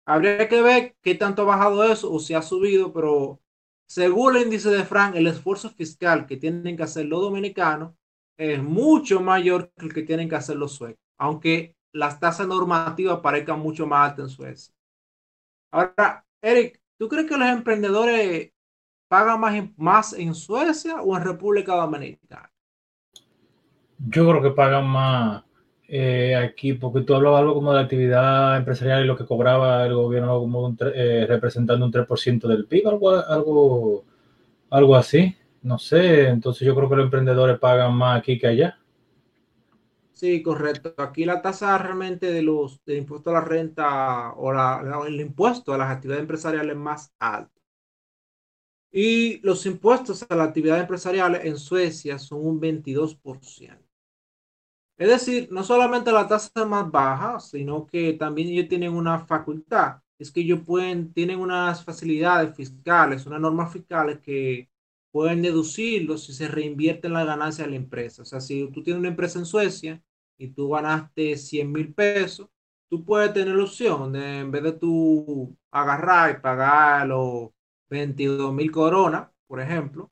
Habría 0.07 0.49
que 0.49 0.63
ver 0.63 0.97
qué 1.03 1.15
tanto 1.15 1.43
ha 1.43 1.47
bajado 1.47 1.83
eso 1.85 2.13
o 2.13 2.19
si 2.21 2.35
ha 2.35 2.43
subido, 2.43 2.93
pero 2.93 3.41
según 3.87 4.37
el 4.37 4.43
índice 4.43 4.71
de 4.71 4.85
Frank, 4.85 5.17
el 5.17 5.27
esfuerzo 5.27 5.71
fiscal 5.71 6.27
que 6.27 6.37
tienen 6.37 6.77
que 6.77 6.83
hacer 6.83 7.07
los 7.07 7.21
dominicanos 7.23 7.95
es 8.37 8.63
mucho 8.63 9.21
mayor 9.21 9.73
que 9.77 9.87
el 9.87 9.95
que 9.95 10.03
tienen 10.03 10.29
que 10.29 10.37
hacer 10.37 10.57
los 10.57 10.73
suecos, 10.73 11.01
aunque 11.19 11.75
las 11.95 12.19
tasas 12.19 12.47
normativas 12.47 13.21
parezcan 13.21 13.61
mucho 13.61 13.87
más 13.87 14.11
altas 14.11 14.25
en 14.25 14.31
Suecia. 14.31 14.75
Ahora, 15.71 16.25
Eric, 16.43 16.81
¿tú 16.99 17.09
crees 17.09 17.27
que 17.27 17.37
los 17.37 17.49
emprendedores 17.49 18.53
pagan 19.09 19.41
más 19.41 19.55
en, 19.55 19.75
más 19.77 20.13
en 20.13 20.35
Suecia 20.35 21.01
o 21.01 21.17
en 21.17 21.25
República 21.25 21.75
Dominicana? 21.75 22.51
Yo 23.99 24.29
creo 24.29 24.43
que 24.43 24.51
pagan 24.51 24.87
más 24.87 25.45
eh, 25.87 26.35
aquí, 26.35 26.73
porque 26.75 27.03
tú 27.03 27.15
hablabas 27.15 27.41
algo 27.41 27.55
como 27.55 27.73
de 27.73 27.81
actividad 27.81 28.57
empresarial 28.57 29.05
y 29.05 29.07
lo 29.07 29.17
que 29.17 29.25
cobraba 29.27 29.87
el 29.87 29.95
gobierno 29.95 30.41
como 30.41 30.77
eh, 30.81 31.27
representando 31.29 31.87
un 31.87 31.93
3% 31.93 32.49
del 32.49 32.67
PIB, 32.67 32.89
algo, 32.89 33.11
algo, 33.11 34.05
algo 34.71 34.97
así. 34.97 35.35
No 35.63 35.79
sé, 35.79 36.29
entonces 36.29 36.67
yo 36.67 36.75
creo 36.75 36.89
que 36.89 36.97
los 36.97 37.05
emprendedores 37.05 37.59
pagan 37.59 37.95
más 37.95 38.19
aquí 38.19 38.39
que 38.39 38.49
allá. 38.49 38.79
Sí, 40.15 40.43
correcto. 40.43 40.95
Aquí 40.99 41.25
la 41.27 41.43
tasa 41.43 41.77
realmente 41.77 42.31
de 42.33 42.41
los 42.43 42.83
del 42.85 42.99
impuesto 42.99 43.31
a 43.31 43.33
la 43.35 43.41
renta 43.43 44.33
o 44.33 45.05
el 45.07 45.21
impuesto 45.21 45.73
a 45.75 45.79
las 45.79 45.91
actividades 45.91 46.23
empresariales 46.23 46.73
es 46.75 46.81
más 46.81 47.13
alto. 47.19 47.61
Y 48.93 49.41
los 49.41 49.67
impuestos 49.67 50.25
a 50.27 50.35
las 50.37 50.49
actividades 50.49 50.81
empresariales 50.83 51.45
en 51.45 51.59
Suecia 51.59 52.19
son 52.19 52.47
un 52.47 52.59
22%. 52.61 53.85
Es 54.97 55.09
decir, 55.09 55.49
no 55.51 55.65
solamente 55.65 56.13
la 56.13 56.29
tasa 56.29 56.51
es 56.55 56.67
más 56.67 56.91
baja, 56.91 57.41
sino 57.41 57.87
que 57.87 58.13
también 58.15 58.49
ellos 58.49 58.69
tienen 58.69 58.93
una 58.95 59.19
facultad. 59.27 60.01
Es 60.19 60.31
que 60.31 60.41
ellos 60.43 60.61
pueden, 60.65 61.13
tienen 61.13 61.41
unas 61.41 61.85
facilidades 61.85 62.55
fiscales, 62.57 63.27
unas 63.27 63.41
normas 63.41 63.73
fiscales 63.73 64.21
que 64.21 64.71
pueden 65.15 65.43
deducirlo 65.43 66.19
si 66.19 66.33
se 66.33 66.49
reinvierte 66.49 67.07
en 67.07 67.13
la 67.13 67.25
ganancia 67.25 67.65
de 67.65 67.71
la 67.71 67.77
empresa. 67.77 68.23
O 68.23 68.25
sea, 68.25 68.41
si 68.41 68.69
tú 68.73 68.83
tienes 68.83 68.99
una 68.99 69.11
empresa 69.11 69.39
en 69.39 69.47
Suecia 69.47 70.03
y 70.37 70.49
tú 70.49 70.71
ganaste 70.71 71.37
100 71.37 71.71
mil 71.71 71.95
pesos, 71.95 72.49
tú 72.91 73.05
puedes 73.05 73.33
tener 73.33 73.55
la 73.55 73.63
opción 73.63 74.13
de, 74.13 74.41
en 74.41 74.51
vez 74.51 74.65
de 74.65 74.73
tú 74.73 75.57
agarrar 75.71 76.33
y 76.33 76.41
pagar 76.41 77.07
los 77.07 77.51
22 77.91 78.53
mil 78.53 78.73
coronas, 78.73 79.29
por 79.47 79.61
ejemplo, 79.61 80.11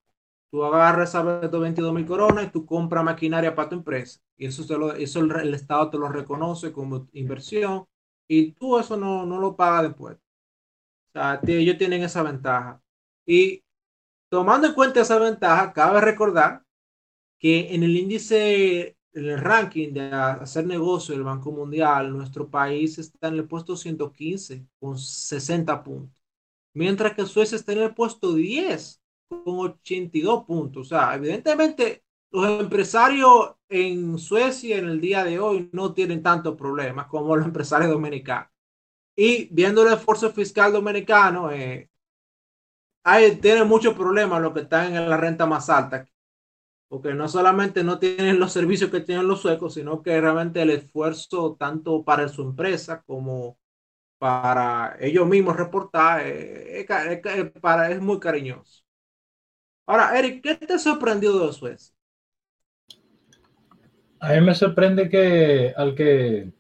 tú 0.53 0.63
agarras 0.65 1.09
esas 1.09 1.51
22 1.51 1.93
mil 1.93 2.07
coronas 2.07 2.47
y 2.47 2.51
tú 2.51 2.65
compras 2.65 3.03
maquinaria 3.03 3.57
para 3.57 3.71
tu 3.71 3.75
empresa. 3.75 4.21
Y 4.37 4.47
eso, 4.47 4.79
lo, 4.79 4.93
eso 4.93 5.19
el, 5.19 5.55
Estado 5.55 5.91
te 5.91 5.99
lo 5.99 6.11
reconoce 6.11 6.71
como 6.71 7.09
inversión 7.13 7.87
y 8.29 8.53
tú 8.53 8.79
eso 8.79 8.97
no, 8.97 9.27
no 9.27 9.41
lo 9.41 9.57
pagas 9.57 9.83
después. 9.83 10.17
O 10.17 11.13
sea, 11.13 11.41
ellos 11.45 11.77
tienen 11.77 12.05
esa 12.05 12.23
ventaja. 12.23 12.81
Y 13.27 13.65
tomando 14.33 14.67
en 14.67 14.73
cuenta 14.73 15.03
esa 15.03 15.19
ventaja, 15.19 15.75
cabe 15.75 16.01
recordar 16.01 16.63
que 17.39 17.75
en 17.75 17.83
el 17.83 17.95
índice, 17.95 18.97
en 19.13 19.29
el 19.29 19.39
ranking 19.39 19.93
de 19.93 20.11
hacer 20.11 20.67
negocio 20.67 21.15
del 21.15 21.23
Banco 21.23 21.53
Mundial, 21.53 22.11
nuestro 22.11 22.49
país 22.49 22.97
está 22.97 23.29
en 23.29 23.35
el 23.35 23.47
puesto 23.47 23.77
115 23.77 24.67
con 24.81 24.97
60 24.97 25.85
puntos. 25.85 26.25
Mientras 26.73 27.15
que 27.15 27.27
Suecia 27.27 27.57
está 27.57 27.73
en 27.73 27.83
el 27.83 27.95
puesto 27.95 28.33
10 28.33 29.03
con 29.29 29.59
82 29.59 30.45
puntos. 30.45 30.87
O 30.87 30.89
sea, 30.89 31.15
evidentemente 31.15 32.03
los 32.31 32.59
empresarios 32.59 33.57
en 33.69 34.17
Suecia 34.17 34.79
en 34.79 34.89
el 34.89 34.99
día 34.99 35.25
de 35.25 35.41
hoy 35.41 35.69
no 35.75 35.93
tienen 35.93 36.23
tantos 36.23 36.57
problemas 36.57 37.07
como 37.07 37.37
los 37.37 37.45
empresarios 37.49 37.91
dominicanos. 37.91 38.49
Y 39.15 39.55
viendo 39.55 39.87
el 39.87 39.93
esfuerzo 39.93 40.33
fiscal 40.33 40.73
dominicano, 40.73 41.53
eh, 41.53 41.91
hay, 43.05 43.37
tienen 43.37 43.69
muchos 43.69 43.95
problemas 43.95 44.41
los 44.41 44.53
que 44.53 44.61
están 44.61 44.95
en 44.95 45.09
la 45.09 45.17
renta 45.17 45.47
más 45.47 45.69
alta. 45.71 46.07
Porque 46.89 47.15
no 47.15 47.27
solamente 47.29 47.83
no 47.83 47.99
tienen 47.99 48.39
los 48.39 48.53
servicios 48.53 48.91
que 48.91 49.01
tienen 49.01 49.27
los 49.27 49.41
suecos, 49.41 49.75
sino 49.75 50.03
que 50.03 50.21
realmente 50.21 50.61
el 50.63 50.71
esfuerzo 50.71 51.57
tanto 51.59 52.05
para 52.05 52.29
su 52.29 52.43
empresa 52.43 53.03
como 53.07 53.59
para 54.19 54.97
ellos 55.01 55.27
mismos 55.27 55.57
reportar 55.57 56.23
eh, 56.25 56.87
es 57.91 58.01
muy 58.01 58.21
cariñoso. 58.21 58.85
Ahora, 59.87 60.17
Eric, 60.17 60.43
¿qué 60.43 60.55
te 60.55 60.75
ha 60.75 60.79
sorprendido 60.79 61.47
de 61.47 61.53
Suecia? 61.53 61.93
A 64.21 64.35
mí 64.35 64.41
me 64.41 64.55
sorprende 64.55 65.09
que 65.09 65.75
al 65.77 65.97
que, 65.97 66.53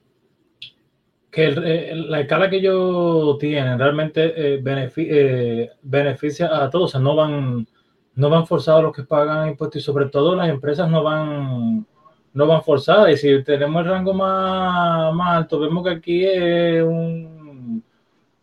que 1.32 1.46
eh, 1.46 1.96
la 1.96 2.20
escala 2.20 2.50
que 2.50 2.56
ellos 2.56 3.38
tienen 3.38 3.78
realmente 3.78 4.34
eh, 4.36 4.62
eh, 4.96 5.70
beneficia 5.82 6.62
a 6.62 6.68
todos, 6.68 6.90
o 6.90 6.92
sea, 6.92 7.00
no 7.00 7.16
van, 7.16 7.66
no 8.14 8.28
van 8.28 8.46
forzados 8.46 8.82
los 8.82 8.94
que 8.94 9.04
pagan 9.04 9.48
impuestos 9.48 9.80
y 9.80 9.84
sobre 9.84 10.06
todo 10.10 10.36
las 10.36 10.50
empresas 10.50 10.90
no 10.90 11.02
van, 11.02 11.86
no 12.34 12.46
van 12.46 12.62
forzadas. 12.62 13.12
Y 13.12 13.16
si 13.16 13.42
tenemos 13.44 13.82
el 13.82 13.90
rango 13.90 14.12
más, 14.12 15.14
más 15.14 15.38
alto, 15.38 15.58
vemos 15.58 15.82
que 15.84 15.90
aquí 15.90 16.22
es 16.26 16.82
un, 16.82 17.82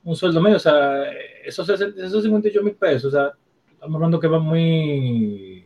un 0.04 0.16
sueldo 0.16 0.42
medio, 0.42 0.58
o 0.58 0.60
sea, 0.60 1.04
esos, 1.46 1.70
esos 1.70 2.24
58 2.24 2.64
mil 2.64 2.74
pesos, 2.74 3.14
o 3.14 3.18
sea, 3.18 3.34
estamos 3.72 3.96
hablando 3.96 4.20
que 4.20 4.28
va 4.28 4.40
muy 4.40 5.64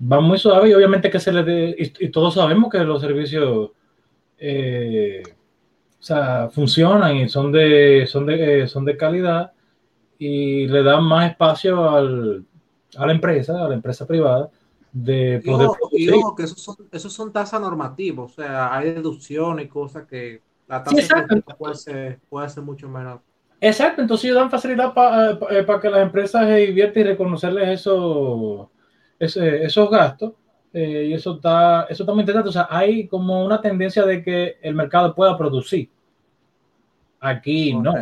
va 0.00 0.20
muy 0.20 0.38
suave 0.38 0.68
y 0.68 0.74
obviamente 0.74 1.10
que 1.10 1.18
se 1.18 1.32
le 1.32 1.42
dé, 1.42 1.74
y, 1.78 2.08
todos 2.10 2.34
sabemos 2.34 2.70
que 2.70 2.78
los 2.84 3.00
servicios 3.00 3.70
o 5.98 6.02
sea, 6.02 6.48
funcionan 6.48 7.16
y 7.16 7.28
son 7.28 7.50
de, 7.50 8.06
son 8.06 8.26
de, 8.26 8.68
son 8.68 8.84
de 8.84 8.96
calidad 8.96 9.52
y 10.18 10.66
le 10.66 10.82
dan 10.82 11.04
más 11.04 11.30
espacio 11.30 11.88
al, 11.90 12.44
a 12.96 13.06
la 13.06 13.12
empresa, 13.12 13.64
a 13.64 13.68
la 13.68 13.74
empresa 13.74 14.06
privada, 14.06 14.48
de 14.92 15.42
poder 15.44 15.70
y 15.92 16.08
ojo, 16.10 16.34
que 16.34 16.44
esos 16.44 16.60
son, 16.62 16.76
esos 16.92 17.12
son 17.12 17.32
tasas 17.32 17.60
normativas, 17.60 18.30
o 18.30 18.34
sea, 18.34 18.76
hay 18.76 18.92
deducciones 18.92 19.66
y 19.66 19.68
cosas 19.68 20.06
que 20.06 20.40
la 20.66 20.82
tasa 20.82 21.26
puede, 21.58 21.74
ser, 21.74 22.20
puede 22.28 22.48
ser 22.48 22.62
mucho 22.62 22.88
menor. 22.88 23.20
Exacto, 23.60 24.00
entonces 24.00 24.26
ellos 24.26 24.38
dan 24.38 24.50
facilidad 24.50 24.94
para 24.94 25.32
eh, 25.50 25.66
que 25.82 25.90
las 25.90 26.02
empresas 26.02 26.42
inviertan 26.60 27.02
y 27.02 27.06
reconocerles 27.06 27.80
eso, 27.80 28.70
esos 29.18 29.90
gastos. 29.90 30.32
Eh, 30.72 31.06
y 31.08 31.14
eso 31.14 31.36
está, 31.36 31.84
eso 31.84 32.02
está 32.02 32.12
muy 32.12 32.20
interesante. 32.20 32.48
O 32.50 32.52
sea, 32.52 32.66
hay 32.70 33.06
como 33.08 33.44
una 33.44 33.60
tendencia 33.60 34.04
de 34.04 34.22
que 34.22 34.58
el 34.62 34.74
mercado 34.74 35.14
pueda 35.14 35.36
producir. 35.36 35.88
Aquí 37.20 37.74
no. 37.74 37.94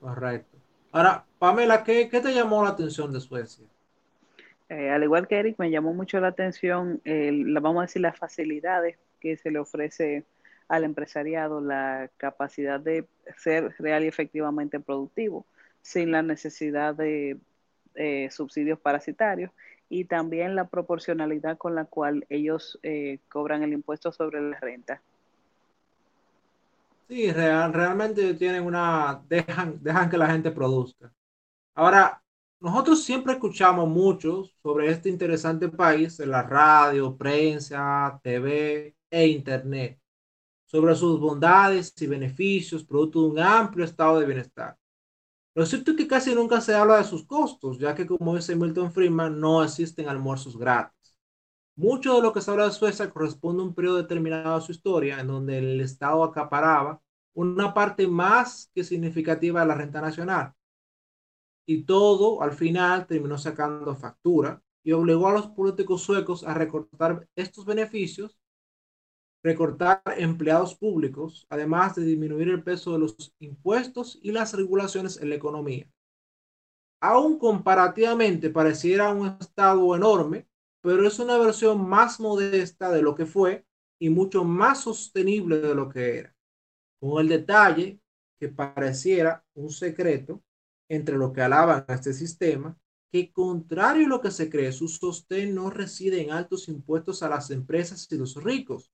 Correcto. 0.00 0.58
Ahora, 0.92 1.24
Pamela, 1.38 1.84
¿qué, 1.84 2.08
¿qué, 2.08 2.20
te 2.20 2.34
llamó 2.34 2.64
la 2.64 2.70
atención 2.70 3.12
de 3.12 3.20
Suecia? 3.20 3.64
Eh, 4.68 4.90
al 4.90 5.02
igual 5.02 5.28
que 5.28 5.38
Eric, 5.38 5.56
me 5.58 5.70
llamó 5.70 5.92
mucho 5.92 6.20
la 6.20 6.28
atención, 6.28 7.00
la, 7.04 7.60
vamos 7.60 7.80
a 7.80 7.86
decir, 7.86 8.02
las 8.02 8.18
facilidades 8.18 8.96
que 9.20 9.36
se 9.36 9.50
le 9.50 9.58
ofrece 9.58 10.24
al 10.68 10.84
empresariado, 10.84 11.60
la 11.60 12.10
capacidad 12.16 12.78
de 12.80 13.06
ser 13.36 13.74
real 13.78 14.04
y 14.04 14.08
efectivamente 14.08 14.78
productivo, 14.80 15.46
sin 15.82 16.12
la 16.12 16.22
necesidad 16.22 16.94
de 16.94 17.38
subsidios 18.30 18.78
parasitarios 18.78 19.50
y 19.90 20.04
también 20.04 20.54
la 20.54 20.68
proporcionalidad 20.68 21.58
con 21.58 21.74
la 21.74 21.84
cual 21.84 22.24
ellos 22.30 22.78
eh, 22.82 23.18
cobran 23.28 23.64
el 23.64 23.72
impuesto 23.72 24.12
sobre 24.12 24.40
la 24.40 24.58
renta. 24.60 25.02
Sí, 27.08 27.32
real, 27.32 27.74
realmente 27.74 28.34
tienen 28.34 28.64
una, 28.64 29.20
dejan, 29.28 29.82
dejan 29.82 30.08
que 30.08 30.16
la 30.16 30.28
gente 30.28 30.52
produzca. 30.52 31.12
Ahora, 31.74 32.22
nosotros 32.60 33.02
siempre 33.02 33.32
escuchamos 33.32 33.88
mucho 33.88 34.44
sobre 34.62 34.90
este 34.90 35.08
interesante 35.08 35.68
país 35.68 36.20
en 36.20 36.30
la 36.30 36.42
radio, 36.44 37.16
prensa, 37.16 38.20
TV 38.22 38.94
e 39.10 39.26
internet, 39.26 39.98
sobre 40.66 40.94
sus 40.94 41.18
bondades 41.18 41.92
y 42.00 42.06
beneficios, 42.06 42.84
producto 42.84 43.22
de 43.22 43.30
un 43.30 43.38
amplio 43.40 43.84
estado 43.84 44.20
de 44.20 44.26
bienestar. 44.26 44.76
Lo 45.60 45.66
cierto 45.66 45.90
es 45.90 45.98
que 45.98 46.08
casi 46.08 46.34
nunca 46.34 46.58
se 46.62 46.74
habla 46.74 46.96
de 46.96 47.04
sus 47.04 47.26
costos, 47.26 47.78
ya 47.78 47.94
que 47.94 48.06
como 48.06 48.34
dice 48.34 48.56
Milton 48.56 48.90
Friedman, 48.92 49.38
no 49.38 49.62
existen 49.62 50.08
almuerzos 50.08 50.56
gratis. 50.56 51.18
Mucho 51.76 52.14
de 52.14 52.22
lo 52.22 52.32
que 52.32 52.40
se 52.40 52.50
habla 52.50 52.64
de 52.64 52.72
Suecia 52.72 53.10
corresponde 53.10 53.62
a 53.62 53.66
un 53.66 53.74
periodo 53.74 53.98
determinado 53.98 54.58
de 54.58 54.64
su 54.64 54.72
historia 54.72 55.20
en 55.20 55.26
donde 55.26 55.58
el 55.58 55.82
Estado 55.82 56.24
acaparaba 56.24 57.02
una 57.34 57.74
parte 57.74 58.08
más 58.08 58.70
que 58.74 58.82
significativa 58.82 59.60
de 59.60 59.66
la 59.66 59.74
renta 59.74 60.00
nacional. 60.00 60.54
Y 61.66 61.82
todo 61.82 62.40
al 62.40 62.52
final 62.52 63.06
terminó 63.06 63.36
sacando 63.36 63.94
factura 63.94 64.62
y 64.82 64.92
obligó 64.92 65.28
a 65.28 65.34
los 65.34 65.48
políticos 65.48 66.00
suecos 66.00 66.42
a 66.42 66.54
recortar 66.54 67.28
estos 67.36 67.66
beneficios 67.66 68.39
recortar 69.42 70.02
empleados 70.16 70.74
públicos, 70.74 71.46
además 71.48 71.94
de 71.94 72.04
disminuir 72.04 72.48
el 72.48 72.62
peso 72.62 72.92
de 72.92 72.98
los 72.98 73.34
impuestos 73.38 74.18
y 74.22 74.32
las 74.32 74.54
regulaciones 74.54 75.20
en 75.20 75.30
la 75.30 75.36
economía. 75.36 75.90
Aún 77.00 77.38
comparativamente 77.38 78.50
pareciera 78.50 79.10
un 79.10 79.28
estado 79.40 79.96
enorme, 79.96 80.46
pero 80.82 81.06
es 81.06 81.18
una 81.18 81.38
versión 81.38 81.88
más 81.88 82.20
modesta 82.20 82.90
de 82.90 83.02
lo 83.02 83.14
que 83.14 83.26
fue 83.26 83.64
y 83.98 84.10
mucho 84.10 84.44
más 84.44 84.82
sostenible 84.82 85.60
de 85.60 85.74
lo 85.74 85.88
que 85.88 86.18
era, 86.18 86.36
con 87.00 87.20
el 87.20 87.28
detalle 87.28 88.00
que 88.38 88.48
pareciera 88.48 89.44
un 89.54 89.70
secreto 89.70 90.42
entre 90.88 91.16
lo 91.16 91.32
que 91.32 91.42
alaban 91.42 91.84
a 91.86 91.94
este 91.94 92.12
sistema, 92.12 92.76
que 93.12 93.32
contrario 93.32 94.06
a 94.06 94.08
lo 94.08 94.20
que 94.20 94.30
se 94.30 94.48
cree, 94.48 94.72
su 94.72 94.88
sostén 94.88 95.54
no 95.54 95.70
reside 95.70 96.22
en 96.22 96.30
altos 96.30 96.68
impuestos 96.68 97.22
a 97.22 97.28
las 97.28 97.50
empresas 97.50 98.06
y 98.10 98.16
los 98.16 98.42
ricos, 98.42 98.90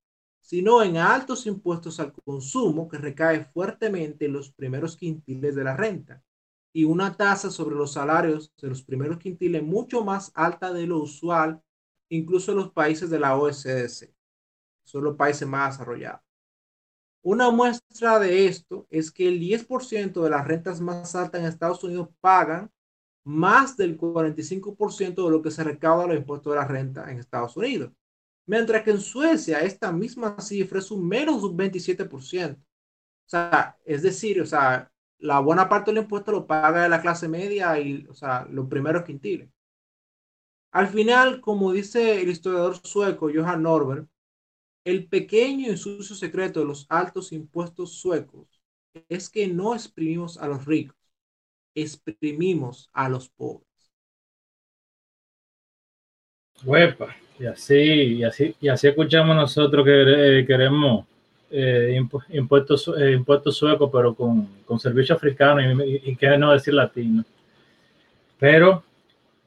sino 0.46 0.80
en 0.80 0.96
altos 0.96 1.44
impuestos 1.46 1.98
al 1.98 2.12
consumo 2.12 2.88
que 2.88 2.98
recae 2.98 3.44
fuertemente 3.46 4.26
en 4.26 4.32
los 4.32 4.52
primeros 4.52 4.96
quintiles 4.96 5.56
de 5.56 5.64
la 5.64 5.76
renta 5.76 6.22
y 6.72 6.84
una 6.84 7.16
tasa 7.16 7.50
sobre 7.50 7.74
los 7.74 7.94
salarios 7.94 8.54
de 8.62 8.68
los 8.68 8.80
primeros 8.80 9.18
quintiles 9.18 9.64
mucho 9.64 10.04
más 10.04 10.30
alta 10.36 10.72
de 10.72 10.86
lo 10.86 10.98
usual, 10.98 11.60
incluso 12.08 12.52
en 12.52 12.58
los 12.58 12.70
países 12.70 13.10
de 13.10 13.18
la 13.18 13.36
OSDC, 13.36 14.14
son 14.84 15.02
los 15.02 15.16
países 15.16 15.48
más 15.48 15.74
desarrollados. 15.78 16.20
Una 17.22 17.50
muestra 17.50 18.20
de 18.20 18.46
esto 18.46 18.86
es 18.88 19.10
que 19.10 19.26
el 19.26 19.40
10% 19.40 20.22
de 20.22 20.30
las 20.30 20.46
rentas 20.46 20.80
más 20.80 21.16
altas 21.16 21.40
en 21.40 21.48
Estados 21.48 21.82
Unidos 21.82 22.08
pagan 22.20 22.70
más 23.24 23.76
del 23.76 23.98
45% 23.98 25.24
de 25.24 25.30
lo 25.32 25.42
que 25.42 25.50
se 25.50 25.64
recauda 25.64 26.06
los 26.06 26.16
impuestos 26.16 26.52
de 26.52 26.60
la 26.60 26.68
renta 26.68 27.10
en 27.10 27.18
Estados 27.18 27.56
Unidos. 27.56 27.90
Mientras 28.46 28.82
que 28.82 28.90
en 28.92 29.00
Suecia 29.00 29.60
esta 29.60 29.92
misma 29.92 30.40
cifra 30.40 30.78
es 30.78 30.90
un 30.90 31.06
menos 31.06 31.42
un 31.42 31.56
27%. 31.56 32.56
O 32.56 33.28
sea, 33.28 33.76
es 33.84 34.02
decir, 34.02 34.40
o 34.40 34.46
sea, 34.46 34.90
la 35.18 35.40
buena 35.40 35.68
parte 35.68 35.90
del 35.92 36.02
impuesto 36.04 36.32
lo 36.32 36.46
paga 36.46 36.88
la 36.88 37.00
clase 37.00 37.28
media 37.28 37.78
y, 37.80 38.06
o 38.08 38.14
sea, 38.14 38.46
los 38.50 38.68
primeros 38.68 39.04
quintiles. 39.04 39.50
Al 40.70 40.88
final, 40.88 41.40
como 41.40 41.72
dice 41.72 42.20
el 42.20 42.28
historiador 42.28 42.76
sueco 42.76 43.30
Johan 43.34 43.62
Norberg, 43.62 44.06
el 44.84 45.08
pequeño 45.08 45.72
y 45.72 45.76
sucio 45.76 46.14
secreto 46.14 46.60
de 46.60 46.66
los 46.66 46.86
altos 46.88 47.32
impuestos 47.32 47.98
suecos 47.98 48.60
es 49.08 49.28
que 49.28 49.48
no 49.48 49.74
exprimimos 49.74 50.38
a 50.38 50.46
los 50.46 50.64
ricos, 50.64 50.96
exprimimos 51.74 52.88
a 52.92 53.08
los 53.08 53.28
pobres. 53.28 53.66
Huepa. 56.64 57.16
Y 57.38 57.46
así, 57.46 57.74
y 57.74 58.24
así, 58.24 58.54
y 58.60 58.68
así 58.68 58.88
escuchamos 58.88 59.36
nosotros 59.36 59.84
que 59.84 60.38
eh, 60.40 60.46
queremos 60.46 61.04
eh, 61.50 62.00
impuestos, 62.30 62.90
eh, 62.98 63.12
impuestos 63.12 63.56
suecos, 63.56 63.90
pero 63.92 64.14
con, 64.14 64.48
con 64.64 64.80
servicio 64.80 65.14
africano 65.14 65.60
y, 65.60 66.02
y, 66.04 66.16
qué 66.16 66.38
no 66.38 66.52
decir 66.52 66.72
latino. 66.72 67.24
Pero 68.38 68.82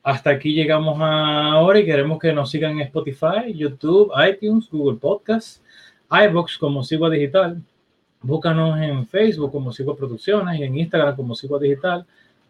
hasta 0.04 0.30
aquí 0.30 0.54
llegamos 0.54 0.98
ahora 1.02 1.80
y 1.80 1.86
queremos 1.86 2.20
que 2.20 2.32
nos 2.32 2.52
sigan 2.52 2.74
en 2.74 2.82
Spotify, 2.82 3.54
YouTube, 3.54 4.12
iTunes, 4.28 4.70
Google 4.72 5.00
Podcasts, 5.00 5.62
iBox 6.10 6.58
como 6.58 6.84
Sigua 6.84 7.10
Digital. 7.10 7.62
Búscanos 8.22 8.80
en 8.82 9.08
Facebook 9.08 9.52
como 9.52 9.72
Sigua 9.72 9.96
Producciones 9.96 10.60
y 10.60 10.64
en 10.64 10.78
Instagram 10.78 11.16
como 11.16 11.36
Sigua 11.36 11.60
Digital. 11.60 12.06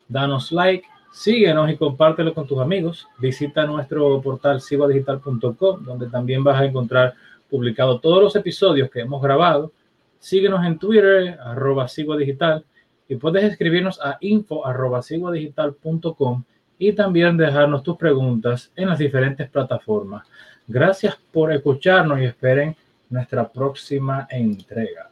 Danos 0.07 0.51
like, 0.51 0.87
Síguenos 1.11 1.69
y 1.71 1.77
compártelo 1.77 2.33
con 2.33 2.47
tus 2.47 2.59
amigos. 2.59 3.07
Visita 3.17 3.65
nuestro 3.65 4.21
portal 4.21 4.61
siguadigital.com, 4.61 5.83
donde 5.83 6.07
también 6.07 6.43
vas 6.43 6.61
a 6.61 6.65
encontrar 6.65 7.13
publicados 7.49 7.99
todos 8.01 8.21
los 8.21 8.35
episodios 8.35 8.89
que 8.89 9.01
hemos 9.01 9.21
grabado. 9.21 9.71
Síguenos 10.19 10.65
en 10.65 10.77
Twitter, 10.77 11.37
arroba 11.43 11.87
Digital, 12.17 12.63
y 13.07 13.15
puedes 13.15 13.43
escribirnos 13.43 13.99
a 14.01 14.17
info 14.21 14.65
arroba 14.65 15.01
y 16.77 16.93
también 16.93 17.35
dejarnos 17.35 17.83
tus 17.83 17.97
preguntas 17.97 18.71
en 18.75 18.87
las 18.89 18.99
diferentes 18.99 19.49
plataformas. 19.49 20.25
Gracias 20.67 21.17
por 21.31 21.51
escucharnos 21.51 22.19
y 22.19 22.25
esperen 22.25 22.75
nuestra 23.09 23.47
próxima 23.49 24.27
entrega. 24.29 25.09